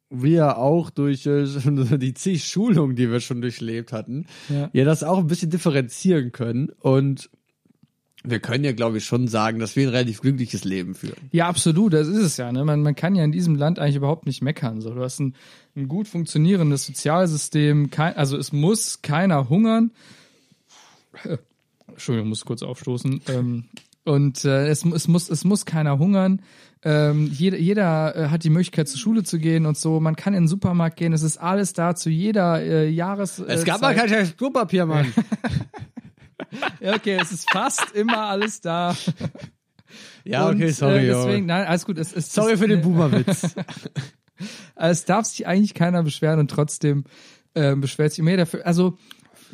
wir 0.09 0.57
auch 0.57 0.89
durch 0.89 1.25
äh, 1.25 1.45
die 1.97 2.13
zig 2.13 2.45
Schulungen, 2.45 2.95
die 2.95 3.09
wir 3.11 3.19
schon 3.19 3.41
durchlebt 3.41 3.91
hatten, 3.93 4.25
Ja. 4.49 4.69
ja, 4.73 4.85
das 4.85 5.03
auch 5.03 5.19
ein 5.19 5.27
bisschen 5.27 5.49
differenzieren 5.49 6.31
können 6.31 6.69
und 6.79 7.29
wir 8.27 8.39
können 8.39 8.63
ja, 8.63 8.71
glaube 8.71 8.97
ich, 8.97 9.05
schon 9.05 9.27
sagen, 9.27 9.59
dass 9.59 9.75
wir 9.75 9.87
ein 9.87 9.93
relativ 9.93 10.19
glückliches 10.21 10.63
Leben 10.63 10.95
führen. 10.95 11.29
Ja, 11.31 11.47
absolut, 11.47 11.93
das 11.93 12.07
ist 12.07 12.17
es 12.17 12.37
ja. 12.37 12.51
Ne? 12.51 12.65
Man, 12.65 12.81
man 12.81 12.95
kann 12.95 13.13
ja 13.13 13.23
in 13.23 13.31
diesem 13.31 13.53
Land 13.55 13.77
eigentlich 13.77 13.97
überhaupt 13.97 14.25
nicht 14.25 14.41
meckern. 14.41 14.81
So, 14.81 14.95
du 14.95 15.01
hast 15.03 15.19
ein, 15.19 15.35
ein 15.75 15.87
gut 15.87 16.07
funktionierendes 16.07 16.85
Sozialsystem, 16.85 17.89
kein, 17.89 18.15
also 18.15 18.37
es 18.37 18.53
muss 18.53 19.01
keiner 19.01 19.49
hungern. 19.49 19.91
Entschuldigung, 21.87 22.27
ich 22.27 22.29
muss 22.29 22.45
kurz 22.45 22.63
aufstoßen. 22.63 23.21
Ähm, 23.27 23.65
Und 24.03 24.45
äh, 24.45 24.67
es, 24.67 24.85
es, 24.85 25.07
muss, 25.07 25.29
es 25.29 25.43
muss 25.43 25.65
keiner 25.65 25.97
hungern. 25.99 26.41
Ähm, 26.83 27.27
jeder 27.31 27.57
jeder 27.57 28.15
äh, 28.15 28.27
hat 28.27 28.43
die 28.43 28.49
Möglichkeit, 28.49 28.87
zur 28.87 28.99
Schule 28.99 29.23
zu 29.23 29.39
gehen 29.39 29.65
und 29.65 29.77
so. 29.77 29.99
Man 29.99 30.15
kann 30.15 30.33
in 30.33 30.43
den 30.43 30.47
Supermarkt 30.47 30.97
gehen. 30.97 31.13
Es 31.13 31.23
ist 31.23 31.37
alles 31.37 31.73
da 31.73 31.95
zu 31.95 32.09
jeder 32.09 32.61
äh, 32.61 32.87
Jahres. 32.89 33.39
Es 33.39 33.65
gab 33.65 33.81
mal 33.81 33.95
kein 33.95 34.37
Klopapier, 34.37 34.85
Mann. 34.85 35.11
Okay, 36.81 37.17
es 37.19 37.31
ist 37.31 37.49
fast 37.49 37.91
immer 37.93 38.27
alles 38.27 38.61
da. 38.61 38.95
Ja, 40.23 40.49
okay, 40.49 40.67
Und, 40.67 40.73
sorry. 40.73 40.99
Äh, 40.99 41.07
Junge. 41.07 41.25
deswegen, 41.25 41.45
nein, 41.47 41.67
alles 41.67 41.85
gut. 41.85 41.97
Es, 41.97 42.13
es, 42.13 42.31
sorry 42.33 42.57
für 42.57 42.67
den 42.67 42.81
Boomerwitz. 42.81 43.55
Also 44.75 44.91
es 44.91 45.05
darf 45.05 45.25
sich 45.25 45.47
eigentlich 45.47 45.73
keiner 45.73 46.03
beschweren 46.03 46.39
und 46.39 46.51
trotzdem 46.51 47.05
ähm, 47.55 47.81
beschwert 47.81 48.13
sich 48.13 48.23
jeder 48.23 48.37
dafür. 48.37 48.65
Also 48.65 48.97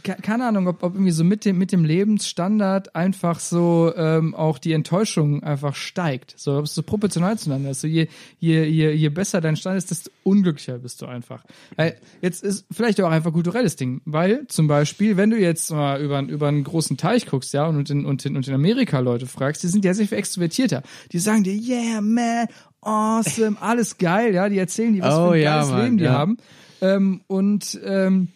ke- 0.03 0.17
keine 0.21 0.47
Ahnung, 0.47 0.67
ob, 0.67 0.81
ob 0.81 0.95
irgendwie 0.95 1.11
so 1.11 1.23
mit 1.23 1.45
dem 1.45 1.59
mit 1.59 1.71
dem 1.71 1.85
Lebensstandard 1.85 2.95
einfach 2.95 3.39
so 3.39 3.93
ähm, 3.95 4.33
auch 4.33 4.57
die 4.57 4.73
Enttäuschung 4.73 5.43
einfach 5.43 5.75
steigt. 5.75 6.33
So, 6.37 6.57
ob 6.57 6.65
es 6.65 6.73
so 6.73 6.81
proportional 6.81 7.37
zueinander 7.37 7.71
ist. 7.71 7.81
So 7.81 7.87
je, 7.87 8.07
je, 8.39 8.63
je, 8.63 8.91
je 8.91 9.09
besser 9.09 9.41
dein 9.41 9.55
Stand 9.55 9.77
ist, 9.77 9.91
desto 9.91 10.09
unglücklicher 10.23 10.79
bist 10.79 11.01
du 11.01 11.05
einfach. 11.05 11.43
Weil 11.75 11.97
jetzt 12.21 12.43
ist 12.43 12.65
vielleicht 12.71 12.99
auch 13.01 13.11
einfach 13.11 13.33
kulturelles 13.33 13.75
Ding. 13.75 14.01
Weil 14.05 14.47
zum 14.47 14.67
Beispiel, 14.67 15.17
wenn 15.17 15.29
du 15.29 15.37
jetzt 15.37 15.71
mal 15.71 16.01
über, 16.01 16.21
über 16.21 16.47
einen 16.47 16.63
großen 16.63 16.97
Teich 16.97 17.27
guckst, 17.27 17.53
ja, 17.53 17.67
und 17.67 17.89
in, 17.89 18.05
und 18.05 18.25
in, 18.25 18.35
und 18.35 18.47
in 18.47 18.53
Amerika 18.55 18.99
Leute 18.99 19.27
fragst, 19.27 19.61
die 19.61 19.67
sind 19.67 19.85
ja 19.85 19.93
sehr 19.93 20.07
viel 20.07 20.17
extrovertierter. 20.17 20.81
Die 21.11 21.19
sagen 21.19 21.43
dir, 21.43 21.53
yeah, 21.53 22.01
man, 22.01 22.47
awesome, 22.81 23.57
alles 23.61 23.97
geil, 23.97 24.33
ja, 24.33 24.49
die 24.49 24.57
erzählen 24.57 24.93
dir, 24.93 25.03
was 25.03 25.15
Oh 25.15 25.29
für 25.29 25.33
ein 25.35 25.41
ja, 25.41 25.55
geiles 25.55 25.69
Mann, 25.69 25.83
Leben 25.83 25.97
die 25.97 26.03
ja. 26.03 26.11
haben. 26.13 26.37
Ähm, 26.81 27.21
und 27.27 27.79
ähm, 27.83 28.29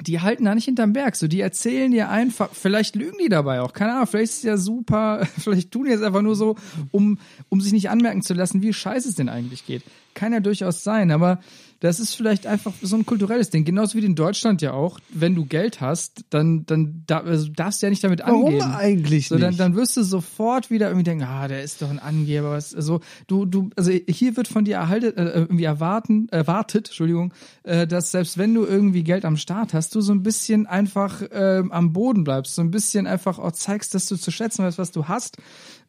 die 0.00 0.20
halten 0.20 0.44
da 0.44 0.54
nicht 0.54 0.64
hinterm 0.64 0.92
Berg. 0.92 1.16
So, 1.16 1.28
die 1.28 1.40
erzählen 1.40 1.90
dir 1.90 2.08
einfach, 2.08 2.50
vielleicht 2.52 2.96
lügen 2.96 3.18
die 3.22 3.28
dabei 3.28 3.60
auch, 3.60 3.72
keine 3.72 3.92
Ahnung, 3.92 4.06
vielleicht 4.06 4.32
ist 4.32 4.38
es 4.38 4.42
ja 4.44 4.56
super, 4.56 5.26
vielleicht 5.38 5.70
tun 5.70 5.84
die 5.84 5.92
es 5.92 6.02
einfach 6.02 6.22
nur 6.22 6.36
so, 6.36 6.56
um, 6.90 7.18
um 7.48 7.60
sich 7.60 7.72
nicht 7.72 7.90
anmerken 7.90 8.22
zu 8.22 8.34
lassen, 8.34 8.62
wie 8.62 8.72
scheiße 8.72 9.08
es 9.08 9.14
denn 9.14 9.28
eigentlich 9.28 9.66
geht. 9.66 9.82
Kann 10.14 10.32
ja 10.32 10.40
durchaus 10.40 10.82
sein, 10.82 11.10
aber 11.10 11.40
das 11.80 11.98
ist 11.98 12.14
vielleicht 12.14 12.46
einfach 12.46 12.74
so 12.82 12.94
ein 12.96 13.06
kulturelles 13.06 13.48
Ding. 13.48 13.64
Genauso 13.64 13.96
wie 13.96 14.04
in 14.04 14.14
Deutschland 14.14 14.60
ja 14.60 14.72
auch, 14.72 15.00
wenn 15.08 15.34
du 15.34 15.46
Geld 15.46 15.80
hast, 15.80 16.24
dann, 16.28 16.66
dann 16.66 17.02
da, 17.06 17.20
also 17.20 17.48
darfst 17.48 17.80
du 17.80 17.86
ja 17.86 17.90
nicht 17.90 18.04
damit 18.04 18.20
Warum 18.20 18.46
angeben. 18.46 18.62
eigentlich 18.62 19.28
So, 19.28 19.38
dann, 19.38 19.48
nicht? 19.50 19.60
dann 19.60 19.74
wirst 19.76 19.96
du 19.96 20.02
sofort 20.02 20.70
wieder 20.70 20.88
irgendwie 20.88 21.04
denken, 21.04 21.24
ah, 21.24 21.48
der 21.48 21.62
ist 21.62 21.80
doch 21.80 21.88
ein 21.88 21.98
Angeber. 21.98 22.50
Also, 22.50 23.00
du, 23.26 23.46
du, 23.46 23.70
also 23.76 23.90
hier 23.90 24.36
wird 24.36 24.46
von 24.46 24.66
dir 24.66 24.76
erhaltet, 24.76 25.16
äh, 25.16 25.30
irgendwie 25.30 25.64
erwarten, 25.64 26.28
erwartet, 26.30 26.88
Entschuldigung, 26.88 27.32
äh, 27.62 27.86
dass 27.86 28.10
selbst 28.10 28.36
wenn 28.36 28.52
du 28.52 28.66
irgendwie 28.66 29.02
Geld 29.02 29.24
am 29.24 29.38
Start 29.38 29.72
hast, 29.72 29.94
du 29.94 30.02
so 30.02 30.12
ein 30.12 30.22
bisschen 30.22 30.66
einfach 30.66 31.22
ähm, 31.32 31.72
am 31.72 31.94
Boden 31.94 32.24
bleibst, 32.24 32.54
so 32.54 32.62
ein 32.62 32.70
bisschen 32.70 33.06
einfach 33.06 33.38
auch 33.38 33.52
zeigst, 33.52 33.94
dass 33.94 34.04
du 34.06 34.16
zu 34.16 34.30
schätzen 34.30 34.64
weißt, 34.64 34.78
was 34.78 34.92
du 34.92 35.08
hast. 35.08 35.38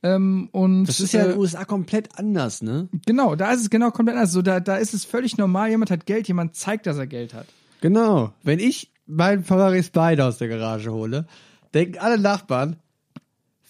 Ähm, 0.03 0.49
und 0.51 0.85
Das 0.85 0.99
ist 0.99 1.13
ja 1.13 1.21
in 1.21 1.27
äh, 1.27 1.29
den 1.33 1.39
USA 1.39 1.63
komplett 1.65 2.09
anders, 2.17 2.61
ne? 2.61 2.89
genau, 3.05 3.35
da 3.35 3.51
ist 3.51 3.61
es 3.61 3.69
genau 3.69 3.91
komplett 3.91 4.17
anders. 4.17 4.31
So, 4.31 4.41
da, 4.41 4.59
da 4.59 4.77
ist 4.77 4.93
es 4.93 5.05
völlig 5.05 5.37
normal, 5.37 5.69
jemand 5.69 5.91
hat 5.91 6.05
Geld, 6.05 6.27
jemand 6.27 6.55
zeigt, 6.55 6.87
dass 6.87 6.97
er 6.97 7.07
Geld 7.07 7.33
hat. 7.33 7.45
Genau. 7.81 8.33
Wenn 8.43 8.59
ich 8.59 8.91
meinen 9.05 9.43
Ferrari 9.43 9.83
Spider 9.83 10.27
aus 10.27 10.37
der 10.37 10.47
Garage 10.47 10.91
hole, 10.91 11.27
denken 11.73 11.99
alle 11.99 12.17
Nachbarn, 12.17 12.77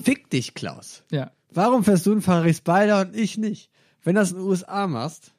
fick 0.01 0.29
dich, 0.29 0.53
Klaus. 0.53 1.03
Ja. 1.11 1.31
Warum 1.53 1.83
fährst 1.83 2.05
du 2.05 2.11
einen 2.11 2.21
Ferrari 2.21 2.53
Spider 2.53 3.01
und 3.01 3.15
ich 3.15 3.37
nicht? 3.37 3.69
Wenn 4.03 4.15
das 4.15 4.31
in 4.31 4.37
den 4.37 4.45
USA 4.45 4.87
machst, 4.87 5.33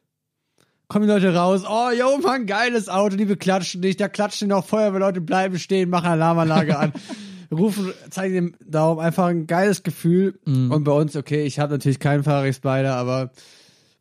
kommen 0.88 1.06
die 1.06 1.12
Leute 1.12 1.34
raus, 1.34 1.62
oh, 1.66 1.90
yo, 1.90 2.18
Mann, 2.18 2.46
geiles 2.46 2.88
Auto, 2.90 3.16
die 3.16 3.24
beklatschen 3.24 3.80
dich, 3.80 3.96
da 3.96 4.08
klatschen 4.08 4.48
noch 4.48 4.66
Feuerwehrleute, 4.66 5.22
bleiben 5.22 5.58
stehen, 5.58 5.88
machen 5.88 6.10
Alarmanlage 6.10 6.78
an, 6.78 6.92
rufen, 7.52 7.92
zeigen 8.10 8.34
dem 8.34 8.54
Daumen, 8.66 9.00
einfach 9.00 9.26
ein 9.26 9.46
geiles 9.46 9.82
Gefühl. 9.82 10.38
Und 10.44 10.84
bei 10.84 10.92
uns, 10.92 11.16
okay, 11.16 11.44
ich 11.44 11.58
habe 11.58 11.72
natürlich 11.72 11.98
keinen 11.98 12.24
Ferrari 12.24 12.52
Spider, 12.52 12.96
aber 12.96 13.30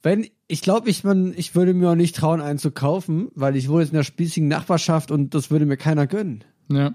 wenn, 0.03 0.27
ich 0.47 0.61
glaube, 0.61 0.89
ich, 0.89 1.03
man, 1.03 1.33
ich 1.35 1.53
würde 1.55 1.73
mir 1.73 1.91
auch 1.91 1.95
nicht 1.95 2.15
trauen, 2.15 2.41
einen 2.41 2.59
zu 2.59 2.71
kaufen, 2.71 3.29
weil 3.35 3.55
ich 3.55 3.69
wohne 3.69 3.81
jetzt 3.81 3.91
in 3.91 3.97
der 3.97 4.03
spießigen 4.03 4.47
Nachbarschaft 4.47 5.11
und 5.11 5.35
das 5.35 5.51
würde 5.51 5.65
mir 5.65 5.77
keiner 5.77 6.07
gönnen. 6.07 6.43
Ja. 6.69 6.93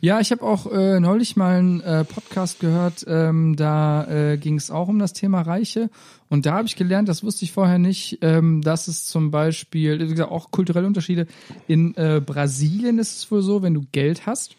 Ja, 0.00 0.18
ich 0.18 0.32
habe 0.32 0.42
auch 0.42 0.66
äh, 0.72 0.98
neulich 0.98 1.36
mal 1.36 1.58
einen 1.58 1.80
äh, 1.82 2.04
Podcast 2.04 2.58
gehört, 2.58 3.04
ähm, 3.06 3.54
da 3.54 4.08
äh, 4.08 4.36
ging 4.36 4.56
es 4.56 4.72
auch 4.72 4.88
um 4.88 4.98
das 4.98 5.12
Thema 5.12 5.42
Reiche. 5.42 5.90
Und 6.28 6.46
da 6.46 6.54
habe 6.54 6.66
ich 6.66 6.74
gelernt, 6.74 7.08
das 7.08 7.22
wusste 7.22 7.44
ich 7.44 7.52
vorher 7.52 7.78
nicht, 7.78 8.18
ähm, 8.22 8.62
dass 8.62 8.88
es 8.88 9.06
zum 9.06 9.30
Beispiel, 9.30 10.00
wie 10.00 10.08
gesagt, 10.08 10.32
auch 10.32 10.50
kulturelle 10.50 10.88
Unterschiede. 10.88 11.28
In 11.68 11.94
äh, 11.94 12.20
Brasilien 12.24 12.98
ist 12.98 13.16
es 13.16 13.30
wohl 13.30 13.42
so, 13.42 13.62
wenn 13.62 13.74
du 13.74 13.84
Geld 13.92 14.26
hast, 14.26 14.56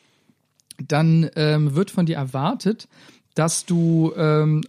dann 0.88 1.30
ähm, 1.36 1.76
wird 1.76 1.92
von 1.92 2.06
dir 2.06 2.16
erwartet, 2.18 2.88
dass 3.36 3.66
du 3.66 4.14
ähm, 4.16 4.62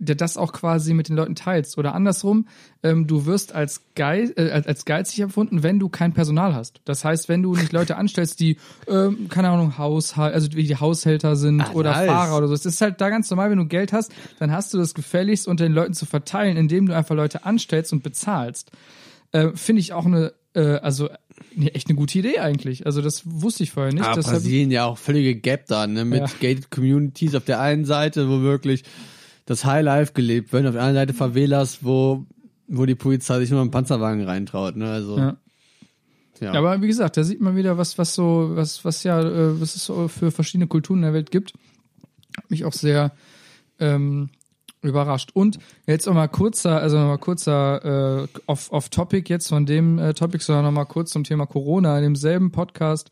das 0.00 0.36
auch 0.36 0.52
quasi 0.52 0.94
mit 0.94 1.08
den 1.08 1.16
Leuten 1.16 1.34
teilst. 1.34 1.76
Oder 1.76 1.92
andersrum, 1.92 2.46
ähm, 2.84 3.08
du 3.08 3.26
wirst 3.26 3.52
als, 3.52 3.82
Geiz, 3.96 4.30
äh, 4.36 4.62
als- 4.64 4.84
geizig 4.84 5.18
empfunden, 5.20 5.64
wenn 5.64 5.80
du 5.80 5.88
kein 5.88 6.12
Personal 6.14 6.54
hast. 6.54 6.80
Das 6.84 7.04
heißt, 7.04 7.28
wenn 7.28 7.42
du 7.42 7.56
nicht 7.56 7.72
Leute 7.72 7.96
anstellst, 7.96 8.38
die, 8.38 8.58
ähm, 8.86 9.28
keine 9.28 9.48
Ahnung, 9.50 9.76
Haushalt, 9.76 10.34
also 10.34 10.52
wie 10.52 10.62
die 10.62 10.76
Haushälter 10.76 11.34
sind 11.34 11.60
Ah, 11.62 11.72
oder 11.72 11.90
nice. 11.90 12.06
Fahrer 12.06 12.38
oder 12.38 12.46
so. 12.46 12.54
Es 12.54 12.64
ist 12.64 12.80
halt 12.80 13.00
da 13.00 13.08
ganz 13.10 13.28
normal, 13.28 13.50
wenn 13.50 13.58
du 13.58 13.66
Geld 13.66 13.92
hast, 13.92 14.12
dann 14.38 14.52
hast 14.52 14.72
du 14.72 14.78
das 14.78 14.94
gefälligst 14.94 15.48
unter 15.48 15.64
den 15.64 15.72
Leuten 15.72 15.94
zu 15.94 16.06
verteilen, 16.06 16.56
indem 16.56 16.86
du 16.86 16.94
einfach 16.94 17.16
Leute 17.16 17.44
anstellst 17.44 17.92
und 17.92 18.04
bezahlst. 18.04 18.70
Äh, 19.32 19.48
Finde 19.56 19.80
ich 19.80 19.92
auch 19.94 20.06
eine, 20.06 20.32
äh, 20.54 20.76
also 20.76 21.08
ne, 21.58 21.74
echt 21.74 21.88
eine 21.88 21.96
gute 21.96 22.18
Idee 22.18 22.38
eigentlich. 22.38 22.86
Also 22.86 23.02
das 23.02 23.22
wusste 23.24 23.62
ich 23.62 23.70
vorher 23.72 23.92
nicht. 23.92 24.04
Aber 24.04 24.14
Deshalb- 24.16 24.36
Brasilien 24.36 24.70
ja 24.70 24.84
auch 24.86 24.98
völlige 24.98 25.34
Gap 25.36 25.66
da, 25.66 25.86
ne? 25.86 26.04
Mit 26.04 26.20
Ja. 26.20 26.26
gated 26.40 26.70
Communities 26.70 27.34
auf 27.34 27.44
der 27.44 27.60
einen 27.60 27.84
Seite, 27.84 28.28
wo 28.28 28.40
wirklich 28.42 28.84
das 29.46 29.64
Highlife 29.64 30.12
gelebt 30.12 30.52
wird, 30.52 30.66
auf 30.66 30.72
der 30.74 30.82
anderen 30.82 31.06
Seite 31.06 31.14
Favelas, 31.14 31.78
wo, 31.82 32.26
wo 32.68 32.84
die 32.86 32.94
Polizei 32.94 33.38
sich 33.40 33.50
nur 33.50 33.60
einen 33.60 33.70
Panzerwagen 33.70 34.22
reintraut, 34.24 34.76
ne? 34.76 34.90
Also, 34.90 35.16
Ja. 35.18 35.36
ja. 36.40 36.52
Aber 36.52 36.80
wie 36.82 36.86
gesagt, 36.86 37.16
da 37.16 37.24
sieht 37.24 37.40
man 37.40 37.56
wieder, 37.56 37.78
was, 37.78 37.98
was 37.98 38.14
so, 38.14 38.50
was, 38.54 38.84
was 38.84 39.02
ja, 39.04 39.20
äh, 39.20 39.60
was 39.60 39.74
es 39.76 39.84
so 39.84 40.08
für 40.08 40.30
verschiedene 40.30 40.66
Kulturen 40.66 40.98
in 40.98 41.02
der 41.04 41.12
Welt 41.14 41.30
gibt. 41.30 41.52
Mich 42.48 42.64
auch 42.64 42.72
sehr 42.72 43.12
ähm, 43.80 44.28
überrascht. 44.82 45.30
Und 45.34 45.58
jetzt 45.86 46.06
noch 46.06 46.14
mal 46.14 46.28
kurzer, 46.28 46.80
also 46.80 46.98
noch 46.98 47.06
mal 47.06 47.18
kurzer 47.18 48.22
äh, 48.22 48.28
off, 48.46 48.70
off 48.72 48.88
Topic 48.88 49.28
jetzt 49.28 49.48
von 49.48 49.66
dem 49.66 49.98
äh, 49.98 50.14
Topic, 50.14 50.42
sondern 50.42 50.66
noch 50.66 50.72
mal 50.72 50.84
kurz 50.84 51.10
zum 51.10 51.24
Thema 51.24 51.46
Corona. 51.46 51.96
In 51.98 52.04
demselben 52.04 52.52
Podcast 52.52 53.10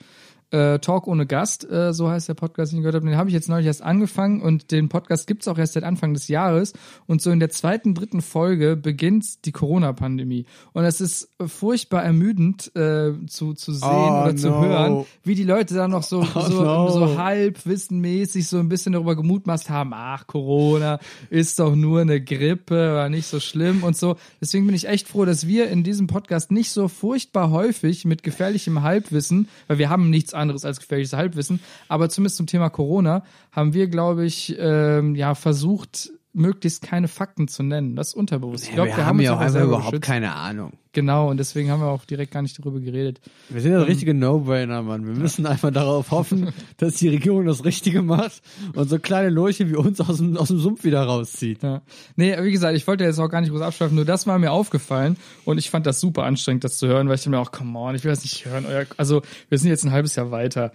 äh, 0.51 0.79
Talk 0.79 1.07
ohne 1.07 1.27
Gast, 1.27 1.69
äh, 1.71 1.93
so 1.93 2.09
heißt 2.09 2.29
der 2.29 2.35
Podcast, 2.35 2.73
den 2.73 2.79
ich 2.79 2.83
gehört 2.83 2.95
habe. 2.95 3.07
Den 3.07 3.17
habe 3.17 3.29
ich 3.29 3.35
jetzt 3.35 3.49
neulich 3.49 3.67
erst 3.67 3.83
angefangen 3.83 4.41
und 4.43 4.71
den 4.71 4.89
Podcast 4.89 5.27
gibt's 5.27 5.49
auch 5.49 5.59
erst 5.59 5.73
seit 5.73 5.85
Anfang 5.85 6.15
des 6.15 6.29
Jahres. 6.29 6.73
Und 7.07 7.21
so 7.21 7.31
in 7.31 7.41
der 7.41 7.51
zweiten, 7.51 7.95
dritten 7.95 8.23
Folge 8.23 8.77
beginnt 8.77 9.45
die 9.45 9.53
Corona-Pandemie. 9.53 10.47
Und 10.73 10.85
es 10.85 11.01
ist 11.01 11.31
furchtbar 11.45 12.05
ermüdend 12.05 12.75
äh, 12.77 13.13
zu, 13.27 13.55
zu 13.55 13.73
sehen 13.73 13.89
Oh, 13.89 14.23
oder 14.23 14.37
zu 14.37 14.51
no. 14.51 14.61
hören, 14.63 15.05
wie 15.25 15.35
die 15.35 15.45
Leute 15.45 15.75
da 15.75 15.89
noch 15.89 16.03
so, 16.05 16.21
Oh, 16.35 16.41
so, 16.41 16.63
no. 16.63 16.91
so 16.91 17.19
halbwissenmäßig 17.19 18.47
so 18.47 18.59
ein 18.59 18.69
bisschen 18.69 18.93
darüber 18.93 19.17
gemutmaßt 19.17 19.71
haben, 19.71 19.93
ach, 19.95 20.27
Corona 20.27 20.99
ist 21.31 21.59
doch 21.59 21.75
nur 21.75 22.01
eine 22.03 22.21
Grippe, 22.23 22.95
war 22.95 23.09
nicht 23.09 23.27
so 23.27 23.41
schlimm 23.41 23.83
und 23.83 23.97
so. 23.97 24.17
Deswegen 24.41 24.67
bin 24.67 24.75
ich 24.75 24.89
echt 24.89 25.09
froh, 25.09 25.25
dass 25.25 25.47
wir 25.47 25.69
in 25.69 25.83
diesem 25.83 26.07
Podcast 26.07 26.51
nicht 26.53 26.71
so 26.71 26.89
furchtbar 26.89 27.51
häufig 27.51 28.05
mit 28.05 28.23
gefährlichem 28.23 28.83
Halbwissen, 28.83 29.49
weil 29.67 29.79
wir 29.79 29.91
haben 29.91 30.11
nichts 30.11 30.35
anderes 30.37 30.65
als 30.65 30.81
gefährliches 30.81 31.13
Halbwissen, 31.13 31.61
aber 31.89 32.09
zumindest 32.09 32.37
zum 32.37 32.47
Thema 32.47 32.69
Corona 32.71 33.25
haben 33.53 33.75
wir, 33.75 33.89
glaube 33.89 34.25
ich, 34.25 34.55
ähm, 34.59 35.15
ja, 35.15 35.35
versucht, 35.35 36.11
möglichst 36.33 36.83
keine 36.83 37.09
Fakten 37.09 37.49
zu 37.49 37.63
nennen. 37.63 37.97
Das 37.97 38.09
ist 38.09 38.15
unterbewusst. 38.15 38.65
Ich 38.65 38.75
glaube, 38.75 38.91
wir, 38.91 39.07
haben 39.07 39.21
ja 39.21 39.35
auch 39.35 39.41
einfach 39.41 39.63
überhaupt 39.63 39.91
geschützt. 39.91 40.03
keine 40.03 40.35
Ahnung. 40.35 40.73
Genau, 40.97 41.29
und 41.29 41.37
deswegen 41.37 41.71
haben 41.71 41.81
wir 41.83 41.89
auch 41.89 42.07
direkt 42.07 42.33
gar 42.33 42.41
nicht 42.41 42.59
darüber 42.59 42.81
geredet. 42.81 43.21
Wir 43.51 43.61
sind 43.61 43.73
ja 43.73 43.81
der 43.81 43.87
richtige 43.87 44.15
No-Brainer, 44.15 44.81
Mann. 44.81 45.07
Wir 45.07 45.13
müssen 45.13 45.45
einfach 45.45 45.71
darauf 45.71 46.11
hoffen, 46.11 46.55
dass 46.79 46.95
die 46.95 47.11
Regierung 47.11 47.45
das 47.45 47.67
Richtige 47.67 48.01
macht 48.01 48.41
und 48.75 48.89
so 48.89 48.99
kleine 48.99 49.29
Lurche 49.29 49.69
wie 49.69 49.77
uns 49.77 50.01
aus 50.01 50.17
dem, 50.17 50.39
aus 50.39 50.49
dem 50.49 50.59
Sumpf 50.59 50.85
wieder 50.85 51.03
rauszieht. 51.03 51.63
Ja. 51.63 51.83
Nee, 52.17 52.35
wie 52.43 52.51
gesagt, 52.51 52.75
ich 52.79 52.87
wollte 52.87 53.05
jetzt 53.05 53.19
auch 53.19 53.29
gar 53.29 53.43
nicht 53.43 53.51
groß 53.51 53.61
abschweifen, 53.61 53.95
nur 53.95 54.07
das 54.07 54.27
war 54.27 54.39
mir 54.39 54.53
aufgefallen 54.53 55.19
und 55.45 55.59
ich 55.59 55.69
fand 55.69 55.85
das 55.85 56.01
super 56.01 56.23
anstrengend, 56.23 56.65
das 56.65 56.79
zu 56.79 56.87
hören, 56.87 57.09
weil 57.09 57.17
ich 57.17 57.21
dachte 57.21 57.29
mir 57.29 57.41
auch, 57.41 57.53
come 57.53 57.79
on, 57.79 57.95
ich 57.95 58.03
will 58.03 58.11
das 58.11 58.23
nicht 58.23 58.47
hören. 58.47 58.65
Euer, 58.67 58.87
also, 58.97 59.21
wir 59.51 59.59
sind 59.59 59.69
jetzt 59.69 59.85
ein 59.85 59.93
halbes 59.93 60.17
Jahr 60.17 60.31
weiter. 60.31 60.73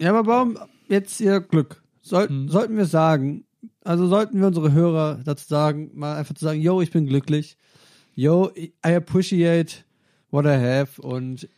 Ja, 0.00 0.10
aber 0.10 0.26
warum 0.26 0.58
jetzt 0.88 1.20
ihr 1.20 1.38
Glück? 1.38 1.80
Soll, 2.02 2.28
Hm. 2.28 2.48
Sollten 2.48 2.76
wir 2.76 2.86
sagen, 2.86 3.44
also 3.84 4.08
sollten 4.08 4.40
wir 4.40 4.48
unsere 4.48 4.72
Hörer 4.72 5.20
dazu 5.24 5.46
sagen, 5.46 5.92
mal 5.94 6.16
einfach 6.16 6.34
zu 6.34 6.44
sagen, 6.44 6.60
yo, 6.60 6.80
ich 6.80 6.90
bin 6.90 7.06
glücklich. 7.06 7.56
Yo, 8.14 8.50
I 8.56 8.94
appreciate 8.94 9.84
what 10.30 10.44
I 10.44 10.56
have 10.56 11.00
und, 11.00 11.48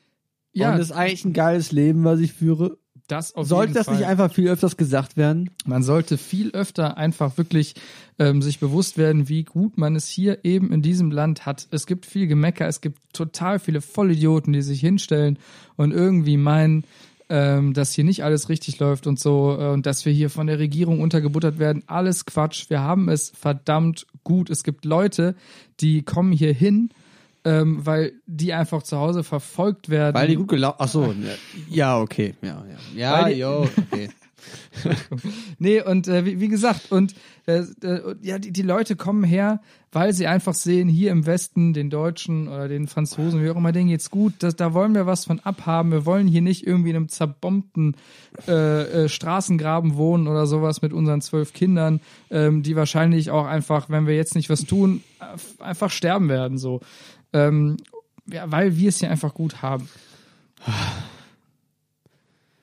Ja, 0.52 0.72
und 0.72 0.80
es 0.80 0.86
ist 0.90 0.92
eigentlich 0.96 1.24
ein 1.24 1.32
geiles 1.32 1.72
Leben, 1.72 2.04
was 2.04 2.20
ich 2.20 2.32
führe. 2.32 2.78
das 3.08 3.28
Sollte 3.36 3.74
das 3.74 3.86
Fall. 3.86 3.96
nicht 3.96 4.06
einfach 4.06 4.32
viel 4.32 4.48
öfters 4.48 4.76
gesagt 4.76 5.16
werden? 5.16 5.50
Man 5.64 5.82
sollte 5.82 6.18
viel 6.18 6.50
öfter 6.52 6.96
einfach 6.96 7.36
wirklich 7.36 7.74
ähm, 8.18 8.42
sich 8.42 8.58
bewusst 8.58 8.96
werden, 8.98 9.28
wie 9.28 9.44
gut 9.44 9.76
man 9.78 9.94
es 9.96 10.08
hier 10.08 10.44
eben 10.44 10.72
in 10.72 10.82
diesem 10.82 11.10
Land 11.10 11.46
hat. 11.46 11.68
Es 11.70 11.86
gibt 11.86 12.06
viel 12.06 12.26
Gemecker, 12.26 12.66
es 12.66 12.80
gibt 12.80 13.00
total 13.12 13.58
viele 13.58 13.80
Vollidioten, 13.80 14.52
die 14.52 14.62
sich 14.62 14.80
hinstellen 14.80 15.38
und 15.76 15.92
irgendwie 15.92 16.36
meinen, 16.36 16.84
ähm, 17.28 17.74
dass 17.74 17.92
hier 17.92 18.04
nicht 18.04 18.22
alles 18.22 18.48
richtig 18.48 18.78
läuft 18.78 19.06
und 19.06 19.18
so 19.18 19.56
äh, 19.58 19.68
und 19.68 19.86
dass 19.86 20.04
wir 20.04 20.12
hier 20.12 20.30
von 20.30 20.46
der 20.46 20.58
Regierung 20.58 21.00
untergebuttert 21.00 21.58
werden. 21.58 21.82
Alles 21.86 22.24
Quatsch. 22.24 22.70
Wir 22.70 22.80
haben 22.80 23.08
es 23.08 23.30
verdammt 23.30 24.06
gut. 24.22 24.50
Es 24.50 24.62
gibt 24.62 24.84
Leute, 24.84 25.34
die 25.80 26.02
kommen 26.02 26.32
hier 26.32 26.52
hin, 26.52 26.90
ähm, 27.44 27.84
weil 27.84 28.12
die 28.26 28.52
einfach 28.52 28.82
zu 28.82 28.98
Hause 28.98 29.24
verfolgt 29.24 29.88
werden. 29.88 30.14
Weil 30.14 30.28
die 30.28 30.36
gut 30.36 30.48
gelaufen. 30.48 30.76
Ach 30.78 30.88
so, 30.88 31.06
ne. 31.06 31.34
ja, 31.68 31.98
okay, 31.98 32.34
ja, 32.42 32.64
ja, 32.94 33.28
ja, 33.28 33.28
jo, 33.28 33.68
okay. 33.90 34.08
Nee, 35.58 35.80
und 35.80 36.08
äh, 36.08 36.24
wie, 36.24 36.40
wie 36.40 36.48
gesagt, 36.48 36.92
und 36.92 37.14
äh, 37.46 37.62
äh, 37.82 38.14
ja, 38.20 38.38
die, 38.38 38.52
die 38.52 38.62
Leute 38.62 38.96
kommen 38.96 39.24
her, 39.24 39.60
weil 39.92 40.12
sie 40.12 40.26
einfach 40.26 40.54
sehen, 40.54 40.88
hier 40.88 41.10
im 41.10 41.24
Westen, 41.24 41.72
den 41.72 41.88
Deutschen 41.88 42.48
oder 42.48 42.68
den 42.68 42.86
Franzosen, 42.86 43.42
wie 43.42 43.50
auch 43.50 43.56
immer, 43.56 43.72
denen 43.72 43.88
geht's 43.88 44.10
gut, 44.10 44.34
das, 44.40 44.56
da 44.56 44.74
wollen 44.74 44.94
wir 44.94 45.06
was 45.06 45.24
von 45.24 45.40
abhaben. 45.40 45.90
Wir 45.90 46.04
wollen 46.04 46.26
hier 46.26 46.42
nicht 46.42 46.66
irgendwie 46.66 46.90
in 46.90 46.96
einem 46.96 47.08
zerbombten 47.08 47.96
äh, 48.46 49.04
äh, 49.04 49.08
Straßengraben 49.08 49.96
wohnen 49.96 50.28
oder 50.28 50.46
sowas 50.46 50.82
mit 50.82 50.92
unseren 50.92 51.22
zwölf 51.22 51.52
Kindern, 51.52 52.00
ähm, 52.30 52.62
die 52.62 52.76
wahrscheinlich 52.76 53.30
auch 53.30 53.46
einfach, 53.46 53.88
wenn 53.88 54.06
wir 54.06 54.16
jetzt 54.16 54.34
nicht 54.34 54.50
was 54.50 54.64
tun, 54.64 55.02
äh, 55.20 55.62
einfach 55.62 55.90
sterben 55.90 56.28
werden, 56.28 56.58
so. 56.58 56.80
Ähm, 57.32 57.76
ja, 58.30 58.50
weil 58.50 58.76
wir 58.76 58.88
es 58.88 58.98
hier 58.98 59.10
einfach 59.10 59.34
gut 59.34 59.62
haben. 59.62 59.88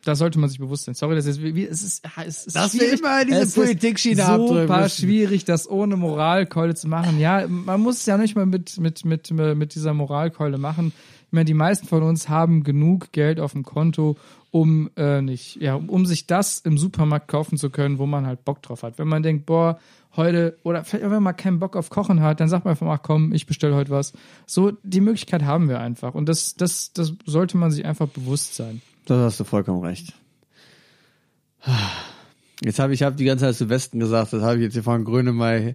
Da 0.06 0.16
sollte 0.16 0.40
man 0.40 0.50
sich 0.50 0.60
bewusst 0.60 0.86
sein. 0.86 0.96
Sorry, 0.96 1.16
das 1.16 1.26
ist, 1.26 1.42
wie, 1.42 1.66
es 1.66 1.82
ist, 1.82 2.04
es 2.26 2.46
ist 2.48 2.56
Dass 2.56 2.74
wir 2.74 2.82
schwierig. 2.82 3.00
immer 3.00 3.26
diese 3.26 3.40
Es 3.40 3.48
ist 3.50 3.56
Politikschiene 3.56 4.26
abdrücken 4.26 4.68
Super 4.68 4.90
schwierig, 4.90 5.46
das 5.46 5.70
ohne 5.70 5.96
Moralkeule 5.96 6.76
zu 6.76 6.88
machen. 6.88 7.20
Ja, 7.20 7.48
man 7.48 7.80
muss 7.80 7.98
es 7.98 8.06
ja 8.06 8.18
nicht 8.18 8.36
mal 8.36 8.46
mit, 8.46 8.80
mit, 8.80 9.06
mit, 9.06 9.32
mit 9.32 9.76
dieser 9.76 9.94
Moralkeule 9.94 10.58
machen. 10.58 10.92
Ich 11.28 11.34
meine, 11.34 11.46
die 11.46 11.54
meisten 11.54 11.88
von 11.88 12.04
uns 12.04 12.30
haben 12.30 12.64
genug 12.64 13.12
Geld 13.12 13.40
auf 13.40 13.54
dem 13.54 13.64
Konto, 13.64 14.18
um 14.52 14.92
äh, 14.98 15.22
nicht, 15.22 15.56
ja, 15.62 15.76
um 15.76 16.06
sich 16.06 16.28
das 16.28 16.60
im 16.60 16.78
Supermarkt 16.78 17.28
kaufen 17.28 17.58
zu 17.58 17.72
können, 17.72 17.98
wo 17.98 18.06
man 18.06 18.28
halt 18.28 18.46
Bock 18.46 18.62
drauf 18.62 18.84
hat. 18.84 19.00
Wenn 19.00 19.08
man 19.08 19.24
denkt, 19.24 19.48
boah, 19.48 19.80
heute, 20.16 20.58
oder 20.64 20.84
vielleicht 20.84 21.06
auch 21.06 21.12
wenn 21.12 21.24
man 21.24 21.36
keinen 21.36 21.60
Bock 21.60 21.76
auf 21.76 21.90
Kochen 21.90 22.22
hat, 22.22 22.40
dann 22.40 22.50
sagt 22.50 22.66
man 22.66 22.74
einfach 22.74 22.88
ach 22.88 23.02
komm, 23.02 23.34
ich 23.34 23.48
bestelle 23.48 23.74
heute 23.74 23.90
was. 23.90 24.14
So, 24.46 24.74
die 24.84 25.02
Möglichkeit 25.02 25.44
haben 25.44 25.70
wir 25.70 25.80
einfach. 25.80 26.14
Und 26.14 26.30
das, 26.30 26.56
das, 26.56 26.94
das 26.94 27.14
sollte 27.26 27.58
man 27.58 27.72
sich 27.72 27.84
einfach 27.86 28.08
bewusst 28.08 28.56
sein. 28.56 28.82
Das 29.06 29.18
hast 29.18 29.40
du 29.40 29.44
vollkommen 29.44 29.84
recht. 29.84 30.14
Jetzt 32.64 32.80
habe 32.80 32.94
ich 32.94 33.04
hab 33.04 33.18
die 33.18 33.26
ganze 33.26 33.46
Zeit 33.46 33.56
zu 33.56 33.70
Westen 33.70 34.00
gesagt, 34.00 34.34
das 34.34 34.42
habe 34.42 34.58
ich 34.58 34.64
jetzt 34.64 34.74
hier 34.74 34.84
von 34.84 35.04
Grönemeyer, 35.04 35.74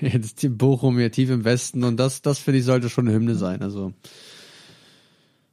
jetzt 0.00 0.46
Bochum 0.58 0.98
hier 0.98 1.12
tief 1.12 1.30
im 1.30 1.44
Westen 1.44 1.84
und 1.84 1.98
das, 1.98 2.22
das 2.22 2.38
finde 2.38 2.60
ich 2.60 2.64
sollte 2.64 2.88
schon 2.88 3.06
eine 3.06 3.16
Hymne 3.16 3.34
sein. 3.34 3.62
Also, 3.62 3.92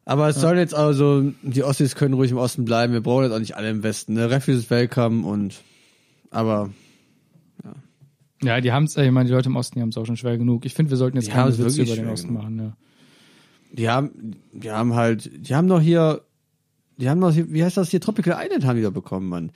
aber 0.05 0.29
es 0.29 0.41
soll 0.41 0.57
jetzt 0.57 0.73
also, 0.73 1.31
die 1.43 1.63
Ossis 1.63 1.95
können 1.95 2.15
ruhig 2.15 2.31
im 2.31 2.37
Osten 2.37 2.65
bleiben, 2.65 2.93
wir 2.93 3.01
brauchen 3.01 3.23
jetzt 3.25 3.33
auch 3.33 3.39
nicht 3.39 3.55
alle 3.55 3.69
im 3.69 3.83
Westen. 3.83 4.13
Ne? 4.13 4.29
Refuse 4.29 4.59
ist 4.59 4.69
welcome 4.69 5.25
und, 5.25 5.61
aber 6.31 6.71
Ja, 8.43 8.59
die 8.59 8.71
haben 8.71 8.85
es, 8.85 8.97
ich 8.97 9.11
meine, 9.11 9.27
die 9.27 9.33
Leute 9.33 9.49
im 9.49 9.55
Osten, 9.55 9.75
die 9.75 9.81
haben 9.81 9.89
es 9.89 9.97
auch 9.97 10.05
schon 10.05 10.17
schwer 10.17 10.37
genug. 10.37 10.65
Ich 10.65 10.73
finde, 10.73 10.89
wir 10.89 10.97
sollten 10.97 11.17
jetzt 11.17 11.27
Die 11.27 11.31
keine 11.31 11.55
Witze 11.57 11.83
über 11.83 11.95
den 11.95 12.09
Osten 12.09 12.29
genug. 12.29 12.43
machen, 12.43 12.57
ja. 12.57 12.77
die 13.71 13.89
haben, 13.89 14.35
die 14.51 14.71
haben 14.71 14.95
halt, 14.95 15.29
die 15.47 15.53
haben 15.53 15.67
doch 15.67 15.81
hier, 15.81 16.23
die 16.97 17.09
haben 17.09 17.31
hier, 17.31 17.51
wie 17.51 17.63
heißt 17.63 17.77
das 17.77 17.89
hier, 17.89 18.01
Tropical 18.01 18.37
Island 18.43 18.65
haben 18.65 18.75
die 18.77 18.83
doch 18.83 18.91
bekommen, 18.91 19.29
Mann. 19.29 19.51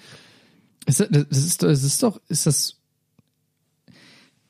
Ist 0.85 0.99
das, 0.99 1.09
das 1.09 1.37
ist 1.45 1.63
doch, 1.63 1.69
es 1.69 1.83
ist 1.83 2.03
doch, 2.03 2.21
ist 2.27 2.45
das. 2.45 2.75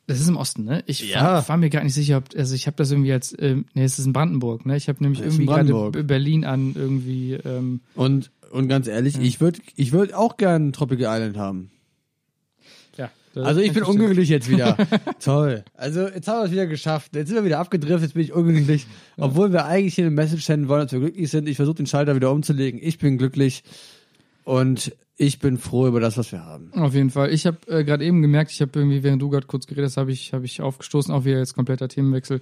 Das 0.08 0.20
ist 0.20 0.28
im 0.28 0.38
Osten, 0.38 0.66
ne? 0.66 0.84
Ich 0.86 1.02
Ja. 1.10 1.24
war, 1.24 1.50
war 1.50 1.58
mir 1.58 1.72
gar 1.72 1.84
nicht 1.84 1.96
sicher, 1.96 2.18
ob, 2.18 2.26
also 2.38 2.54
ich 2.54 2.68
habe 2.68 2.78
das 2.78 2.92
irgendwie 2.92 3.12
als, 3.12 3.36
ähm, 3.40 3.66
nee, 3.74 3.84
es 3.84 3.98
ist 3.98 4.06
in 4.06 4.14
Brandenburg, 4.14 4.66
ne? 4.66 4.78
Ich 4.78 4.88
habe 4.88 5.02
nämlich 5.02 5.20
Das 5.20 5.28
irgendwie 5.34 5.48
gerade 5.48 6.04
Berlin 6.04 6.46
an 6.46 6.74
irgendwie, 6.76 7.34
ähm, 7.34 7.82
Und, 7.96 8.30
und 8.52 8.68
ganz 8.68 8.88
ehrlich, 8.88 9.18
ich 9.18 9.42
würde, 9.42 9.62
ich 9.76 9.94
würde 9.94 10.16
auch 10.16 10.38
gern 10.38 10.74
Tropical 10.74 11.08
Island 11.18 11.38
haben. 11.38 11.72
Ja. 13.36 13.42
das 13.42 13.50
Also 13.50 13.62
ich 13.62 13.74
bin 13.74 13.84
unglücklich 13.84 14.30
jetzt 14.30 14.50
wieder. 14.50 14.78
Toll. 15.20 15.64
Also 15.76 16.08
jetzt 16.08 16.28
haben 16.28 16.40
wir 16.40 16.46
es 16.46 16.52
wieder 16.52 16.68
geschafft. 16.68 17.16
Jetzt 17.16 17.28
sind 17.28 17.38
wir 17.38 17.46
wieder 17.46 17.60
abgedriftet, 17.60 18.02
jetzt 18.02 18.14
bin 18.14 18.24
ich 18.24 18.34
unglücklich. 18.34 18.88
Obwohl 19.18 19.52
wir 19.52 19.66
eigentlich 19.66 19.96
hier 19.96 20.06
eine 20.06 20.16
Message 20.16 20.46
senden 20.46 20.68
wollen, 20.68 20.84
dass 20.84 20.92
wir 20.92 21.00
glücklich 21.00 21.30
sind. 21.30 21.48
Ich 21.48 21.58
versuche 21.58 21.76
den 21.76 21.88
Schalter 21.88 22.16
wieder 22.16 22.32
umzulegen. 22.32 22.80
Ich 22.82 22.98
bin 22.98 23.18
glücklich 23.18 23.64
und 24.44 24.94
ich 25.18 25.40
bin 25.40 25.58
froh 25.58 25.88
über 25.88 26.02
das, 26.02 26.18
was 26.18 26.32
wir 26.34 26.44
haben. 26.44 26.74
Auf 26.74 26.94
jeden 26.94 27.10
Fall. 27.10 27.32
Ich 27.32 27.46
habe 27.46 27.58
äh, 27.68 27.86
gerade 27.86 28.04
eben 28.04 28.22
gemerkt, 28.22 28.52
ich 28.52 28.62
habe 28.62 28.78
irgendwie, 28.78 29.02
während 29.02 29.22
du 29.22 29.30
gerade 29.30 29.48
kurz 29.48 29.66
geredet 29.66 29.86
hast, 29.86 29.98
habe 29.98 30.12
ich, 30.12 30.34
hab 30.34 30.44
ich 30.44 30.62
aufgestoßen, 30.62 31.14
auch 31.14 31.24
wieder 31.24 31.38
jetzt 31.38 31.56
kompletter 31.56 31.88
Themenwechsel. 31.88 32.42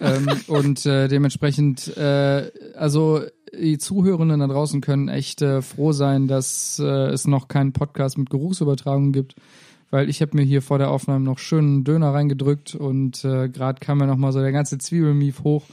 ähm, 0.00 0.28
und 0.46 0.84
äh, 0.84 1.08
dementsprechend, 1.08 1.96
äh, 1.96 2.50
also 2.76 3.22
die 3.58 3.78
Zuhörenden 3.78 4.40
da 4.40 4.46
draußen 4.46 4.82
können 4.82 5.08
echt 5.08 5.40
äh, 5.40 5.62
froh 5.62 5.92
sein, 5.92 6.28
dass 6.28 6.78
äh, 6.78 6.84
es 6.84 7.26
noch 7.26 7.48
keinen 7.48 7.72
Podcast 7.72 8.18
mit 8.18 8.28
Geruchsübertragung 8.28 9.12
gibt. 9.12 9.34
Weil 9.90 10.08
ich 10.08 10.22
habe 10.22 10.36
mir 10.36 10.44
hier 10.44 10.62
vor 10.62 10.78
der 10.78 10.90
Aufnahme 10.90 11.24
noch 11.24 11.38
schönen 11.38 11.84
Döner 11.84 12.14
reingedrückt 12.14 12.74
und 12.74 13.24
äh, 13.24 13.48
gerade 13.48 13.80
kam 13.80 13.98
mir 13.98 14.06
noch 14.06 14.16
mal 14.16 14.32
so 14.32 14.40
der 14.40 14.52
ganze 14.52 14.78
Zwiebelmief 14.78 15.42
hoch. 15.42 15.66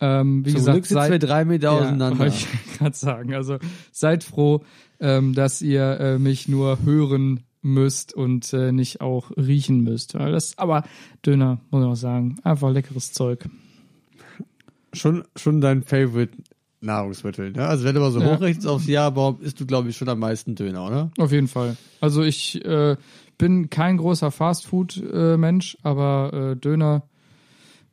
Ähm, 0.00 0.44
wie 0.44 0.50
Zum 0.50 0.58
gesagt, 0.58 0.74
Glück 0.74 0.86
sitzen 0.86 1.10
wir 1.10 1.18
drei 1.18 1.44
Meter 1.44 1.68
ja, 1.68 1.78
auseinander. 1.78 2.18
wollte 2.18 2.34
ich 2.36 2.48
gerade 2.78 2.96
sagen. 2.96 3.34
Also 3.34 3.58
seid 3.92 4.24
froh, 4.24 4.62
ähm, 5.00 5.34
dass 5.34 5.62
ihr 5.62 6.00
äh, 6.00 6.18
mich 6.18 6.48
nur 6.48 6.82
hören 6.82 7.44
müsst 7.62 8.12
und 8.12 8.52
äh, 8.52 8.72
nicht 8.72 9.00
auch 9.00 9.30
riechen 9.36 9.82
müsst. 9.82 10.14
Das, 10.14 10.58
aber 10.58 10.84
Döner, 11.24 11.60
muss 11.70 11.82
ich 11.82 11.88
auch 11.88 11.94
sagen, 11.96 12.36
einfach 12.42 12.70
leckeres 12.70 13.12
Zeug. 13.12 13.48
Schon, 14.92 15.24
schon 15.34 15.60
dein 15.60 15.82
Favorite 15.82 16.32
Nahrungsmittel. 16.84 17.52
Ne? 17.52 17.66
Also 17.66 17.84
wenn 17.84 17.94
du 17.94 18.00
mal 18.00 18.10
so 18.10 18.20
Ja. 18.20 18.34
hochrechnest 18.34 18.66
aufs 18.68 18.86
Jahr, 18.86 19.14
warum 19.16 19.40
isst 19.40 19.58
du, 19.60 19.66
glaube 19.66 19.88
ich, 19.88 19.96
schon 19.96 20.08
am 20.08 20.18
meisten 20.18 20.54
Döner, 20.54 20.86
oder? 20.86 21.10
Auf 21.18 21.32
jeden 21.32 21.48
Fall. 21.48 21.76
Also 22.00 22.22
ich 22.22 22.64
äh, 22.64 22.96
bin 23.38 23.70
kein 23.70 23.96
großer 23.96 24.30
Fastfood-Mensch, 24.30 25.78
aber 25.82 26.52
äh, 26.52 26.56
Döner 26.56 27.02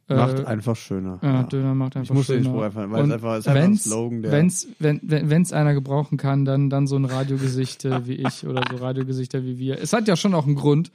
äh, 0.09 0.15
Macht 0.15 0.45
einfach 0.45 0.75
schöner. 0.75 1.19
Ja, 1.21 1.43
Döner 1.43 1.73
macht 1.73 1.95
einfach 1.95 2.13
muss 2.13 2.27
den 2.27 2.43
schöner. 2.43 2.49
Spruch 2.49 2.63
einfach- 2.63 2.91
weil 2.91 3.05
es 3.05 3.11
einfach- 3.11 3.33
es 3.35 3.39
ist 3.39 3.47
einfach 3.47 3.61
ein 3.63 3.69
wenn's, 3.71 3.83
Slogan, 3.85 4.21
der- 4.23 4.31
wenn's, 4.33 4.67
wenn 4.79 4.99
wenn 5.03 5.29
wenn's 5.29 5.53
einer 5.53 5.73
gebrauchen 5.73 6.17
kann, 6.17 6.43
dann 6.43 6.69
dann 6.69 6.85
so 6.85 6.97
ein 6.97 7.05
Radiogesicht 7.05 7.85
wie 8.05 8.15
ich 8.15 8.45
oder 8.47 8.61
so 8.69 8.75
Radiogesichter 8.77 9.43
wie 9.45 9.57
wir. 9.57 9.79
Es 9.81 9.93
hat 9.93 10.07
ja 10.09 10.17
schon 10.17 10.33
auch 10.33 10.45
einen 10.45 10.55
Grund, 10.55 10.91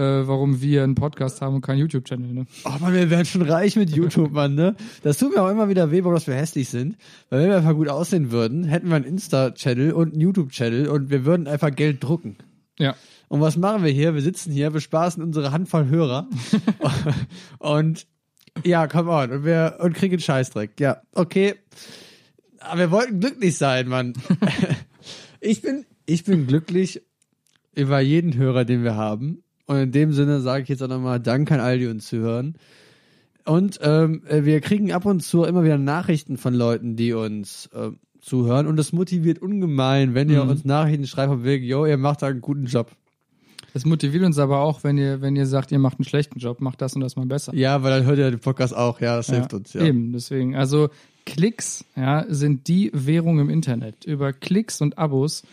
äh, 0.00 0.26
warum 0.26 0.62
wir 0.62 0.82
einen 0.82 0.94
Podcast 0.94 1.42
haben 1.42 1.56
und 1.56 1.60
keinen 1.60 1.78
YouTube-Channel. 1.78 2.32
Ne? 2.32 2.46
Oh 2.64 2.72
Mann, 2.80 2.94
wir 2.94 3.10
wären 3.10 3.26
schon 3.26 3.42
reich 3.42 3.76
mit 3.76 3.90
YouTube, 3.90 4.32
Mann, 4.32 4.54
ne? 4.54 4.74
Das 5.02 5.18
tut 5.18 5.34
mir 5.34 5.42
auch 5.42 5.50
immer 5.50 5.68
wieder 5.68 5.90
weh, 5.90 6.02
warum 6.02 6.14
dass 6.14 6.26
wir 6.26 6.34
hässlich 6.34 6.70
sind. 6.70 6.96
Weil 7.28 7.42
wenn 7.42 7.48
wir 7.50 7.56
einfach 7.58 7.74
gut 7.74 7.88
aussehen 7.88 8.30
würden, 8.30 8.64
hätten 8.64 8.88
wir 8.88 8.96
einen 8.96 9.04
Insta-Channel 9.04 9.92
und 9.92 10.12
einen 10.12 10.20
YouTube-Channel 10.22 10.88
und 10.88 11.10
wir 11.10 11.26
würden 11.26 11.46
einfach 11.46 11.70
Geld 11.70 12.02
drucken. 12.02 12.36
Ja. 12.78 12.96
Und 13.28 13.42
was 13.42 13.58
machen 13.58 13.84
wir 13.84 13.92
hier? 13.92 14.14
Wir 14.14 14.22
sitzen 14.22 14.52
hier, 14.52 14.70
bespaßen 14.70 15.22
unsere 15.22 15.52
Handvoll 15.52 15.88
Hörer 15.88 16.28
und 17.58 18.06
ja, 18.64 18.86
come 18.86 19.10
on. 19.10 19.30
Und 19.30 19.44
wir 19.44 19.78
und 19.80 19.94
kriegen 19.94 20.14
einen 20.14 20.20
Scheißdreck. 20.20 20.80
Ja, 20.80 21.02
okay. 21.12 21.56
Aber 22.58 22.78
wir 22.78 22.90
wollten 22.90 23.20
glücklich 23.20 23.56
sein, 23.56 23.86
Mann. 23.86 24.14
ich 25.40 25.62
bin, 25.62 25.84
ich 26.06 26.24
bin 26.24 26.46
glücklich 26.46 27.02
über 27.74 28.00
jeden 28.00 28.34
Hörer, 28.36 28.64
den 28.64 28.82
wir 28.82 28.96
haben. 28.96 29.42
Und 29.70 29.76
in 29.78 29.92
dem 29.92 30.12
Sinne 30.12 30.40
sage 30.40 30.64
ich 30.64 30.68
jetzt 30.68 30.82
auch 30.82 30.88
nochmal 30.88 31.20
Dank 31.20 31.52
an 31.52 31.60
all 31.60 31.78
die 31.78 31.86
uns 31.86 32.08
zuhören. 32.08 32.56
Und 33.44 33.78
ähm, 33.82 34.22
äh, 34.26 34.44
wir 34.44 34.60
kriegen 34.60 34.90
ab 34.90 35.06
und 35.06 35.20
zu 35.22 35.44
immer 35.44 35.62
wieder 35.62 35.78
Nachrichten 35.78 36.38
von 36.38 36.54
Leuten, 36.54 36.96
die 36.96 37.12
uns 37.12 37.70
äh, 37.72 37.90
zuhören. 38.20 38.66
Und 38.66 38.76
das 38.76 38.92
motiviert 38.92 39.38
ungemein, 39.40 40.12
wenn 40.14 40.28
ihr 40.28 40.42
Mhm. 40.42 40.50
uns 40.50 40.64
Nachrichten 40.64 41.06
schreibt 41.06 41.30
von 41.30 41.44
wegen, 41.44 41.64
yo, 41.64 41.86
ihr 41.86 41.98
macht 41.98 42.22
da 42.22 42.26
einen 42.26 42.40
guten 42.40 42.64
Job. 42.64 42.90
Das 43.72 43.84
motiviert 43.84 44.24
uns 44.24 44.40
aber 44.40 44.58
auch, 44.58 44.82
wenn 44.82 44.98
ihr 44.98 45.20
wenn 45.20 45.36
ihr 45.36 45.46
sagt, 45.46 45.70
ihr 45.70 45.78
macht 45.78 46.00
einen 46.00 46.04
schlechten 46.04 46.40
Job, 46.40 46.60
macht 46.60 46.82
das 46.82 46.94
und 46.96 47.00
das 47.02 47.14
mal 47.14 47.26
besser. 47.26 47.54
Ja, 47.54 47.84
weil 47.84 47.92
dann 47.92 48.04
hört 48.08 48.18
ihr 48.18 48.28
den 48.28 48.40
Podcast 48.40 48.74
auch. 48.76 49.00
Ja, 49.00 49.14
das 49.14 49.30
hilft 49.30 49.54
uns. 49.54 49.72
Ja. 49.72 49.82
Eben, 49.82 50.12
deswegen. 50.12 50.56
Also 50.56 50.88
Klicks 51.30 51.84
ja, 51.94 52.24
sind 52.28 52.66
die 52.66 52.90
Währung 52.92 53.38
im 53.38 53.50
Internet. 53.50 54.04
Über 54.04 54.32
Klicks 54.32 54.80
und 54.80 54.98
Abos 54.98 55.44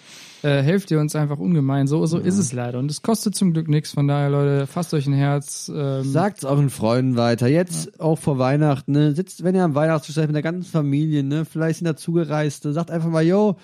äh, 0.42 0.64
helft 0.64 0.90
ihr 0.90 1.00
uns 1.00 1.16
einfach 1.16 1.38
ungemein. 1.38 1.86
So, 1.86 2.04
so 2.08 2.18
ist 2.18 2.40
es 2.40 2.52
leider. 2.52 2.80
Und 2.80 2.90
es 2.90 3.04
kostet 3.04 3.36
zum 3.36 3.54
Glück 3.54 3.68
nichts. 3.68 3.92
Von 3.92 4.08
daher, 4.08 4.32
Leute, 4.32 4.66
fasst 4.66 4.96
euch 4.96 5.06
ein 5.06 5.14
Herz. 5.14 5.72
Ähm, 5.74 6.04
Sagt's 6.04 6.46
euren 6.46 6.72
Freunden 6.72 7.16
weiter. 7.16 7.48
Jetzt 7.48 8.00
auch 8.00 8.18
vor 8.18 8.40
Weihnachten, 8.40 8.92
ne? 8.92 9.14
Sitzt, 9.14 9.44
wenn 9.44 9.54
ihr 9.54 9.64
am 9.64 9.76
Weihnachtstisch 9.76 10.16
seid 10.16 10.28
mit 10.28 10.36
der 10.36 10.42
ganzen 10.42 10.64
Familie, 10.68 11.24
ne? 11.24 11.46
Vielleicht 11.46 11.78
sind 11.78 11.86
da 11.86 11.96
Zugereiste, 11.96 12.74
sagt 12.74 12.90
einfach 12.90 13.10
mal, 13.10 13.24
yo, 13.24 13.58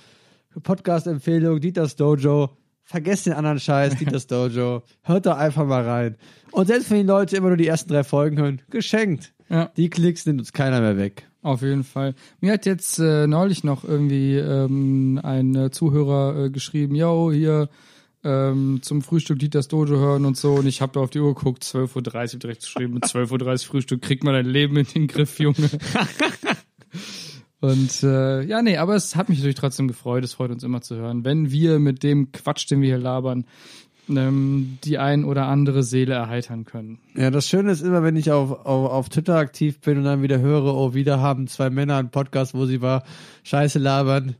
Podcast-Empfehlung, 0.61 1.61
Dieters 1.61 1.95
Dojo. 1.95 2.51
Vergesst 2.83 3.25
den 3.25 3.33
anderen 3.33 3.59
Scheiß, 3.59 3.95
Dieters 3.95 4.27
Dojo. 4.27 4.83
Hört 5.01 5.25
da 5.25 5.35
einfach 5.35 5.65
mal 5.65 5.83
rein. 5.83 6.17
Und 6.51 6.67
selbst 6.67 6.91
wenn 6.91 6.97
die 6.97 7.07
Leute 7.07 7.37
immer 7.37 7.47
nur 7.47 7.57
die 7.57 7.67
ersten 7.67 7.89
drei 7.89 8.03
Folgen 8.03 8.37
hören, 8.37 8.61
geschenkt. 8.69 9.33
Ja. 9.49 9.71
Die 9.77 9.89
Klicks 9.89 10.27
nimmt 10.27 10.41
uns 10.41 10.53
keiner 10.53 10.79
mehr 10.79 10.97
weg. 10.97 11.27
Auf 11.43 11.61
jeden 11.61 11.83
Fall. 11.83 12.15
Mir 12.39 12.53
hat 12.53 12.65
jetzt 12.65 12.99
äh, 12.99 13.27
neulich 13.27 13.65
noch 13.65 13.83
irgendwie 13.83 14.37
ähm, 14.37 15.19
ein 15.21 15.53
äh, 15.55 15.71
Zuhörer 15.71 16.45
äh, 16.45 16.49
geschrieben, 16.49 16.95
yo, 16.95 17.31
hier 17.33 17.69
ähm, 18.23 18.79
zum 18.81 19.01
Frühstück 19.01 19.39
Dieters 19.39 19.67
Dojo 19.67 19.97
hören 19.97 20.25
und 20.25 20.37
so. 20.37 20.53
Und 20.53 20.67
ich 20.67 20.81
habe 20.81 20.93
da 20.93 21.01
auf 21.01 21.09
die 21.09 21.19
Uhr 21.19 21.35
geguckt, 21.35 21.63
12.30 21.63 22.35
Uhr 22.35 22.39
direkt 22.39 22.61
geschrieben, 22.61 22.93
mit 22.93 23.03
12.30 23.03 23.51
Uhr 23.51 23.59
Frühstück 23.59 24.01
kriegt 24.01 24.23
man 24.23 24.33
dein 24.33 24.45
Leben 24.45 24.77
in 24.77 24.85
den 24.85 25.07
Griff, 25.07 25.37
Junge. 25.39 25.69
Und 27.59 28.03
äh, 28.03 28.43
ja, 28.43 28.61
nee, 28.61 28.77
aber 28.77 28.95
es 28.95 29.15
hat 29.15 29.29
mich 29.29 29.39
natürlich 29.39 29.55
trotzdem 29.55 29.87
gefreut. 29.87 30.23
Es 30.23 30.33
freut 30.33 30.51
uns 30.51 30.63
immer 30.63 30.81
zu 30.81 30.95
hören, 30.95 31.23
wenn 31.23 31.51
wir 31.51 31.79
mit 31.79 32.03
dem 32.03 32.31
Quatsch, 32.31 32.69
den 32.69 32.81
wir 32.81 32.87
hier 32.87 32.97
labern, 32.97 33.45
ähm, 34.09 34.77
die 34.83 34.97
ein 34.97 35.23
oder 35.25 35.47
andere 35.47 35.83
Seele 35.83 36.13
erheitern 36.13 36.65
können. 36.65 36.99
Ja, 37.15 37.31
das 37.31 37.47
Schöne 37.47 37.71
ist 37.71 37.81
immer, 37.81 38.03
wenn 38.03 38.15
ich 38.15 38.31
auf, 38.31 38.51
auf, 38.51 38.91
auf 38.91 39.09
Twitter 39.09 39.35
aktiv 39.35 39.79
bin 39.81 39.97
und 39.99 40.03
dann 40.03 40.21
wieder 40.21 40.39
höre, 40.39 40.73
oh, 40.75 40.93
wieder 40.93 41.19
haben 41.21 41.47
zwei 41.47 41.69
Männer 41.69 41.97
einen 41.97 42.09
Podcast, 42.11 42.53
wo 42.53 42.65
sie 42.65 42.79
mal 42.79 43.03
Scheiße 43.43 43.79
labern, 43.79 44.35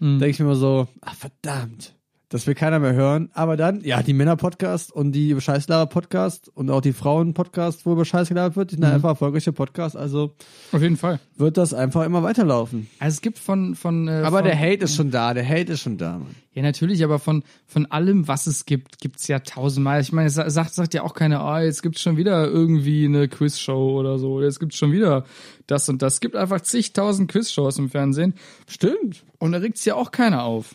Mhm. 0.00 0.18
denke 0.18 0.30
ich 0.30 0.38
mir 0.40 0.46
immer 0.46 0.56
so, 0.56 0.88
ach 1.00 1.14
verdammt, 1.14 1.94
das 2.32 2.46
will 2.46 2.54
keiner 2.54 2.78
mehr 2.78 2.94
hören. 2.94 3.30
Aber 3.34 3.56
dann, 3.56 3.80
ja, 3.82 4.02
die 4.02 4.12
Männer-Podcast 4.14 4.90
und 4.92 5.12
die 5.12 5.38
Scheißlaber-Podcast 5.40 6.48
und 6.54 6.70
auch 6.70 6.80
die 6.80 6.92
Frauen-Podcast, 6.92 7.86
wo 7.86 7.92
über 7.92 8.04
Scheiß 8.04 8.28
gelabert 8.28 8.56
wird, 8.56 8.70
die 8.70 8.76
sind 8.76 8.84
einfach 8.84 9.10
erfolgreiche 9.10 9.52
Podcasts, 9.52 9.96
also 9.96 10.34
Auf 10.72 10.82
jeden 10.82 10.96
Fall. 10.96 11.20
wird 11.36 11.56
das 11.56 11.74
einfach 11.74 12.04
immer 12.04 12.22
weiterlaufen. 12.22 12.88
Also 12.98 13.14
es 13.16 13.20
gibt 13.20 13.38
von 13.38 13.74
von 13.74 14.08
äh, 14.08 14.22
Aber 14.24 14.38
von, 14.38 14.46
der 14.46 14.58
Hate 14.58 14.84
ist 14.84 14.94
schon 14.96 15.10
da, 15.10 15.34
der 15.34 15.48
Hate 15.48 15.72
ist 15.72 15.80
schon 15.80 15.98
da, 15.98 16.18
Mann. 16.18 16.34
Ja, 16.54 16.62
natürlich, 16.62 17.02
aber 17.02 17.18
von, 17.18 17.44
von 17.66 17.86
allem, 17.86 18.28
was 18.28 18.46
es 18.46 18.66
gibt, 18.66 18.98
gibt's 19.00 19.26
ja 19.26 19.38
tausendmal. 19.38 20.02
Ich 20.02 20.12
meine, 20.12 20.28
es 20.28 20.34
sa- 20.34 20.50
sagt, 20.50 20.74
sagt 20.74 20.92
ja 20.92 21.02
auch 21.02 21.14
keiner, 21.14 21.40
ah, 21.40 21.62
jetzt 21.62 21.82
gibt's 21.82 22.02
schon 22.02 22.18
wieder 22.18 22.46
irgendwie 22.46 23.06
eine 23.06 23.26
Quizshow 23.28 23.98
oder 23.98 24.18
so. 24.18 24.42
Jetzt 24.42 24.60
gibt's 24.60 24.76
schon 24.76 24.92
wieder 24.92 25.24
das 25.66 25.88
und 25.88 26.02
das. 26.02 26.14
Es 26.14 26.20
gibt 26.20 26.36
einfach 26.36 26.60
zigtausend 26.60 27.30
Quizshows 27.30 27.78
im 27.78 27.88
Fernsehen. 27.88 28.34
Stimmt. 28.68 29.24
Und 29.38 29.52
da 29.52 29.58
regt's 29.58 29.84
ja 29.86 29.94
auch 29.94 30.10
keiner 30.10 30.42
auf. 30.44 30.74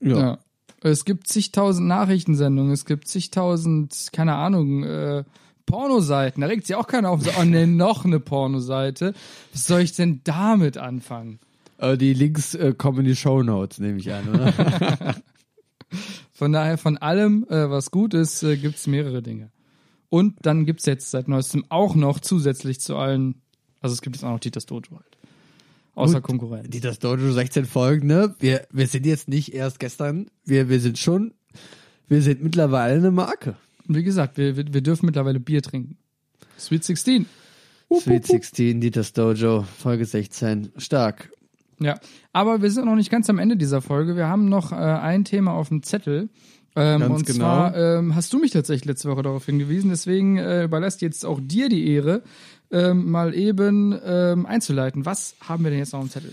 Ja. 0.00 0.18
Ja. 0.18 0.38
Es 0.82 1.04
gibt 1.04 1.26
zigtausend 1.26 1.88
Nachrichtensendungen, 1.88 2.72
es 2.72 2.84
gibt 2.84 3.08
zigtausend, 3.08 4.08
keine 4.12 4.34
Ahnung, 4.34 4.84
äh, 4.84 5.24
Pornoseiten. 5.64 6.40
Da 6.40 6.46
regt 6.46 6.66
sich 6.66 6.76
auch 6.76 6.86
keiner 6.86 7.10
auf. 7.10 7.22
So, 7.22 7.30
oh 7.38 7.44
ne, 7.44 7.66
noch 7.66 8.04
eine 8.04 8.20
Pornoseite. 8.20 9.14
Was 9.52 9.66
soll 9.66 9.80
ich 9.80 9.92
denn 9.92 10.20
damit 10.24 10.78
anfangen? 10.78 11.40
Äh, 11.78 11.96
die 11.96 12.14
Links 12.14 12.54
äh, 12.54 12.72
kommen 12.76 13.00
in 13.00 13.04
die 13.06 13.16
Show 13.16 13.42
Notes, 13.42 13.78
nehme 13.78 13.98
ich 13.98 14.12
an, 14.12 14.28
oder? 14.28 15.16
Von 16.32 16.52
daher, 16.52 16.76
von 16.76 16.98
allem, 16.98 17.46
äh, 17.48 17.70
was 17.70 17.90
gut 17.90 18.12
ist, 18.12 18.42
äh, 18.42 18.56
gibt's 18.56 18.86
mehrere 18.86 19.22
Dinge. 19.22 19.50
Und 20.10 20.34
dann 20.42 20.66
gibt's 20.66 20.84
jetzt 20.84 21.10
seit 21.10 21.28
neuestem 21.28 21.64
auch 21.70 21.94
noch 21.94 22.20
zusätzlich 22.20 22.80
zu 22.80 22.96
allen, 22.96 23.40
also 23.80 23.94
es 23.94 24.02
gibt 24.02 24.16
jetzt 24.16 24.24
auch 24.24 24.32
noch 24.32 24.40
Titas 24.40 24.66
Dojo 24.66 24.96
halt. 24.96 25.15
Außer. 25.96 26.20
Konkurrenz. 26.20 26.68
die 26.68 26.80
das 26.80 26.98
Dojo 26.98 27.32
16 27.32 27.64
Folgen, 27.64 28.06
ne? 28.06 28.34
Wir, 28.38 28.66
wir 28.70 28.86
sind 28.86 29.06
jetzt 29.06 29.28
nicht 29.28 29.54
erst 29.54 29.80
gestern, 29.80 30.30
wir, 30.44 30.68
wir 30.68 30.78
sind 30.78 30.98
schon, 30.98 31.32
wir 32.06 32.20
sind 32.20 32.42
mittlerweile 32.42 32.98
eine 32.98 33.10
Marke. 33.10 33.56
Wie 33.88 34.02
gesagt, 34.02 34.36
wir, 34.36 34.56
wir, 34.56 34.74
wir 34.74 34.82
dürfen 34.82 35.06
mittlerweile 35.06 35.40
Bier 35.40 35.62
trinken. 35.62 35.96
Sweet 36.58 36.84
16. 36.84 37.26
Sweet 37.92 38.26
16, 38.26 38.80
Dieters 38.80 39.14
Dojo, 39.14 39.62
Folge 39.62 40.04
16. 40.04 40.72
Stark. 40.76 41.30
Ja, 41.80 41.98
aber 42.32 42.60
wir 42.60 42.70
sind 42.70 42.84
noch 42.84 42.94
nicht 42.94 43.10
ganz 43.10 43.30
am 43.30 43.38
Ende 43.38 43.56
dieser 43.56 43.80
Folge. 43.80 44.16
Wir 44.16 44.28
haben 44.28 44.50
noch 44.50 44.72
äh, 44.72 44.76
ein 44.76 45.24
Thema 45.24 45.52
auf 45.52 45.68
dem 45.68 45.82
Zettel. 45.82 46.28
Ähm, 46.78 47.00
Ganz 47.00 47.14
und 47.14 47.26
genau. 47.26 47.38
zwar 47.38 47.76
ähm, 47.76 48.14
hast 48.14 48.34
du 48.34 48.38
mich 48.38 48.50
tatsächlich 48.50 48.84
letzte 48.84 49.08
Woche 49.08 49.22
darauf 49.22 49.46
hingewiesen. 49.46 49.88
Deswegen 49.88 50.36
äh, 50.36 50.64
überlässt 50.64 51.00
jetzt 51.00 51.24
auch 51.24 51.40
dir 51.42 51.70
die 51.70 51.88
Ehre, 51.90 52.22
ähm, 52.70 53.10
mal 53.10 53.34
eben 53.34 53.98
ähm, 54.04 54.46
einzuleiten. 54.46 55.06
Was 55.06 55.36
haben 55.40 55.64
wir 55.64 55.70
denn 55.70 55.80
jetzt 55.80 55.92
noch 55.92 56.00
am 56.00 56.10
Zettel? 56.10 56.32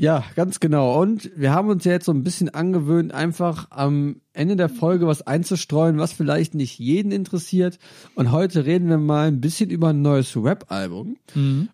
Ja, 0.00 0.24
ganz 0.36 0.60
genau. 0.60 1.02
Und 1.02 1.28
wir 1.34 1.52
haben 1.52 1.68
uns 1.68 1.84
ja 1.84 1.90
jetzt 1.90 2.04
so 2.04 2.12
ein 2.12 2.22
bisschen 2.22 2.50
angewöhnt, 2.50 3.12
einfach 3.12 3.66
am 3.70 4.20
Ende 4.32 4.54
der 4.54 4.68
Folge 4.68 5.08
was 5.08 5.26
einzustreuen, 5.26 5.98
was 5.98 6.12
vielleicht 6.12 6.54
nicht 6.54 6.78
jeden 6.78 7.10
interessiert. 7.10 7.80
Und 8.14 8.30
heute 8.30 8.64
reden 8.64 8.88
wir 8.88 8.98
mal 8.98 9.26
ein 9.26 9.40
bisschen 9.40 9.70
über 9.70 9.88
ein 9.88 10.00
neues 10.00 10.36
Rap-Album. 10.36 11.16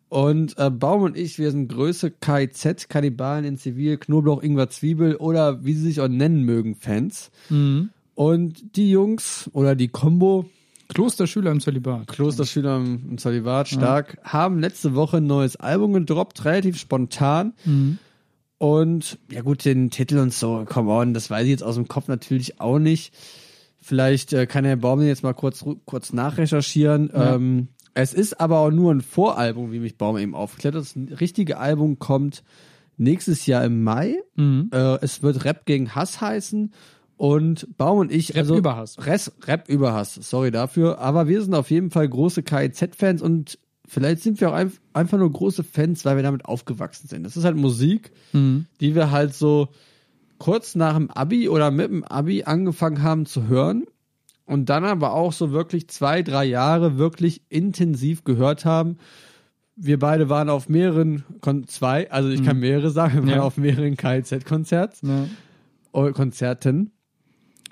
Und 0.09 0.57
äh, 0.57 0.71
Baum 0.71 1.03
und 1.03 1.19
ich, 1.19 1.39
wir 1.39 1.51
sind 1.51 1.69
Größe 1.69 2.13
KIZ, 2.13 2.89
Kannibalen 2.89 3.45
in 3.45 3.59
Zivil, 3.59 3.99
Knoblauch, 3.99 4.43
Ingwer, 4.43 4.71
Zwiebel 4.71 5.17
oder 5.17 5.63
wie 5.63 5.75
sie 5.75 5.83
sich 5.83 6.01
auch 6.01 6.09
nennen 6.09 6.45
mögen, 6.45 6.77
Fans. 6.77 7.31
Und 8.15 8.77
die 8.77 8.91
Jungs 8.91 9.51
oder 9.53 9.75
die 9.75 9.89
Combo, 9.89 10.47
Klosterschüler 10.89 11.51
im 11.51 11.61
Zölibat. 11.61 12.07
Klosterschüler 12.09 12.77
im 12.77 13.19
Zölibat, 13.19 13.69
stark, 13.69 14.19
haben 14.23 14.59
letzte 14.61 14.95
Woche 14.95 15.19
ein 15.19 15.27
neues 15.27 15.57
Album 15.57 15.93
gedroppt, 15.93 16.45
relativ 16.45 16.79
spontan. 16.79 17.55
Und 18.59 19.19
ja 19.31 19.43
gut, 19.43 19.65
den 19.65 19.91
Titel 19.91 20.19
und 20.19 20.33
so, 20.33 20.65
come 20.67 20.91
on, 20.91 21.15
das 21.15 21.29
weiß 21.31 21.45
ich 21.45 21.51
jetzt 21.51 21.65
aus 21.65 21.75
dem 21.75 21.89
Kopf 21.89 22.09
natürlich 22.09 22.61
auch 22.61 22.79
nicht. 22.79 23.15
Vielleicht 23.81 24.33
äh, 24.33 24.47
kann 24.47 24.65
Herr 24.65 24.77
Baum 24.77 25.01
den 25.01 25.09
jetzt 25.09 25.23
mal 25.23 25.35
kurz, 25.35 25.65
kurz 25.85 26.13
nachrecherchieren. 26.15 27.11
Ähm, 27.13 27.69
es 27.93 28.15
ist 28.15 28.41
aber 28.41 28.61
auch 28.61 28.71
nur 28.71 28.93
ein 28.93 29.03
Voralbum, 29.03 29.73
wie 29.73 29.81
mich 29.81 29.99
Baum 29.99 30.17
eben 30.17 30.35
aufgeklärt 30.35 30.75
hat. 30.75 30.83
Das 30.83 31.21
richtige 31.21 31.59
Album 31.59 31.99
kommt 31.99 32.43
nächstes 32.97 33.47
Jahr 33.47 33.65
im 33.65 33.85
Mai. 33.85 34.17
Äh, 34.73 34.99
es 35.03 35.23
wird 35.23 35.45
Rap 35.45 35.67
gegen 35.67 35.95
Hass 35.95 36.21
heißen. 36.21 36.73
Und 37.17 37.69
Baum 37.77 37.99
und 37.99 38.13
ich, 38.13 38.31
Rap 38.31 38.39
also 38.39 38.57
über 38.57 38.77
Hass. 38.77 38.97
Res, 39.07 39.33
Rap 39.47 39.69
über 39.69 39.93
Hass, 39.93 40.15
sorry 40.15 40.51
dafür. 40.51 40.99
Aber 40.99 41.29
wir 41.29 41.41
sind 41.43 41.55
auf 41.55 41.71
jeden 41.71 41.91
Fall 41.91 42.09
große 42.09 42.43
KIZ-Fans 42.43 43.23
und 43.23 43.59
vielleicht 43.87 44.23
sind 44.23 44.41
wir 44.41 44.51
auch 44.51 44.55
einf 44.55 44.81
einfach 44.93 45.19
nur 45.19 45.31
große 45.31 45.63
Fans, 45.63 46.05
weil 46.05 46.17
wir 46.17 46.23
damit 46.25 46.45
aufgewachsen 46.45 47.07
sind. 47.09 47.23
Das 47.25 47.37
ist 47.37 47.45
halt 47.45 47.57
Musik, 47.57 48.11
die 48.33 48.95
wir 48.95 49.11
halt 49.13 49.35
so 49.35 49.69
kurz 50.39 50.75
nach 50.75 50.95
dem 50.97 51.11
Abi 51.11 51.49
oder 51.49 51.71
mit 51.71 51.89
dem 51.89 52.03
Abi 52.03 52.43
angefangen 52.45 53.03
haben 53.03 53.27
zu 53.27 53.47
hören 53.47 53.85
und 54.45 54.69
dann 54.69 54.85
aber 54.85 55.13
auch 55.15 55.33
so 55.33 55.53
wirklich 55.53 55.89
zwei, 55.89 56.23
drei 56.23 56.45
Jahre 56.45 56.99
wirklich 56.99 57.43
intensiv 57.49 58.25
gehört 58.25 58.65
haben. 58.65 58.99
Wir 59.77 59.99
beide 60.01 60.29
waren 60.29 60.49
auf 60.51 60.69
mehreren, 60.69 61.25
Kon 61.41 61.67
zwei, 61.69 62.11
also 62.11 62.29
ich 62.29 62.45
kann 62.45 62.59
mehrere 62.59 62.91
sagen, 62.91 63.15
wir 63.15 63.23
waren 63.23 63.39
Ja. 63.39 63.43
auf 63.43 63.57
mehreren 63.57 63.97
KIZ-Konzerts. 63.97 65.03
Ja. 65.03 65.27
Oh, 65.93 66.11
Konzerten. 66.13 66.91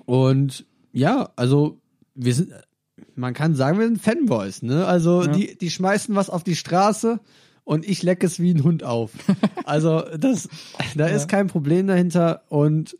Und 0.07 0.67
ja, 0.93 1.31
also 1.37 1.79
wir 2.15 2.35
sind, 2.35 2.53
man 3.15 3.35
kann 3.35 3.55
sagen, 3.55 3.79
wir 3.79 3.87
sind 3.87 4.01
Fanboys, 4.01 4.63
ne? 4.63 4.87
Also 4.87 5.23
Ja. 5.25 5.33
die, 5.33 5.57
die 5.57 5.71
schmeißen 5.71 6.15
was 6.15 6.31
auf 6.31 6.45
die 6.45 6.57
Straße 6.57 7.21
und 7.65 7.89
ich 7.89 8.03
lecke 8.03 8.27
es 8.27 8.41
wie 8.41 8.53
ein 8.53 8.65
Hund 8.65 8.85
auf. 8.85 9.13
Also 9.65 10.03
das, 10.19 10.49
da 10.97 11.07
ist 11.07 11.29
kein 11.29 11.47
Problem 11.47 11.87
dahinter 11.87 12.43
und 12.49 12.97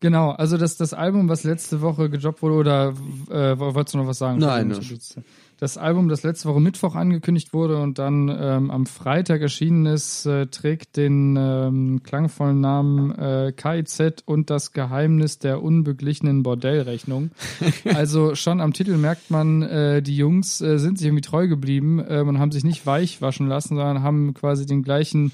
Genau, 0.00 0.30
also 0.32 0.58
das, 0.58 0.76
das 0.76 0.92
Album, 0.92 1.28
was 1.30 1.42
letzte 1.42 1.80
Woche 1.80 2.10
gejobbt 2.10 2.42
wurde, 2.42 2.54
oder 2.54 2.88
äh, 3.30 3.58
wolltest 3.58 3.94
du 3.94 3.98
noch 3.98 4.06
was 4.06 4.18
sagen? 4.18 4.38
Nein, 4.38 4.70
Entschuldigung, 4.70 5.24
Das 5.58 5.78
Album, 5.78 6.10
das 6.10 6.22
letzte 6.22 6.50
Woche 6.50 6.60
Mittwoch 6.60 6.94
angekündigt 6.94 7.54
wurde 7.54 7.80
und 7.80 7.98
dann 7.98 8.28
ähm, 8.28 8.70
am 8.70 8.84
Freitag 8.84 9.40
erschienen 9.40 9.86
ist, 9.86 10.26
äh, 10.26 10.48
trägt 10.48 10.98
den 10.98 11.34
ähm, 11.38 12.02
klangvollen 12.02 12.60
Namen 12.60 13.10
äh, 13.12 13.52
KIZ 13.56 14.22
und 14.26 14.50
das 14.50 14.72
Geheimnis 14.72 15.38
der 15.38 15.62
unbeglichenen 15.62 16.42
Bordellrechnung. 16.42 17.30
also 17.94 18.34
schon 18.34 18.60
am 18.60 18.74
Titel 18.74 18.98
merkt 18.98 19.30
man, 19.30 19.62
äh, 19.62 20.02
die 20.02 20.16
Jungs 20.16 20.60
äh, 20.60 20.78
sind 20.78 20.98
sich 20.98 21.06
irgendwie 21.06 21.22
treu 21.22 21.48
geblieben 21.48 22.04
äh, 22.06 22.20
und 22.20 22.38
haben 22.38 22.52
sich 22.52 22.64
nicht 22.64 22.84
weich 22.84 23.22
waschen 23.22 23.48
lassen, 23.48 23.76
sondern 23.76 24.02
haben 24.02 24.34
quasi 24.34 24.66
den 24.66 24.82
gleichen 24.82 25.32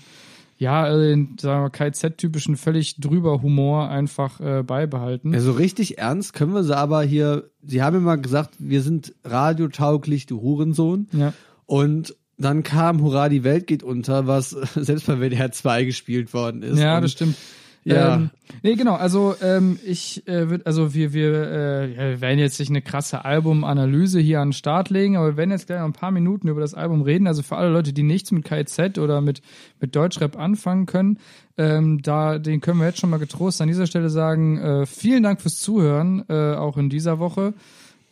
ja, 0.63 0.89
äh, 0.89 1.09
den, 1.09 1.37
sagen 1.41 1.65
wir, 1.65 1.71
KZ-typischen 1.71 2.57
völlig 2.57 3.01
drüber 3.01 3.43
Humor 3.43 3.89
einfach 3.89 4.41
äh, 4.41 4.63
beibehalten. 4.63 5.35
also 5.35 5.53
richtig 5.53 5.99
ernst 5.99 6.33
können 6.33 6.55
wir 6.55 6.63
sie 6.63 6.77
aber 6.77 7.03
hier, 7.03 7.51
sie 7.63 7.83
haben 7.83 7.97
immer 7.97 8.17
gesagt, 8.17 8.55
wir 8.59 8.81
sind 8.81 9.13
radiotauglich, 9.25 10.27
du 10.27 10.41
Hurensohn. 10.41 11.09
ja. 11.13 11.33
Und 11.67 12.17
dann 12.39 12.63
kam 12.63 13.03
Hurra, 13.03 13.29
die 13.29 13.45
Welt 13.45 13.67
geht 13.67 13.83
unter, 13.83 14.27
was 14.27 14.51
selbst 14.75 15.07
bei 15.07 15.21
WDR 15.21 15.53
2 15.53 15.85
gespielt 15.85 16.33
worden 16.33 16.63
ist. 16.63 16.79
ja, 16.79 17.01
das 17.01 17.13
stimmt. 17.13 17.37
Ja. 17.85 18.15
Ähm, 18.15 18.31
nee, 18.63 18.75
genau, 18.75 18.95
also 18.95 19.35
ähm, 19.43 19.79
ich 19.85 20.27
äh, 20.29 20.49
würde, 20.49 20.67
also 20.67 20.95
wir, 20.95 21.13
wir, 21.13 21.33
äh, 21.33 21.93
ja, 21.93 22.11
wir 22.11 22.21
werden 22.21 22.39
jetzt 22.39 22.61
nicht 22.61 22.69
eine 22.69 22.83
krasse 22.83 23.25
Albumanalyse 23.25 24.21
hier 24.21 24.41
an 24.41 24.49
den 24.49 24.53
Start 24.53 24.91
legen, 24.91 25.17
aber 25.17 25.29
wir 25.29 25.37
werden 25.37 25.51
jetzt 25.51 25.67
gleich 25.67 25.81
noch 25.81 25.87
ein 25.87 25.93
paar 25.93 26.13
Minuten 26.13 26.47
über 26.49 26.61
das 26.61 26.75
Album 26.75 27.03
reden. 27.03 27.27
Also 27.27 27.43
für 27.43 27.57
alle 27.57 27.71
Leute, 27.71 27.93
die 27.93 28.05
nichts 28.05 28.31
mit 28.31 28.45
KZ 28.45 28.99
oder 28.99 29.21
mit, 29.21 29.43
mit 29.81 29.97
Deutschrap 29.97 30.39
anfangen 30.39 30.87
können, 30.87 31.19
ähm, 31.59 32.01
da, 32.03 32.39
den 32.39 32.61
können 32.61 32.79
wir 32.79 32.87
jetzt 32.87 33.01
schon 33.01 33.11
mal 33.11 33.19
getrost 33.19 33.61
an 33.61 33.69
dieser 33.69 33.87
Stelle 33.87 34.11
sagen, 34.11 34.59
äh, 34.59 34.87
vielen 34.87 35.25
Dank 35.25 35.41
fürs 35.41 35.59
Zuhören, 35.59 36.25
äh, 36.29 36.55
auch 36.55 36.77
in 36.77 36.89
dieser 36.89 37.19
Woche. 37.19 37.55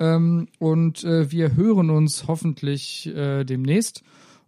Ähm, 0.01 0.49
und 0.59 1.05
äh, 1.05 1.31
wir 1.31 1.55
hören 1.55 1.91
uns 1.91 2.27
hoffentlich 2.27 3.07
äh, 3.15 3.45
demnächst. 3.45 4.03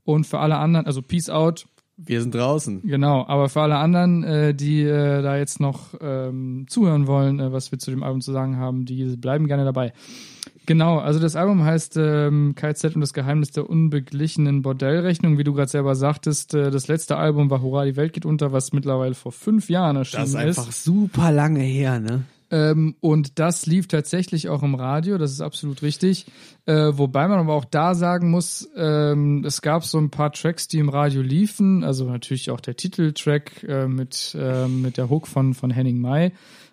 Und 0.04 0.26
für 0.26 0.40
alle 0.40 0.56
anderen, 0.56 0.86
also 0.86 1.00
Peace 1.00 1.30
out, 1.30 1.66
Wir 2.06 2.20
sind 2.20 2.34
draußen. 2.34 2.82
Genau, 2.82 3.26
aber 3.26 3.48
für 3.48 3.60
alle 3.62 3.76
anderen, 3.76 4.24
äh, 4.24 4.54
die 4.54 4.82
äh, 4.82 5.22
da 5.22 5.36
jetzt 5.36 5.60
noch 5.60 5.94
ähm, 6.00 6.66
zuhören 6.68 7.06
wollen, 7.06 7.40
äh, 7.40 7.52
was 7.52 7.72
wir 7.72 7.78
zu 7.78 7.90
dem 7.90 8.02
Album 8.02 8.20
zu 8.20 8.32
sagen 8.32 8.56
haben, 8.56 8.84
die 8.84 9.16
bleiben 9.16 9.46
gerne 9.46 9.64
dabei. 9.64 9.92
Genau, 10.64 10.98
also 10.98 11.18
das 11.18 11.34
Album 11.34 11.64
heißt 11.64 11.96
ähm, 11.96 12.54
KZ 12.54 12.94
und 12.94 13.00
das 13.00 13.12
Geheimnis 13.14 13.50
der 13.50 13.68
unbeglichenen 13.68 14.62
Bordellrechnung. 14.62 15.36
Wie 15.36 15.42
du 15.44 15.52
gerade 15.54 15.68
selber 15.70 15.96
sagtest, 15.96 16.54
äh, 16.54 16.70
das 16.70 16.86
letzte 16.86 17.16
Album 17.16 17.50
war 17.50 17.62
Hurra, 17.62 17.84
die 17.84 17.96
Welt 17.96 18.12
geht 18.12 18.24
unter, 18.24 18.52
was 18.52 18.72
mittlerweile 18.72 19.14
vor 19.14 19.32
fünf 19.32 19.68
Jahren 19.68 19.96
erschienen 19.96 20.22
Das 20.22 20.30
ist 20.34 20.36
ist. 20.36 20.58
einfach 20.58 20.72
super 20.72 21.32
lange 21.32 21.60
her, 21.60 21.98
ne? 21.98 22.22
Ähm, 22.52 22.96
und 23.00 23.38
das 23.38 23.64
lief 23.64 23.88
tatsächlich 23.88 24.50
auch 24.50 24.62
im 24.62 24.74
Radio, 24.74 25.16
das 25.16 25.32
ist 25.32 25.40
absolut 25.40 25.80
richtig. 25.80 26.26
Äh, 26.66 26.92
wobei 26.92 27.26
man 27.26 27.38
aber 27.38 27.54
auch 27.54 27.64
da 27.64 27.94
sagen 27.94 28.30
muss, 28.30 28.68
ähm, 28.76 29.42
es 29.46 29.62
gab 29.62 29.84
so 29.84 29.98
ein 29.98 30.10
paar 30.10 30.32
Tracks, 30.32 30.68
die 30.68 30.78
im 30.78 30.90
Radio 30.90 31.22
liefen, 31.22 31.82
also 31.82 32.04
natürlich 32.04 32.50
auch 32.50 32.60
der 32.60 32.76
Titeltrack 32.76 33.64
äh, 33.64 33.88
mit, 33.88 34.36
äh, 34.38 34.68
mit 34.68 34.98
der 34.98 35.08
Hook 35.08 35.26
von, 35.28 35.54
von 35.54 35.70
Henning 35.70 35.98
May 35.98 36.32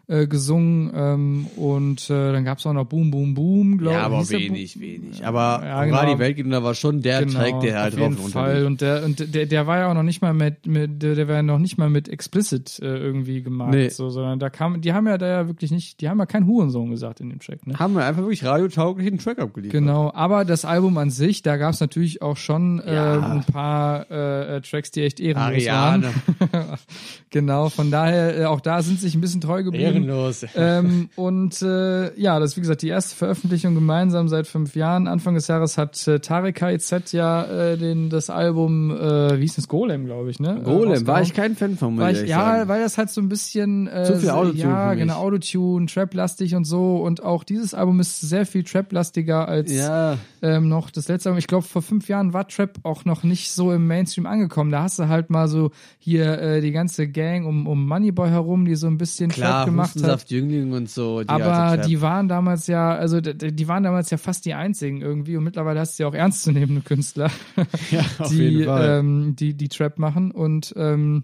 äh, 0.10 0.28
gesungen 0.28 0.92
ähm, 0.94 1.48
und 1.56 2.10
äh, 2.10 2.32
dann 2.34 2.44
gab 2.44 2.58
es 2.58 2.66
auch 2.66 2.74
noch 2.74 2.86
Boom 2.86 3.12
Boom 3.12 3.34
Boom, 3.36 3.78
glaube 3.78 3.96
ich. 3.96 4.00
Ja, 4.02 4.06
aber 4.06 4.30
wenig, 4.30 4.80
wenig. 4.80 5.26
Aber 5.26 5.62
Ja, 5.64 5.86
genau. 5.86 6.14
die 6.14 6.20
Weltgegner 6.20 6.64
war 6.64 6.74
schon 6.74 7.02
der 7.02 7.20
Genau, 7.26 7.40
Track, 7.40 7.60
der 7.62 7.80
halt 7.80 7.94
auf 7.94 8.00
drauf 8.00 8.10
jeden 8.10 8.24
und 8.26 8.32
Fall. 8.32 8.66
Und 8.66 8.82
der 8.82 9.04
und 9.06 9.36
der, 9.36 9.46
der 9.46 9.68
war 9.68 9.78
ja 9.78 9.90
auch 9.90 9.94
noch 9.94 10.04
nicht 10.04 10.22
mal 10.22 10.34
mit, 10.34 10.66
mit 10.66 11.02
der, 11.04 11.16
der 11.16 11.28
war 11.28 11.36
ja 11.36 11.44
noch 11.44 11.60
nicht 11.60 11.78
mal 11.78 11.90
mit 11.90 12.10
explicit 12.10 12.80
äh, 12.82 12.86
irgendwie 12.98 13.42
gemacht, 13.44 13.70
Nee. 13.72 13.90
so, 13.90 14.10
sondern 14.10 14.40
da 14.40 14.50
kam, 14.50 14.82
die 14.82 14.94
haben 14.94 15.08
ja 15.08 15.18
da 15.18 15.28
ja 15.28 15.48
wirklich 15.48 15.72
nicht, 15.72 16.02
die 16.02 16.10
haben 16.10 16.18
ja 16.20 16.26
kein 16.26 16.48
Hurensohn 16.48 16.90
gesagt 16.90 17.20
in 17.22 17.30
dem 17.30 17.40
Track, 17.40 17.68
ne? 17.68 17.78
Haben 17.78 17.94
wir 17.96 18.04
einfach 18.04 18.22
wirklich 18.24 18.44
radiotauglichen 18.44 19.20
Track 19.20 19.40
abgeliefert. 19.40 19.74
Genau, 19.80 20.12
aber 20.14 20.44
das 20.44 20.66
Album 20.66 20.98
an 20.98 21.12
sich, 21.12 21.44
da 21.44 21.58
gab 21.58 21.74
es 21.74 21.80
natürlich 21.82 22.22
auch 22.24 22.38
schon 22.38 22.80
äh, 22.80 22.96
Ja. 22.96 23.20
ein 23.32 23.44
paar 23.44 24.10
äh, 24.10 24.58
äh, 24.58 24.62
Tracks, 24.62 24.92
die 24.92 25.04
echt 25.04 25.20
ehrenlos 25.20 25.68
Ariane. 25.68 26.04
waren. 26.04 26.14
genau, 27.30 27.70
von 27.70 27.92
daher, 27.92 28.38
äh, 28.38 28.46
auch 28.46 28.62
da 28.62 28.82
sind 28.82 29.00
sich 29.00 29.16
ein 29.16 29.22
bisschen 29.22 29.42
treu 29.42 29.64
geblieben. 29.64 30.08
Ehrenlos. 30.08 30.46
Ähm, 30.60 31.10
und 31.16 31.62
äh, 31.62 32.14
ja, 32.20 32.40
das 32.40 32.52
ist 32.52 32.58
wie 32.58 32.62
gesagt 32.62 32.82
die 32.82 32.90
erste 32.90 33.16
Veröffentlichung 33.16 33.76
gemeinsam 33.76 34.28
seit 34.28 34.46
fünf 34.46 34.76
Jahren. 34.76 35.08
Anfang 35.08 35.36
des 35.36 35.48
Jahres 35.48 35.78
hat 35.78 36.06
äh, 36.08 36.20
Tarek 36.20 36.56
KIZ 36.56 37.12
ja 37.14 37.44
äh, 37.44 37.78
den, 37.78 38.10
das 38.10 38.30
Album, 38.30 38.92
äh, 38.92 39.38
wie 39.38 39.42
hieß 39.42 39.56
das, 39.56 39.68
Golem, 39.68 40.06
glaube 40.06 40.32
ich, 40.32 40.40
ne? 40.40 40.62
Golem, 40.64 41.04
äh, 41.04 41.08
war 41.08 41.20
rausgehauen. 41.20 41.24
ich 41.24 41.34
kein 41.34 41.56
Fan 41.56 41.78
von, 41.78 42.00
ehrlich 42.00 42.30
ja, 42.30 42.40
sagen. 42.40 42.70
weil 42.70 42.82
das 42.82 42.98
halt 42.98 43.10
so 43.10 43.22
ein 43.22 43.30
bisschen 43.30 43.88
äh, 43.88 44.04
Zu 44.04 44.18
viel 44.18 44.30
Autotune 44.32 44.64
ja, 44.64 44.94
genau, 44.96 45.16
Autotune, 45.16 45.86
Trap-lastig 45.86 46.56
und 46.56 46.66
so. 46.66 46.98
Und 46.98 47.24
auch 47.24 47.44
dieses 47.44 47.74
Album 47.74 48.00
ist 48.00 48.20
sehr 48.20 48.46
viel 48.46 48.64
Trap-lastiger 48.64 49.48
als 49.48 49.72
Ja, 49.72 50.18
ähm, 50.42 50.68
noch 50.68 50.90
das 50.90 51.08
letzte 51.08 51.30
Album. 51.30 51.40
Ich 51.40 51.48
glaube, 51.48 51.66
vor 51.66 51.82
fünf 51.82 52.10
Jahren 52.10 52.34
war 52.34 52.48
Trap 52.48 52.80
auch 52.84 53.06
noch 53.06 53.24
nicht 53.24 53.52
so 53.52 53.72
im 53.72 53.88
Mainstream 53.88 54.26
angekommen. 54.26 54.72
Da 54.72 54.84
hast 54.84 55.00
du 55.00 55.08
halt 55.08 55.30
mal 55.30 55.48
so 55.48 55.72
hier 56.00 56.40
äh, 56.40 56.49
die 56.62 56.72
ganze 56.72 57.08
Gang 57.08 57.46
um, 57.46 57.68
um 57.68 57.88
Moneyboy 57.88 58.30
herum, 58.30 58.66
die 58.66 58.76
so 58.76 58.88
ein 58.88 58.98
bisschen 58.98 59.30
klar, 59.30 59.64
Trap 59.64 59.66
gemacht 59.66 60.04
hat. 60.04 60.30
Jüngling 60.30 60.74
und 60.74 60.90
so. 60.90 61.22
Die 61.22 61.30
Aber 61.30 61.78
die 61.78 62.02
waren 62.02 62.28
damals 62.28 62.68
ja, 62.68 62.96
also 62.96 63.22
die 63.22 63.68
waren 63.68 63.84
damals 63.84 64.10
ja 64.10 64.18
fast 64.18 64.46
die 64.46 64.54
einzigen 64.54 65.02
irgendwie 65.02 65.38
und 65.38 65.44
mittlerweile 65.44 65.80
hast 65.80 65.98
du 65.98 66.04
ja 66.04 66.10
auch 66.10 66.14
ernstzunehmende 66.14 66.82
Künstler, 66.82 67.32
ja, 67.92 68.02
auf 68.20 68.30
die, 68.30 68.38
jeden 68.38 68.66
Fall. 68.66 69.00
ähm, 69.00 69.36
die 69.36 69.54
die 69.54 69.70
Trap 69.70 70.00
machen 70.00 70.32
und 70.32 70.74
ähm, 70.76 71.24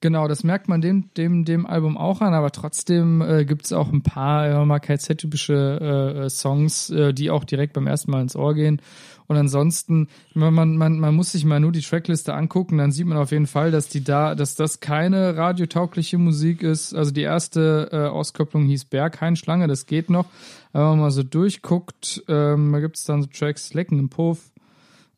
genau, 0.00 0.28
das 0.28 0.44
merkt 0.44 0.68
man 0.68 0.80
dem 0.80 1.10
dem 1.16 1.44
dem 1.44 1.66
Album 1.66 1.96
auch 1.96 2.20
an, 2.20 2.34
aber 2.34 2.50
trotzdem 2.50 3.22
äh, 3.22 3.44
gibt 3.44 3.64
es 3.64 3.72
auch 3.72 3.92
ein 3.92 4.02
paar 4.02 4.48
ja, 4.48 4.64
mal 4.64 4.80
KZ-typische 4.80 5.78
äh, 5.80 6.24
äh, 6.24 6.30
Songs, 6.30 6.90
äh, 6.90 7.12
die 7.12 7.30
auch 7.30 7.44
direkt 7.44 7.72
beim 7.72 7.86
ersten 7.86 8.10
Mal 8.10 8.22
ins 8.22 8.36
Ohr 8.36 8.54
gehen. 8.54 8.80
Und 9.28 9.36
ansonsten, 9.36 10.08
man, 10.34 10.54
man, 10.54 10.98
man, 10.98 11.14
muss 11.14 11.32
sich 11.32 11.44
mal 11.44 11.60
nur 11.60 11.72
die 11.72 11.80
Trackliste 11.80 12.34
angucken, 12.34 12.78
dann 12.78 12.92
sieht 12.92 13.06
man 13.06 13.18
auf 13.18 13.32
jeden 13.32 13.46
Fall, 13.46 13.70
dass 13.70 13.88
die 13.88 14.04
da, 14.04 14.34
dass 14.34 14.54
das 14.54 14.80
keine 14.80 15.36
radiotaugliche 15.36 16.18
Musik 16.18 16.62
ist. 16.62 16.94
Also 16.94 17.10
die 17.10 17.22
erste 17.22 17.88
äh, 17.92 17.96
Auskopplung 18.08 18.64
hieß 18.66 18.86
Berghain 18.86 19.36
Schlange, 19.36 19.66
das 19.66 19.86
geht 19.86 20.10
noch. 20.10 20.26
Aber 20.72 20.84
wenn 20.84 20.90
man 20.90 21.00
mal 21.00 21.10
so 21.10 21.22
durchguckt, 21.22 22.22
ähm, 22.28 22.72
da 22.72 22.80
gibt 22.80 22.96
es 22.96 23.04
dann 23.04 23.22
so 23.22 23.28
Tracks 23.28 23.74
Lecken 23.74 23.98
im 23.98 24.08
Puff. 24.08 24.50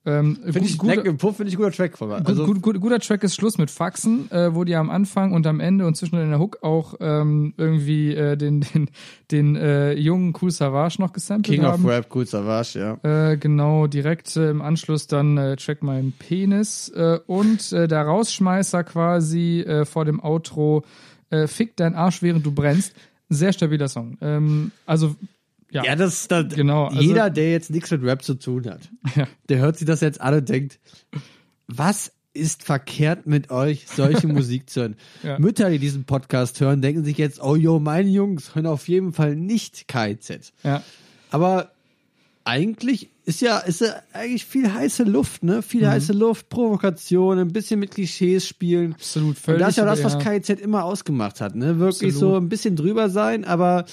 Ähm, 0.07 0.37
Finde 0.43 0.61
gut- 0.61 0.65
ich, 0.65 0.83
Leck 1.05 1.19
Puff 1.19 1.37
finde 1.37 1.51
ich 1.51 1.57
guter 1.57 1.73
Track 1.73 1.99
von 1.99 2.09
mir. 2.09 2.19
Gut, 2.19 2.29
Also, 2.29 2.47
gut, 2.47 2.63
gut, 2.63 2.81
guter 2.81 2.99
Track 2.99 3.23
ist 3.25 3.35
Schluss 3.35 3.59
mit 3.59 3.71
Faxen, 3.71 4.31
äh, 4.31 4.55
wo 4.55 4.65
die 4.65 4.75
am 4.75 4.89
Anfang 4.91 5.33
und 5.33 5.47
am 5.47 5.61
Ende 5.61 5.87
und 5.87 5.97
zwischendurch 5.97 6.25
in 6.25 6.31
der 6.31 6.39
Hook 6.41 6.59
auch 6.63 6.95
ähm, 7.01 7.53
irgendwie 7.59 8.15
äh, 8.15 8.37
den, 8.37 8.61
den, 8.75 8.91
den 9.31 9.57
äh, 9.57 9.93
jungen 9.93 10.33
Cool 10.41 10.51
Savage 10.51 10.97
noch 11.01 11.13
gesampelt 11.13 11.55
King 11.57 11.65
haben. 11.67 11.85
of 11.85 11.91
Rap, 11.91 12.07
cool 12.15 12.27
Savage, 12.27 12.79
ja. 13.03 13.31
Äh, 13.33 13.37
genau, 13.37 13.87
direkt 13.87 14.35
äh, 14.37 14.51
im 14.51 14.63
Anschluss 14.63 15.09
dann 15.09 15.37
äh, 15.37 15.57
Check 15.57 15.83
meinen 15.83 16.13
Penis 16.13 16.91
und 17.27 17.73
der 17.73 18.03
Rausschmeißer 18.03 18.85
quasi 18.85 19.65
vor 19.85 20.05
dem 20.05 20.21
Outro 20.23 20.85
Fick 21.47 21.77
dein 21.77 21.95
Arsch, 21.95 22.23
während 22.23 22.47
du 22.47 22.53
brennst. 22.53 22.95
Sehr 23.29 23.53
stabiler 23.53 23.89
Song. 23.89 24.17
Ähm, 24.23 24.73
also, 24.87 25.15
ja. 25.71 25.85
Ja, 25.85 25.97
das, 25.97 26.29
das 26.29 26.55
Genau, 26.55 26.87
also- 26.87 27.01
jeder, 27.01 27.31
der 27.31 27.51
jetzt 27.53 27.71
nichts 27.71 27.91
mit 27.91 28.03
Rap 28.03 28.23
zu 28.23 28.35
tun 28.35 28.67
hat, 28.71 28.89
Ja. 29.17 29.27
der 29.49 29.59
hört 29.59 29.77
sich 29.77 29.87
das 29.87 30.01
jetzt 30.01 30.21
an 30.21 30.35
und 30.35 30.49
denkt, 30.49 30.79
was 31.67 32.13
ist 32.35 32.63
verkehrt 32.63 33.27
mit 33.27 33.51
euch, 33.51 33.87
solche 33.89 34.27
Musik 34.29 34.71
zu 34.71 34.81
hören? 34.83 34.97
Ja. 35.23 35.39
Mütter, 35.39 35.71
die 35.71 35.79
diesen 35.79 36.05
Podcast 36.05 36.61
hören, 36.61 36.81
denken 36.83 37.05
sich 37.05 37.19
jetzt, 37.19 37.43
oh 37.43 37.57
yo, 37.57 37.79
meine 37.81 38.09
Jungs 38.09 38.55
hören 38.55 38.67
auf 38.67 38.89
jeden 38.89 39.13
Fall 39.13 39.35
nicht 39.37 39.89
KZ. 39.89 40.53
ja. 40.63 40.83
Aber 41.31 41.71
eigentlich 42.45 43.11
ist 43.27 43.43
ja, 43.43 43.59
ist 43.59 43.83
ja 43.83 43.95
eigentlich 44.15 44.47
viel 44.47 44.73
heiße 44.73 45.03
Luft, 45.05 45.43
ne? 45.43 45.61
Viel 45.61 45.87
heiße 45.87 46.15
Luft, 46.15 46.49
Provokation, 46.49 47.39
ein 47.39 47.53
bisschen 47.53 47.79
mit 47.79 47.91
Klischees 47.91 48.47
spielen. 48.49 48.95
Absolut, 48.95 49.29
Und 49.31 49.39
völlig. 49.39 49.61
das 49.61 49.71
ist 49.71 49.77
ja 49.77 49.85
das, 49.85 50.03
was. 50.03 50.19
KZ 50.19 50.59
immer 50.59 50.85
ausgemacht 50.85 51.43
hat, 51.43 51.55
ne? 51.55 51.79
Wirklich 51.79 52.15
Absolut. 52.15 52.35
so 52.35 52.37
ein 52.41 52.49
bisschen 52.49 52.77
drüber 52.77 53.11
sein, 53.11 53.45
aber 53.45 53.85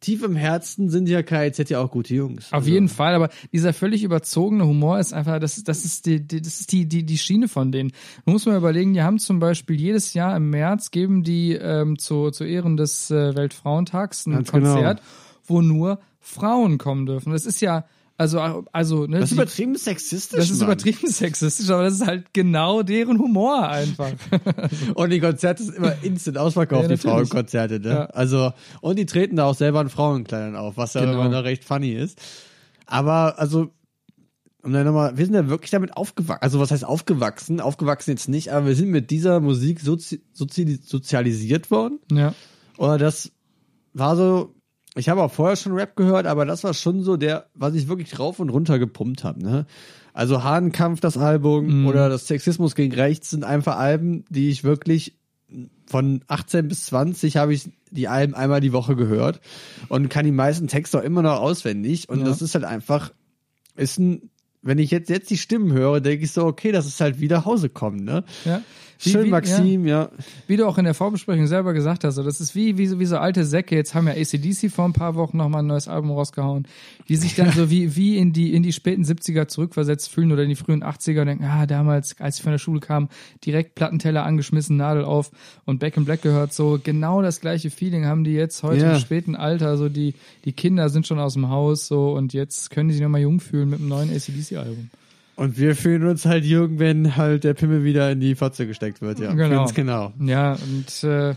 tief 0.00 0.22
im 0.22 0.36
Herzen 0.36 0.90
sind 0.90 1.08
ja 1.08 1.22
KZ 1.22 1.68
ja 1.70 1.80
auch 1.80 1.90
gute 1.90 2.14
Jungs. 2.14 2.46
Auf 2.46 2.54
Also, 2.54 2.70
jeden 2.70 2.88
Fall, 2.88 3.14
aber 3.14 3.30
dieser 3.52 3.72
völlig 3.72 4.02
überzogene 4.04 4.66
Humor 4.66 4.98
ist 4.98 5.12
einfach, 5.12 5.38
das, 5.40 5.62
das 5.64 5.84
ist 5.84 6.06
die, 6.06 6.20
die, 6.26 6.40
das 6.40 6.60
ist 6.60 6.72
die, 6.72 6.86
die, 6.86 7.04
die 7.04 7.18
Schiene 7.18 7.48
von 7.48 7.72
denen. 7.72 7.92
Man 8.24 8.34
muss 8.34 8.46
mal 8.46 8.56
überlegen, 8.56 8.94
die 8.94 9.02
haben 9.02 9.18
zum 9.18 9.38
Beispiel 9.38 9.80
jedes 9.80 10.14
Jahr 10.14 10.36
im 10.36 10.50
März 10.50 10.90
geben 10.90 11.22
die 11.22 11.52
ähm, 11.52 11.98
zu, 11.98 12.30
zu 12.30 12.44
Ehren 12.44 12.76
des 12.76 13.10
äh, 13.10 13.34
Weltfrauentags 13.34 14.26
ein 14.26 14.32
Ganz 14.32 14.52
genau. 14.52 14.74
Konzert, 14.74 15.02
wo 15.44 15.62
nur 15.62 15.98
Frauen 16.20 16.78
kommen 16.78 17.06
dürfen. 17.06 17.32
Das 17.32 17.46
ist 17.46 17.60
ja, 17.60 17.84
also, 18.18 18.64
also, 18.72 19.06
ne, 19.06 19.20
Das 19.20 19.30
ist 19.30 19.36
übertrieben 19.36 19.76
sexistisch. 19.76 20.36
das 20.38 20.50
ist 20.50 20.58
Mann. 20.58 20.66
übertrieben 20.68 21.06
sexistisch, 21.08 21.70
aber 21.70 21.84
das 21.84 21.94
ist 21.94 22.06
halt 22.06 22.34
genau 22.34 22.82
deren 22.82 23.18
Humor 23.18 23.68
einfach. 23.68 24.10
Und 24.94 25.10
die 25.10 25.20
Konzerte 25.20 25.62
sind 25.62 25.76
immer 25.76 25.94
instant 26.02 26.36
ausverkauft, 26.36 26.82
Ja, 26.82 26.88
die. 26.88 26.96
Frauenkonzerte, 26.96 27.80
ne? 27.80 27.88
Ja. 27.88 28.04
Also, 28.06 28.52
und 28.82 28.98
die 28.98 29.06
treten 29.06 29.36
da 29.36 29.44
auch 29.46 29.54
selber 29.54 29.80
in 29.80 29.88
Frauenkleidern 29.88 30.56
auf, 30.56 30.76
was 30.76 30.94
ja 30.94 31.00
Genau. 31.02 31.12
immer 31.14 31.28
noch 31.28 31.44
recht 31.44 31.64
funny 31.64 31.92
ist. 31.92 32.20
Aber, 32.86 33.38
also, 33.38 33.70
um 34.62 34.72
dann 34.72 34.84
nochmal, 34.84 35.16
wir 35.16 35.24
sind 35.24 35.34
ja 35.34 35.48
wirklich 35.48 35.70
damit 35.70 35.96
aufgewachsen. 35.96 36.42
Also, 36.42 36.58
was 36.58 36.72
heißt 36.72 36.84
aufgewachsen? 36.84 37.60
Aufgewachsen 37.60 38.10
jetzt 38.10 38.28
nicht, 38.28 38.52
aber 38.52 38.66
wir 38.66 38.74
sind 38.74 38.88
mit 38.90 39.10
dieser 39.12 39.38
Musik 39.40 39.78
sozi 39.80 40.20
sozialisiert 40.34 41.70
worden. 41.70 42.00
ja. 42.12 42.34
Oder 42.76 42.98
das 42.98 43.30
war 43.94 44.16
so, 44.16 44.54
ich 44.98 45.08
habe 45.08 45.22
auch 45.22 45.32
vorher 45.32 45.56
schon 45.56 45.72
Rap 45.72 45.96
gehört, 45.96 46.26
aber 46.26 46.44
das 46.44 46.64
war 46.64 46.74
schon 46.74 47.02
so 47.02 47.16
der, 47.16 47.46
was 47.54 47.74
ich 47.74 47.88
wirklich 47.88 48.18
rauf 48.18 48.40
und 48.40 48.50
runter 48.50 48.78
gepumpt 48.78 49.24
habe. 49.24 49.42
Ne? 49.42 49.66
Also 50.12 50.42
Hahnenkampf, 50.42 51.00
das 51.00 51.16
Album 51.16 51.86
oder 51.86 52.08
das 52.08 52.26
Sexismus 52.26 52.74
gegen 52.74 52.94
Rechts 52.94 53.30
sind 53.30 53.44
einfach 53.44 53.76
Alben, 53.76 54.24
die 54.30 54.50
ich 54.50 54.64
wirklich 54.64 55.14
von 55.86 56.22
18 56.28 56.68
bis 56.68 56.86
20 56.86 57.36
habe 57.36 57.54
ich 57.54 57.70
die 57.90 58.08
Alben 58.08 58.34
einmal 58.34 58.60
die 58.60 58.72
Woche 58.74 58.96
gehört 58.96 59.40
und 59.88 60.10
kann 60.10 60.24
die 60.26 60.32
meisten 60.32 60.66
Texte 60.68 60.98
auch 60.98 61.02
immer 61.04 61.22
noch 61.22 61.38
auswendig. 61.40 62.08
Und 62.08 62.20
Ja. 62.20 62.24
das 62.26 62.42
ist 62.42 62.54
halt 62.54 62.64
einfach, 62.64 63.12
ist 63.76 63.98
ein, 63.98 64.30
wenn 64.60 64.78
ich 64.78 64.90
jetzt, 64.90 65.08
jetzt 65.08 65.30
die 65.30 65.38
Stimmen 65.38 65.72
höre, 65.72 66.00
denke 66.00 66.24
ich 66.24 66.32
so, 66.32 66.44
okay, 66.44 66.72
das 66.72 66.86
ist 66.86 67.00
halt 67.00 67.20
wie 67.20 67.28
nach 67.28 67.46
Hause 67.46 67.68
kommen, 67.70 68.04
ne? 68.04 68.24
ja. 68.44 68.60
Wie- 69.00 69.10
Schön, 69.10 69.26
wie- 69.26 69.30
Maxim, 69.30 69.86
ja. 69.86 70.08
wie 70.48 70.56
du 70.56 70.66
auch 70.66 70.76
in 70.76 70.84
der 70.84 70.92
Vorbesprechung 70.94 71.46
selber 71.46 71.72
gesagt 71.72 72.02
hast, 72.02 72.16
so, 72.16 72.24
das 72.24 72.40
ist 72.40 72.56
wie, 72.56 72.78
wie, 72.78 72.86
so, 72.88 72.98
wie 72.98 73.06
so 73.06 73.16
alte 73.18 73.44
Säcke. 73.44 73.76
Jetzt 73.76 73.94
haben 73.94 74.08
ja 74.08 74.14
ACDC 74.14 74.68
vor 74.72 74.86
ein 74.86 74.92
paar 74.92 75.14
Wochen 75.14 75.36
nochmal 75.36 75.62
ein 75.62 75.68
neues 75.68 75.86
Album 75.86 76.10
rausgehauen, 76.10 76.66
die 77.08 77.14
sich 77.14 77.36
dann 77.36 77.52
so 77.52 77.70
wie, 77.70 77.94
wie 77.94 78.16
in 78.16 78.32
die, 78.32 78.52
in 78.54 78.64
die 78.64 78.72
späten 78.72 79.04
70er 79.04 79.46
zurückversetzt 79.46 80.10
fühlen 80.10 80.32
oder 80.32 80.42
in 80.42 80.48
die 80.48 80.56
frühen 80.56 80.82
80er 80.82 81.20
und 81.20 81.26
denken, 81.28 81.44
ah, 81.44 81.66
damals, 81.66 82.20
als 82.20 82.38
ich 82.38 82.42
von 82.42 82.50
der 82.50 82.58
Schule 82.58 82.80
kam, 82.80 83.08
direkt 83.46 83.76
Plattenteller 83.76 84.24
angeschmissen, 84.24 84.76
Nadel 84.76 85.04
auf 85.04 85.30
und 85.64 85.78
Back 85.78 85.96
in 85.96 86.04
Black 86.04 86.22
gehört. 86.22 86.52
So 86.52 86.80
genau 86.82 87.22
das 87.22 87.40
gleiche 87.40 87.70
Feeling 87.70 88.04
haben 88.04 88.24
die 88.24 88.32
jetzt 88.32 88.64
heute 88.64 88.84
Ja. 88.84 88.94
im 88.94 88.98
späten 88.98 89.36
Alter. 89.36 89.76
So 89.76 89.88
die, 89.88 90.14
die 90.44 90.52
Kinder 90.52 90.88
sind 90.88 91.06
schon 91.06 91.20
aus 91.20 91.34
dem 91.34 91.48
Haus 91.50 91.86
so 91.86 92.14
und 92.14 92.32
jetzt 92.32 92.70
können 92.70 92.88
die 92.88 92.94
sich 92.94 93.02
nochmal 93.02 93.20
jung 93.20 93.38
fühlen 93.38 93.70
mit 93.70 93.78
einem 93.78 93.88
neuen 93.90 94.10
ACDC-Album. 94.10 94.90
Und 95.38 95.56
wir 95.56 95.76
fühlen 95.76 96.04
uns 96.04 96.26
halt 96.26 96.44
jung, 96.44 96.80
wenn 96.80 97.14
halt 97.14 97.44
der 97.44 97.54
Pimmel 97.54 97.84
wieder 97.84 98.10
in 98.10 98.18
die 98.18 98.34
Fotze 98.34 98.66
gesteckt 98.66 99.00
wird, 99.00 99.20
ja. 99.20 99.32
Genau. 99.32 99.58
Ganz 99.58 99.72
genau. 99.72 100.12
Ja, 100.18 100.54
und 100.54 101.04
äh, 101.04 101.36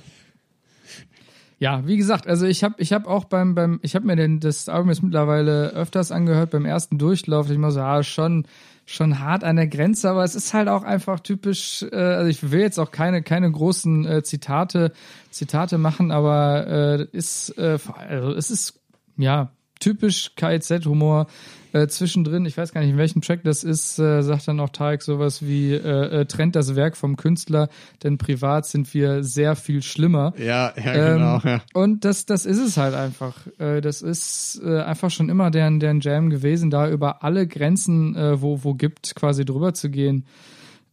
ja, 1.60 1.86
wie 1.86 1.97
gesagt, 1.97 2.26
also 2.26 2.47
ich 2.47 2.64
habe 2.64 2.74
ich 2.80 2.93
hab 2.93 3.06
auch 3.06 3.26
beim, 3.26 3.54
beim 3.54 3.80
ich 3.84 3.93
habe 3.93 4.08
mir 4.08 4.16
den, 4.16 4.39
das 4.39 4.70
Album 4.70 4.89
jetzt 4.89 5.04
mittlerweile 5.04 5.70
öfters 5.74 6.12
angehört, 6.12 6.49
beim 6.49 6.66
ersten 6.66 6.97
Durchlauf, 6.97 7.52
ich 7.52 7.60
mal 7.60 7.70
so, 7.70 7.82
ah, 7.82 8.02
schon, 8.02 8.47
schon 8.88 9.20
hart 9.20 9.43
an 9.43 9.58
der 9.58 9.68
Grenze, 9.68 10.10
aber 10.10 10.24
es 10.24 10.34
ist 10.34 10.52
halt 10.56 10.68
auch 10.68 10.82
einfach 10.82 11.20
typisch, 11.20 11.86
äh, 11.91 11.95
also 11.95 12.28
ich 12.28 12.49
will 12.49 12.62
jetzt 12.62 12.80
auch 12.80 12.89
keine, 12.89 13.22
keine 13.22 13.52
großen 13.52 14.08
äh, 14.08 14.24
Zitate, 14.24 14.93
Zitate 15.30 15.78
machen, 15.78 16.10
aber 16.10 16.66
äh, 16.68 17.08
ist, 17.16 17.56
äh, 17.56 17.78
also 18.10 18.32
es 18.32 18.49
ist, 18.49 18.82
ja, 19.18 19.52
typisch 19.80 20.32
KZ-Humor. 20.36 21.28
Äh, 21.74 21.88
zwischendrin, 21.88 22.46
ich 22.46 22.58
weiß 22.58 22.74
gar 22.74 22.82
nicht, 22.82 22.92
in 22.92 22.98
welchem 22.98 23.22
Track 23.22 23.44
das 23.44 23.64
ist, 23.64 23.98
äh, 24.00 24.22
sagt 24.22 24.48
dann 24.48 24.60
auch 24.60 24.70
Tarek 24.70 25.02
sowas 25.02 25.42
wie, 25.42 25.74
äh, 25.74 26.22
äh, 26.22 26.26
trennt 26.26 26.56
das 26.56 26.76
Werk 26.76 26.98
vom 26.98 27.16
Künstler, 27.16 27.70
denn 28.04 28.18
privat 28.18 28.66
sind 28.66 28.94
wir 28.94 29.24
sehr 29.24 29.56
viel 29.56 29.82
schlimmer. 29.82 30.34
Ja, 30.38 30.74
ja, 30.76 30.94
Ähm, 30.94 31.18
genau. 31.18 31.40
ja. 31.44 31.62
Und 31.74 32.04
das, 32.06 32.26
das 32.26 32.46
ist 32.46 32.60
es 32.60 32.78
halt 32.78 32.94
einfach. 32.94 33.36
Äh, 33.58 33.82
das 33.82 34.02
ist 34.02 34.62
äh, 34.64 34.82
einfach 34.82 35.12
schon 35.12 35.30
immer 35.30 35.52
deren, 35.52 35.80
deren 35.80 36.02
Jam 36.02 36.30
gewesen, 36.30 36.70
da 36.70 36.90
über 36.90 37.24
alle 37.24 37.48
Grenzen, 37.48 38.16
wo, 38.42 38.64
wo 38.64 38.74
gibt, 38.74 39.16
quasi 39.16 39.46
drüber 39.46 39.74
zu 39.74 39.90
gehen. 39.90 40.26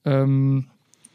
Ähm, 0.04 0.66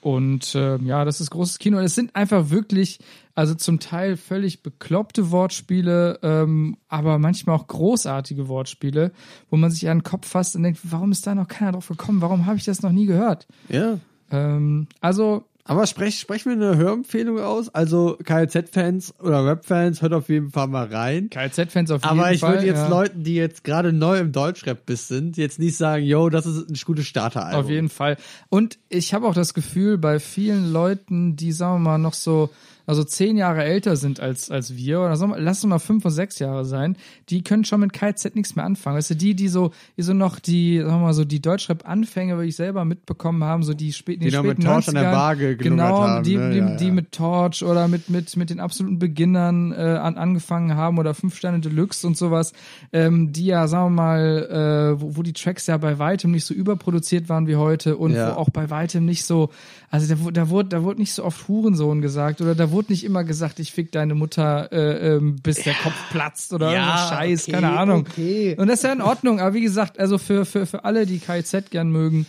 und 0.03 0.53
äh, 0.53 0.77
ja, 0.79 1.05
das 1.05 1.21
ist 1.21 1.31
großes 1.31 1.59
Kino. 1.59 1.77
Und 1.77 1.85
es 1.85 1.95
sind 1.95 2.13
einfach 2.13 2.49
wirklich, 2.49 2.99
also 3.35 3.55
zum 3.55 3.79
Teil 3.79 4.17
völlig 4.17 4.61
bekloppte 4.61 5.31
Wortspiele, 5.31 6.19
ähm, 6.21 6.75
aber 6.89 7.19
manchmal 7.19 7.55
auch 7.55 7.67
großartige 7.67 8.49
Wortspiele, 8.49 9.13
wo 9.49 9.55
man 9.55 9.71
sich 9.71 9.87
an 9.89 9.99
den 9.99 10.03
Kopf 10.03 10.27
fasst 10.27 10.57
und 10.57 10.63
denkt, 10.63 10.81
warum 10.83 11.13
ist 11.13 11.25
da 11.25 11.35
noch 11.35 11.47
keiner 11.47 11.71
drauf 11.71 11.87
gekommen? 11.87 12.21
Warum 12.21 12.45
habe 12.45 12.57
ich 12.57 12.65
das 12.65 12.81
noch 12.81 12.91
nie 12.91 13.05
gehört? 13.05 13.47
ja. 13.69 13.97
Ähm, 14.29 14.87
also 14.99 15.45
Aber 15.65 15.87
sprech, 15.87 16.19
sprech 16.19 16.45
mir 16.45 16.53
eine 16.53 16.75
Hörempfehlung 16.75 17.39
aus. 17.39 17.69
Also 17.69 18.17
KLZ-Fans 18.21 19.13
oder 19.21 19.45
Rap-Fans, 19.45 20.01
hört 20.01 20.13
auf 20.13 20.27
jeden 20.27 20.51
Fall 20.51 20.67
mal 20.67 20.87
rein. 20.87 21.29
KZ-Fans 21.29 21.89
auf 21.91 22.03
jeden 22.03 22.19
Aber 22.19 22.33
ich 22.33 22.41
Fall. 22.41 22.55
würde 22.55 22.65
jetzt 22.65 22.79
ja. 22.79 22.87
Leuten, 22.89 23.23
die 23.23 23.35
jetzt 23.35 23.63
gerade 23.63 23.93
neu 23.93 24.19
im 24.19 24.33
Deutschrap 24.33 24.85
bis 24.85 25.07
sind, 25.07 25.37
jetzt 25.37 25.59
nicht 25.59 25.77
sagen, 25.77 26.03
yo, 26.03 26.29
das 26.29 26.45
ist 26.45 26.69
ein 26.69 26.77
gutes 26.85 27.07
Starteralbum. 27.07 27.61
Auf 27.61 27.69
jeden 27.69 27.89
Fall. 27.89 28.17
Und 28.49 28.77
ich 28.89 29.13
habe 29.13 29.25
auch 29.25 29.33
das 29.33 29.53
Gefühl, 29.53 29.97
bei 29.97 30.19
vielen 30.19 30.73
Leuten, 30.73 31.37
die, 31.37 31.53
sagen 31.53 31.75
wir 31.75 31.91
mal, 31.91 31.97
noch 31.97 32.13
so, 32.13 32.49
also 32.85 33.03
zehn 33.03 33.37
Jahre 33.37 33.63
älter 33.63 33.95
sind 33.95 34.19
als, 34.19 34.51
als 34.51 34.75
wir, 34.75 34.99
oder 34.99 35.17
wir, 35.19 35.39
lass 35.39 35.59
es 35.59 35.65
mal 35.65 35.79
fünf 35.79 36.03
oder 36.05 36.11
sechs 36.13 36.39
Jahre 36.39 36.65
sein, 36.65 36.97
die 37.29 37.43
können 37.43 37.63
schon 37.65 37.79
mit 37.79 37.93
KZ 37.93 38.35
nichts 38.35 38.55
mehr 38.55 38.65
anfangen. 38.65 38.97
Weißt 38.97 39.11
du, 39.11 39.15
die, 39.15 39.35
die 39.35 39.47
so, 39.47 39.71
die 39.97 40.01
so 40.01 40.13
noch 40.13 40.39
die, 40.39 40.79
sagen 40.79 40.91
wir 40.91 40.99
mal 40.99 41.13
so, 41.13 41.23
die 41.25 41.41
Deutschrap-Anfänge, 41.41 42.39
wie 42.41 42.45
ich 42.45 42.55
selber 42.55 42.85
mitbekommen 42.85 43.43
haben, 43.43 43.63
so 43.63 43.73
die 43.73 43.93
späten, 43.93 44.21
Die 44.21 44.31
noch 44.31 44.43
mit 44.43 44.53
späten 44.57 44.63
Torch 44.67 44.87
an 44.89 44.95
der 44.95 45.11
90ern, 45.11 45.15
Waage 45.15 45.57
Genau, 45.57 46.01
haben, 46.03 46.23
die, 46.23 46.37
ne? 46.37 46.51
die, 46.51 46.57
Ja, 46.59 46.75
die 46.75 46.87
ja. 46.87 46.93
mit 46.93 47.11
Torch 47.11 47.63
oder 47.63 47.87
mit, 47.87 48.09
mit, 48.09 48.35
mit 48.37 48.49
den 48.49 48.59
absoluten 48.59 48.99
Beginnern 48.99 49.71
äh, 49.71 49.75
an, 49.75 50.17
angefangen 50.17 50.75
haben 50.75 50.97
oder 50.97 51.13
fünf 51.13 51.35
Sterne 51.37 51.59
Deluxe 51.59 52.05
und 52.05 52.17
sowas, 52.17 52.53
ähm, 52.91 53.31
die 53.31 53.45
ja, 53.45 53.67
sagen 53.67 53.85
wir 53.95 54.01
mal, 54.03 54.95
äh, 54.97 55.01
wo, 55.01 55.17
wo 55.17 55.23
die 55.23 55.33
Tracks 55.33 55.67
ja 55.67 55.77
bei 55.77 55.99
weitem 55.99 56.31
nicht 56.31 56.45
so 56.45 56.53
überproduziert 56.53 57.29
waren 57.29 57.47
wie 57.47 57.55
heute 57.55 57.97
und 57.97 58.11
Ja. 58.11 58.29
wo 58.35 58.39
auch 58.39 58.49
bei 58.49 58.69
weitem 58.69 59.05
nicht 59.05 59.23
so, 59.25 59.49
also 59.89 60.13
da, 60.13 60.31
da 60.31 60.49
wurde, 60.49 60.69
da 60.69 60.83
wurde 60.83 60.99
nicht 60.99 61.13
so 61.13 61.23
oft 61.23 61.47
Hurensohn 61.47 62.01
gesagt 62.01 62.41
oder 62.41 62.55
da 62.55 62.71
wurde 62.73 62.91
nicht 62.91 63.05
immer 63.05 63.23
gesagt, 63.23 63.59
ich 63.59 63.71
fick 63.71 63.91
deine 63.93 64.13
Mutter, 64.15 64.69
äh, 64.73 65.15
ähm, 65.15 65.37
bis 65.41 65.63
der 65.63 65.73
Kopf 65.75 65.95
platzt 66.11 66.51
oder 66.51 66.73
Ja, 66.73 67.07
Scheiß, 67.09 67.43
okay, 67.43 67.51
keine 67.53 67.71
Ahnung. 67.79 68.01
okay. 68.01 68.55
Und 68.57 68.67
das 68.67 68.79
ist 68.79 68.83
ja 68.83 68.91
in 68.91 69.01
Ordnung, 69.01 69.39
aber 69.39 69.53
wie 69.53 69.61
gesagt, 69.61 69.97
also 69.97 70.17
für, 70.17 70.43
für, 70.45 70.65
für 70.65 70.83
alle, 70.83 71.05
die 71.05 71.19
KZ 71.19 71.71
gern 71.71 71.89
mögen, 71.89 72.25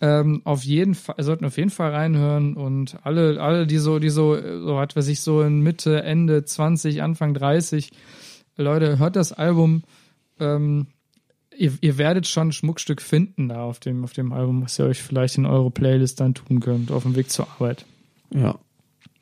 ähm, 0.00 0.42
auf 0.44 0.64
jeden 0.64 0.96
Fall, 0.96 1.14
sollten 1.22 1.44
auf 1.44 1.56
jeden 1.56 1.70
Fall 1.70 1.92
reinhören 1.92 2.54
und 2.54 2.96
alle, 3.04 3.40
alle, 3.40 3.68
die 3.68 3.78
so, 3.78 4.00
die 4.00 4.10
so, 4.10 4.36
so 4.36 4.80
hat 4.80 4.96
was 4.96 5.06
ich 5.06 5.20
so 5.20 5.42
in 5.42 5.60
Mitte, 5.60 6.02
Ende 6.02 6.44
20, 6.44 7.02
Anfang 7.02 7.34
30, 7.34 7.90
Leute, 8.56 8.98
hört 8.98 9.14
das 9.14 9.32
Album, 9.32 9.84
ähm, 10.40 10.88
ihr, 11.56 11.72
ihr 11.80 11.98
werdet 11.98 12.26
schon 12.26 12.48
ein 12.48 12.52
Schmuckstück 12.52 13.00
finden 13.00 13.48
da 13.48 13.62
auf 13.62 13.78
dem, 13.78 14.02
auf 14.02 14.12
dem 14.12 14.32
Album, 14.32 14.62
was 14.64 14.78
ihr 14.78 14.86
euch 14.86 15.00
vielleicht 15.00 15.38
in 15.38 15.46
eure 15.46 15.70
Playlist 15.70 16.18
dann 16.18 16.34
tun 16.34 16.58
könnt, 16.60 16.90
auf 16.90 17.04
dem 17.04 17.14
Weg 17.14 17.30
zur 17.30 17.46
Arbeit. 17.52 17.84
Ja, 18.34 18.58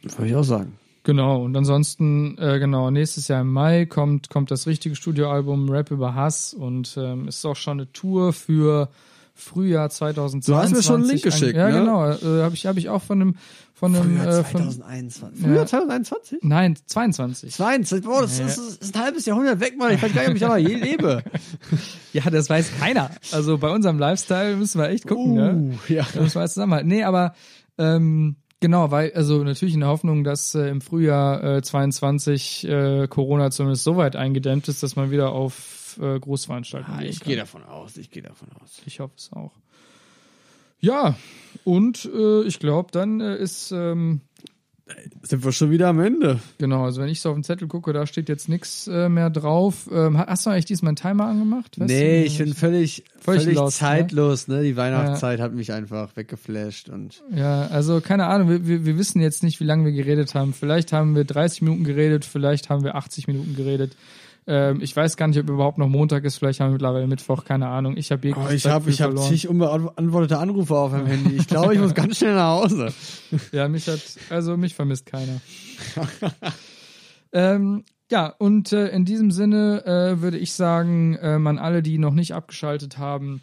würde 0.03 0.29
ich 0.29 0.37
auch 0.37 0.45
sagen. 0.45 0.79
Genau, 1.03 1.43
und 1.43 1.57
ansonsten, 1.57 2.37
äh, 2.39 2.59
genau, 2.59 2.91
nächstes 2.91 3.29
Jahr 3.29 3.41
im 3.41 3.53
Mai 3.53 3.87
kommt, 3.87 4.29
kommt 4.29 4.51
das 4.51 4.67
richtige 4.67 4.95
Studioalbum 4.95 5.71
Rap 5.71 5.91
über 5.91 6.15
Hass 6.15 6.53
und 6.53 6.95
ähm, 6.99 7.27
ist 7.27 7.45
auch 7.47 7.57
schon 7.57 7.81
eine 7.81 7.93
Tour 7.93 8.35
für 8.35 8.91
Frühjahr 9.35 9.89
2022. 9.89 10.55
Du 10.55 10.61
hast 10.61 10.73
mir 10.73 10.83
schon 10.83 11.01
einen 11.01 11.11
Link 11.11 11.23
geschickt, 11.23 11.57
Ja, 11.57 11.71
ne? 11.71 11.79
genau, 11.79 12.11
äh, 12.11 12.43
habe 12.43 12.55
ich, 12.55 12.67
hab 12.67 12.77
ich 12.77 12.91
auch 12.91 13.03
von 13.03 13.23
einem, 13.23 13.37
von 13.73 13.97
einem, 13.97 14.19
Frühjahr 14.19 14.39
äh, 14.41 14.45
von, 14.45 14.71
2021. 14.71 15.43
Frühjahr 15.43 15.67
2021? 15.67 16.39
nein, 16.43 16.77
22. 16.85 17.55
22, 17.55 18.05
boah, 18.05 18.21
das, 18.21 18.39
ist, 18.39 18.59
das 18.59 18.77
ist 18.77 18.95
ein 18.95 19.03
halbes 19.03 19.25
Jahrhundert 19.25 19.61
weg, 19.61 19.79
Mann. 19.79 19.95
Ich 19.95 20.03
weiß 20.03 20.13
gar 20.13 20.21
nicht, 20.21 20.31
ob 20.31 20.35
ich 20.35 20.43
da 20.43 20.49
mal 20.49 20.59
je 20.59 20.75
lebe. 20.75 21.23
Ja, 22.13 22.29
das 22.29 22.51
weiß 22.51 22.73
keiner. 22.81 23.09
Also 23.31 23.59
bei 23.59 23.71
unserem 23.71 23.97
Lifestyle 23.97 24.57
müssen 24.57 24.81
wir 24.81 24.89
echt 24.89 25.07
gucken, 25.07 25.35
ne? 25.35 25.55
Uh, 25.55 25.93
ja. 25.93 26.05
Da 26.13 26.21
müssen 26.23 26.35
wir 26.35 26.43
jetzt 26.43 26.55
zusammenhalten. 26.55 26.89
Nee, 26.89 27.05
aber 27.05 27.35
ähm, 27.79 28.35
genau, 28.61 28.91
weil, 28.91 29.13
also 29.13 29.43
natürlich 29.43 29.75
in 29.75 29.81
der 29.81 29.89
Hoffnung, 29.89 30.25
dass 30.25 30.55
äh, 30.55 30.69
im 30.69 30.81
Frühjahr 30.81 31.57
äh, 31.57 31.63
22 31.63 32.69
äh, 32.69 33.09
Corona 33.09 33.51
zumindest 33.51 33.85
so 33.85 33.97
weit 33.97 34.17
eingedämmt 34.17 34.69
ist, 34.69 34.83
dass 34.83 34.97
man 34.97 35.11
wieder 35.11 35.33
auf 35.33 35.99
äh, 36.01 36.19
Großveranstaltungen 36.19 37.01
Ah, 37.01 37.03
ich 37.03 37.21
gehe 37.21 37.37
davon 37.37 37.65
aus, 37.65 37.97
ich 37.97 38.11
gehe 38.11 38.23
davon 38.23 38.49
aus. 38.63 38.83
Ich 38.87 39.01
hoffe 39.01 39.15
es 39.17 39.33
auch. 39.33 39.53
Ja, 40.81 41.17
und 41.65 42.09
äh, 42.15 42.43
ich 42.45 42.59
glaube, 42.59 42.91
dann 42.93 43.21
äh, 43.21 43.37
ist, 43.37 43.71
ähm, 43.73 44.23
Sind 45.23 45.45
wir 45.45 45.53
schon 45.53 45.71
wieder 45.71 45.89
am 45.89 46.01
Ende? 46.01 46.41
genau, 46.59 46.85
also 46.85 47.01
wenn 47.01 47.09
ich 47.09 47.21
so 47.21 47.29
auf 47.31 47.37
den 47.37 47.45
Zettel 47.45 47.69
gucke, 47.69 47.93
da 47.93 48.07
steht 48.07 48.29
jetzt 48.29 48.49
nichts 48.49 48.89
äh, 48.89 49.09
mehr 49.09 49.31
drauf. 49.31 49.89
Ähm, 49.93 50.19
ha- 50.19 50.27
hast 50.27 50.47
du 50.47 50.51
eigentlich 50.51 50.65
diesmal 50.65 50.91
einen 50.91 50.97
Timer 50.97 51.27
angemacht? 51.27 51.79
Weißt 51.79 51.89
nee, 51.91 52.21
du? 52.21 52.27
ich 52.27 52.39
bin 52.39 52.55
völlig, 52.55 53.05
Völlig 53.21 53.43
völlig, 53.43 53.57
lost, 53.59 53.81
ne? 53.83 53.87
zeitlos, 53.89 54.49
ne? 54.49 54.63
Die 54.63 54.77
Weihnachtszeit 54.77 55.41
hat 55.41 55.53
mich 55.55 55.73
einfach 55.73 56.17
weggeflasht 56.17 56.89
und 56.89 57.23
Ja, 57.35 57.67
also 57.67 58.01
keine 58.01 58.27
Ahnung, 58.27 58.49
wir, 58.49 58.67
wir, 58.67 58.85
wir 58.87 58.99
wissen 58.99 59.21
jetzt 59.21 59.43
nicht, 59.43 59.61
wie 59.61 59.65
lange 59.65 59.85
wir 59.85 59.93
geredet 59.93 60.35
haben. 60.35 60.53
Vielleicht 60.55 60.93
haben 60.93 61.15
wir 61.15 61.25
30 61.25 61.63
Minuten 61.63 61.85
geredet, 61.85 62.25
vielleicht 62.25 62.71
haben 62.71 62.83
wir 62.83 62.95
80 62.97 63.27
Minuten 63.29 63.55
geredet. 63.57 63.93
Ähm, 64.47 64.81
ich 64.81 64.97
weiß 64.97 65.17
gar 65.17 65.29
nicht, 65.29 65.39
ob 65.39 65.49
überhaupt 65.49 65.79
noch 65.79 65.89
Montag 65.89 66.25
ist, 66.25 66.39
vielleicht 66.39 66.61
haben 66.61 66.69
wir 66.69 66.73
mittlerweile 66.73 67.07
Mittwoch, 67.07 67.45
keine 67.45 67.69
Ahnung. 67.69 67.97
Ich 67.97 68.11
habe 68.11 68.33
oh, 68.35 68.51
ich 68.51 68.67
habe 68.67 68.91
ich 68.91 69.03
hab 69.03 69.17
zig 69.19 69.49
unbeantwortete 69.49 70.39
Anrufe 70.39 70.75
auf 70.77 70.93
meinem 70.93 71.07
Handy. 71.07 71.37
Ich 71.37 71.47
glaube, 71.47 71.75
ich 71.75 71.81
muss 71.81 71.95
ganz 71.95 72.19
schnell 72.19 72.35
nach 72.35 72.63
Hause. 72.63 72.93
Ja, 73.53 73.69
mich 73.69 73.87
hat, 73.87 74.01
also 74.29 74.57
mich 74.57 74.75
vermisst 74.75 75.07
keiner. 75.07 75.41
ähm, 77.33 77.85
ja, 78.11 78.27
und 78.39 78.73
äh, 78.73 78.89
in 78.89 79.05
diesem 79.05 79.31
Sinne 79.31 79.85
äh, 79.85 80.21
würde 80.21 80.39
ich 80.39 80.53
sagen, 80.53 81.17
ähm, 81.21 81.47
an 81.47 81.59
alle, 81.59 81.83
die 81.83 81.99
noch 81.99 82.13
nicht 82.13 82.35
abgeschaltet 82.35 82.99
haben, 82.99 83.41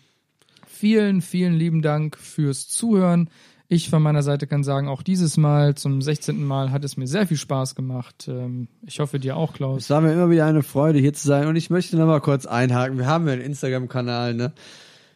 vielen, 0.65 1.21
vielen 1.21 1.53
lieben 1.53 1.81
Dank 1.81 2.17
fürs 2.17 2.67
Zuhören. 2.67 3.29
Ich 3.69 3.89
von 3.89 4.01
meiner 4.01 4.23
Seite 4.23 4.47
kann 4.47 4.63
sagen, 4.63 4.87
auch 4.87 5.03
dieses 5.03 5.35
Mal, 5.35 5.75
zum 5.75 6.01
16. 6.01 6.41
Mal, 6.41 6.71
hat 6.71 6.85
es 6.85 6.95
mir 6.95 7.05
sehr 7.05 7.27
viel 7.27 7.35
Spaß 7.35 7.75
gemacht. 7.75 8.27
Ähm, 8.29 8.69
ich 8.85 9.01
hoffe, 9.01 9.19
dir 9.19 9.35
auch, 9.35 9.53
Klaus. 9.53 9.83
Es 9.83 9.89
war 9.89 9.99
mir 9.99 10.13
immer 10.13 10.29
wieder 10.29 10.45
eine 10.45 10.63
Freude, 10.63 10.99
hier 10.99 11.13
zu 11.13 11.27
sein. 11.27 11.47
Und 11.47 11.57
ich 11.57 11.69
möchte 11.69 11.97
noch 11.97 12.07
mal 12.07 12.21
kurz 12.21 12.45
einhaken. 12.45 12.97
Wir 12.97 13.07
haben 13.07 13.27
ja 13.27 13.33
einen 13.33 13.41
Instagram-Kanal, 13.41 14.35
ne? 14.35 14.53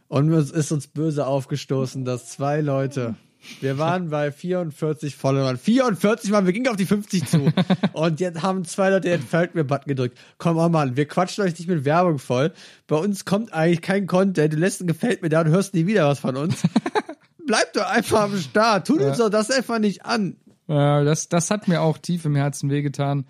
Und 0.09 0.29
es 0.33 0.51
ist 0.51 0.73
uns 0.73 0.87
böse 0.87 1.25
aufgestoßen, 1.25 2.03
dass 2.03 2.27
zwei 2.27 2.59
Leute, 2.59 3.15
wir 3.61 3.77
waren 3.77 4.09
bei 4.09 4.33
44 4.33 5.15
Followern. 5.15 5.55
44 5.55 6.31
Mal, 6.31 6.45
wir 6.45 6.51
gingen 6.51 6.67
auf 6.67 6.75
die 6.75 6.85
50 6.85 7.25
zu. 7.25 7.53
Und 7.93 8.19
jetzt 8.19 8.43
haben 8.43 8.65
zwei 8.65 8.89
Leute 8.89 9.07
den 9.07 9.21
Fällt 9.21 9.55
mir 9.55 9.63
Button 9.63 9.87
gedrückt. 9.87 10.17
Komm, 10.37 10.57
oh 10.57 10.67
Mann, 10.67 10.97
wir 10.97 11.07
quatschen 11.07 11.45
euch 11.45 11.57
nicht 11.57 11.69
mit 11.69 11.85
Werbung 11.85 12.19
voll. 12.19 12.51
Bei 12.87 12.97
uns 12.97 13.23
kommt 13.23 13.53
eigentlich 13.53 13.81
kein 13.81 14.07
Content. 14.07 14.51
Du 14.51 14.57
lässt 14.57 14.81
ein 14.81 14.87
Gefällt 14.87 15.21
mir 15.21 15.29
da 15.29 15.39
und 15.39 15.47
hörst 15.47 15.73
nie 15.73 15.87
wieder 15.87 16.05
was 16.09 16.19
von 16.19 16.35
uns. 16.35 16.61
Bleib 17.51 17.73
doch 17.73 17.85
einfach 17.85 18.21
am 18.21 18.37
Start. 18.37 18.87
Tut 18.87 19.01
uns 19.01 19.17
doch 19.17 19.29
das 19.29 19.51
einfach 19.51 19.77
nicht 19.77 20.05
an. 20.05 20.37
Ja, 20.69 21.03
das, 21.03 21.27
das 21.27 21.51
hat 21.51 21.67
mir 21.67 21.81
auch 21.81 21.97
tief 21.97 22.23
im 22.23 22.33
Herzen 22.33 22.69
wehgetan. 22.69 23.25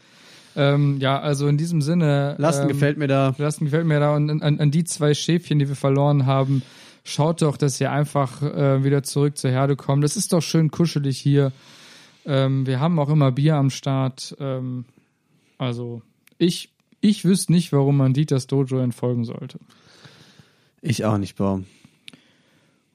Ähm, 0.56 1.00
ja, 1.00 1.20
also 1.20 1.48
in 1.48 1.58
diesem 1.58 1.82
Sinne. 1.82 2.36
Lassen 2.38 2.62
ähm, 2.62 2.68
gefällt 2.68 3.00
mir 3.00 3.08
da. 3.08 3.34
Lassen 3.40 3.66
gefällt 3.66 3.88
mir 3.88 4.00
da. 4.00 4.16
Und 4.16 4.44
an, 4.44 4.60
an 4.60 4.70
die 4.70 4.84
zwei 4.84 5.16
Schäfchen, 5.16 5.58
die 5.58 5.68
wir 5.68 5.76
verloren 5.76 6.28
haben, 6.28 6.62
schaut 7.04 7.42
doch, 7.42 7.58
dass 7.58 7.82
ihr 7.82 7.92
einfach 7.92 8.44
äh, 8.44 8.84
wieder 8.84 9.02
zurück 9.02 9.40
zur 9.40 9.50
Herde 9.50 9.76
kommt. 9.76 10.04
Das 10.04 10.16
ist 10.16 10.34
doch 10.34 10.42
schön 10.42 10.70
kuschelig 10.70 11.18
hier. 11.18 11.52
Ähm, 12.24 12.68
wir 12.68 12.80
haben 12.80 13.00
auch 13.00 13.10
immer 13.10 13.32
Bier 13.32 13.56
am 13.56 13.72
Start. 13.72 14.36
Ähm, 14.40 14.86
also 15.58 16.04
ich, 16.38 16.70
ich 17.00 17.26
wüsste 17.26 17.54
nicht, 17.54 17.74
warum 17.74 17.98
man 17.98 18.14
Dieters 18.14 18.46
Dojo 18.46 18.78
entfolgen 18.82 19.26
sollte. 19.26 19.58
Ich 20.84 21.06
auch 21.06 21.18
nicht, 21.18 21.38
Baum. 21.38 21.66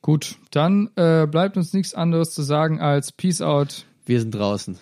Gut, 0.07 0.37
dann 0.53 0.89
äh, 0.95 1.27
bleibt 1.27 1.57
uns 1.57 1.73
nichts 1.73 1.93
anderes 1.93 2.31
zu 2.31 2.43
sagen 2.43 2.81
als 2.81 3.11
Peace 3.11 3.43
out. 3.43 3.87
Wir 4.05 4.21
sind 4.21 4.33
draußen. 4.33 4.79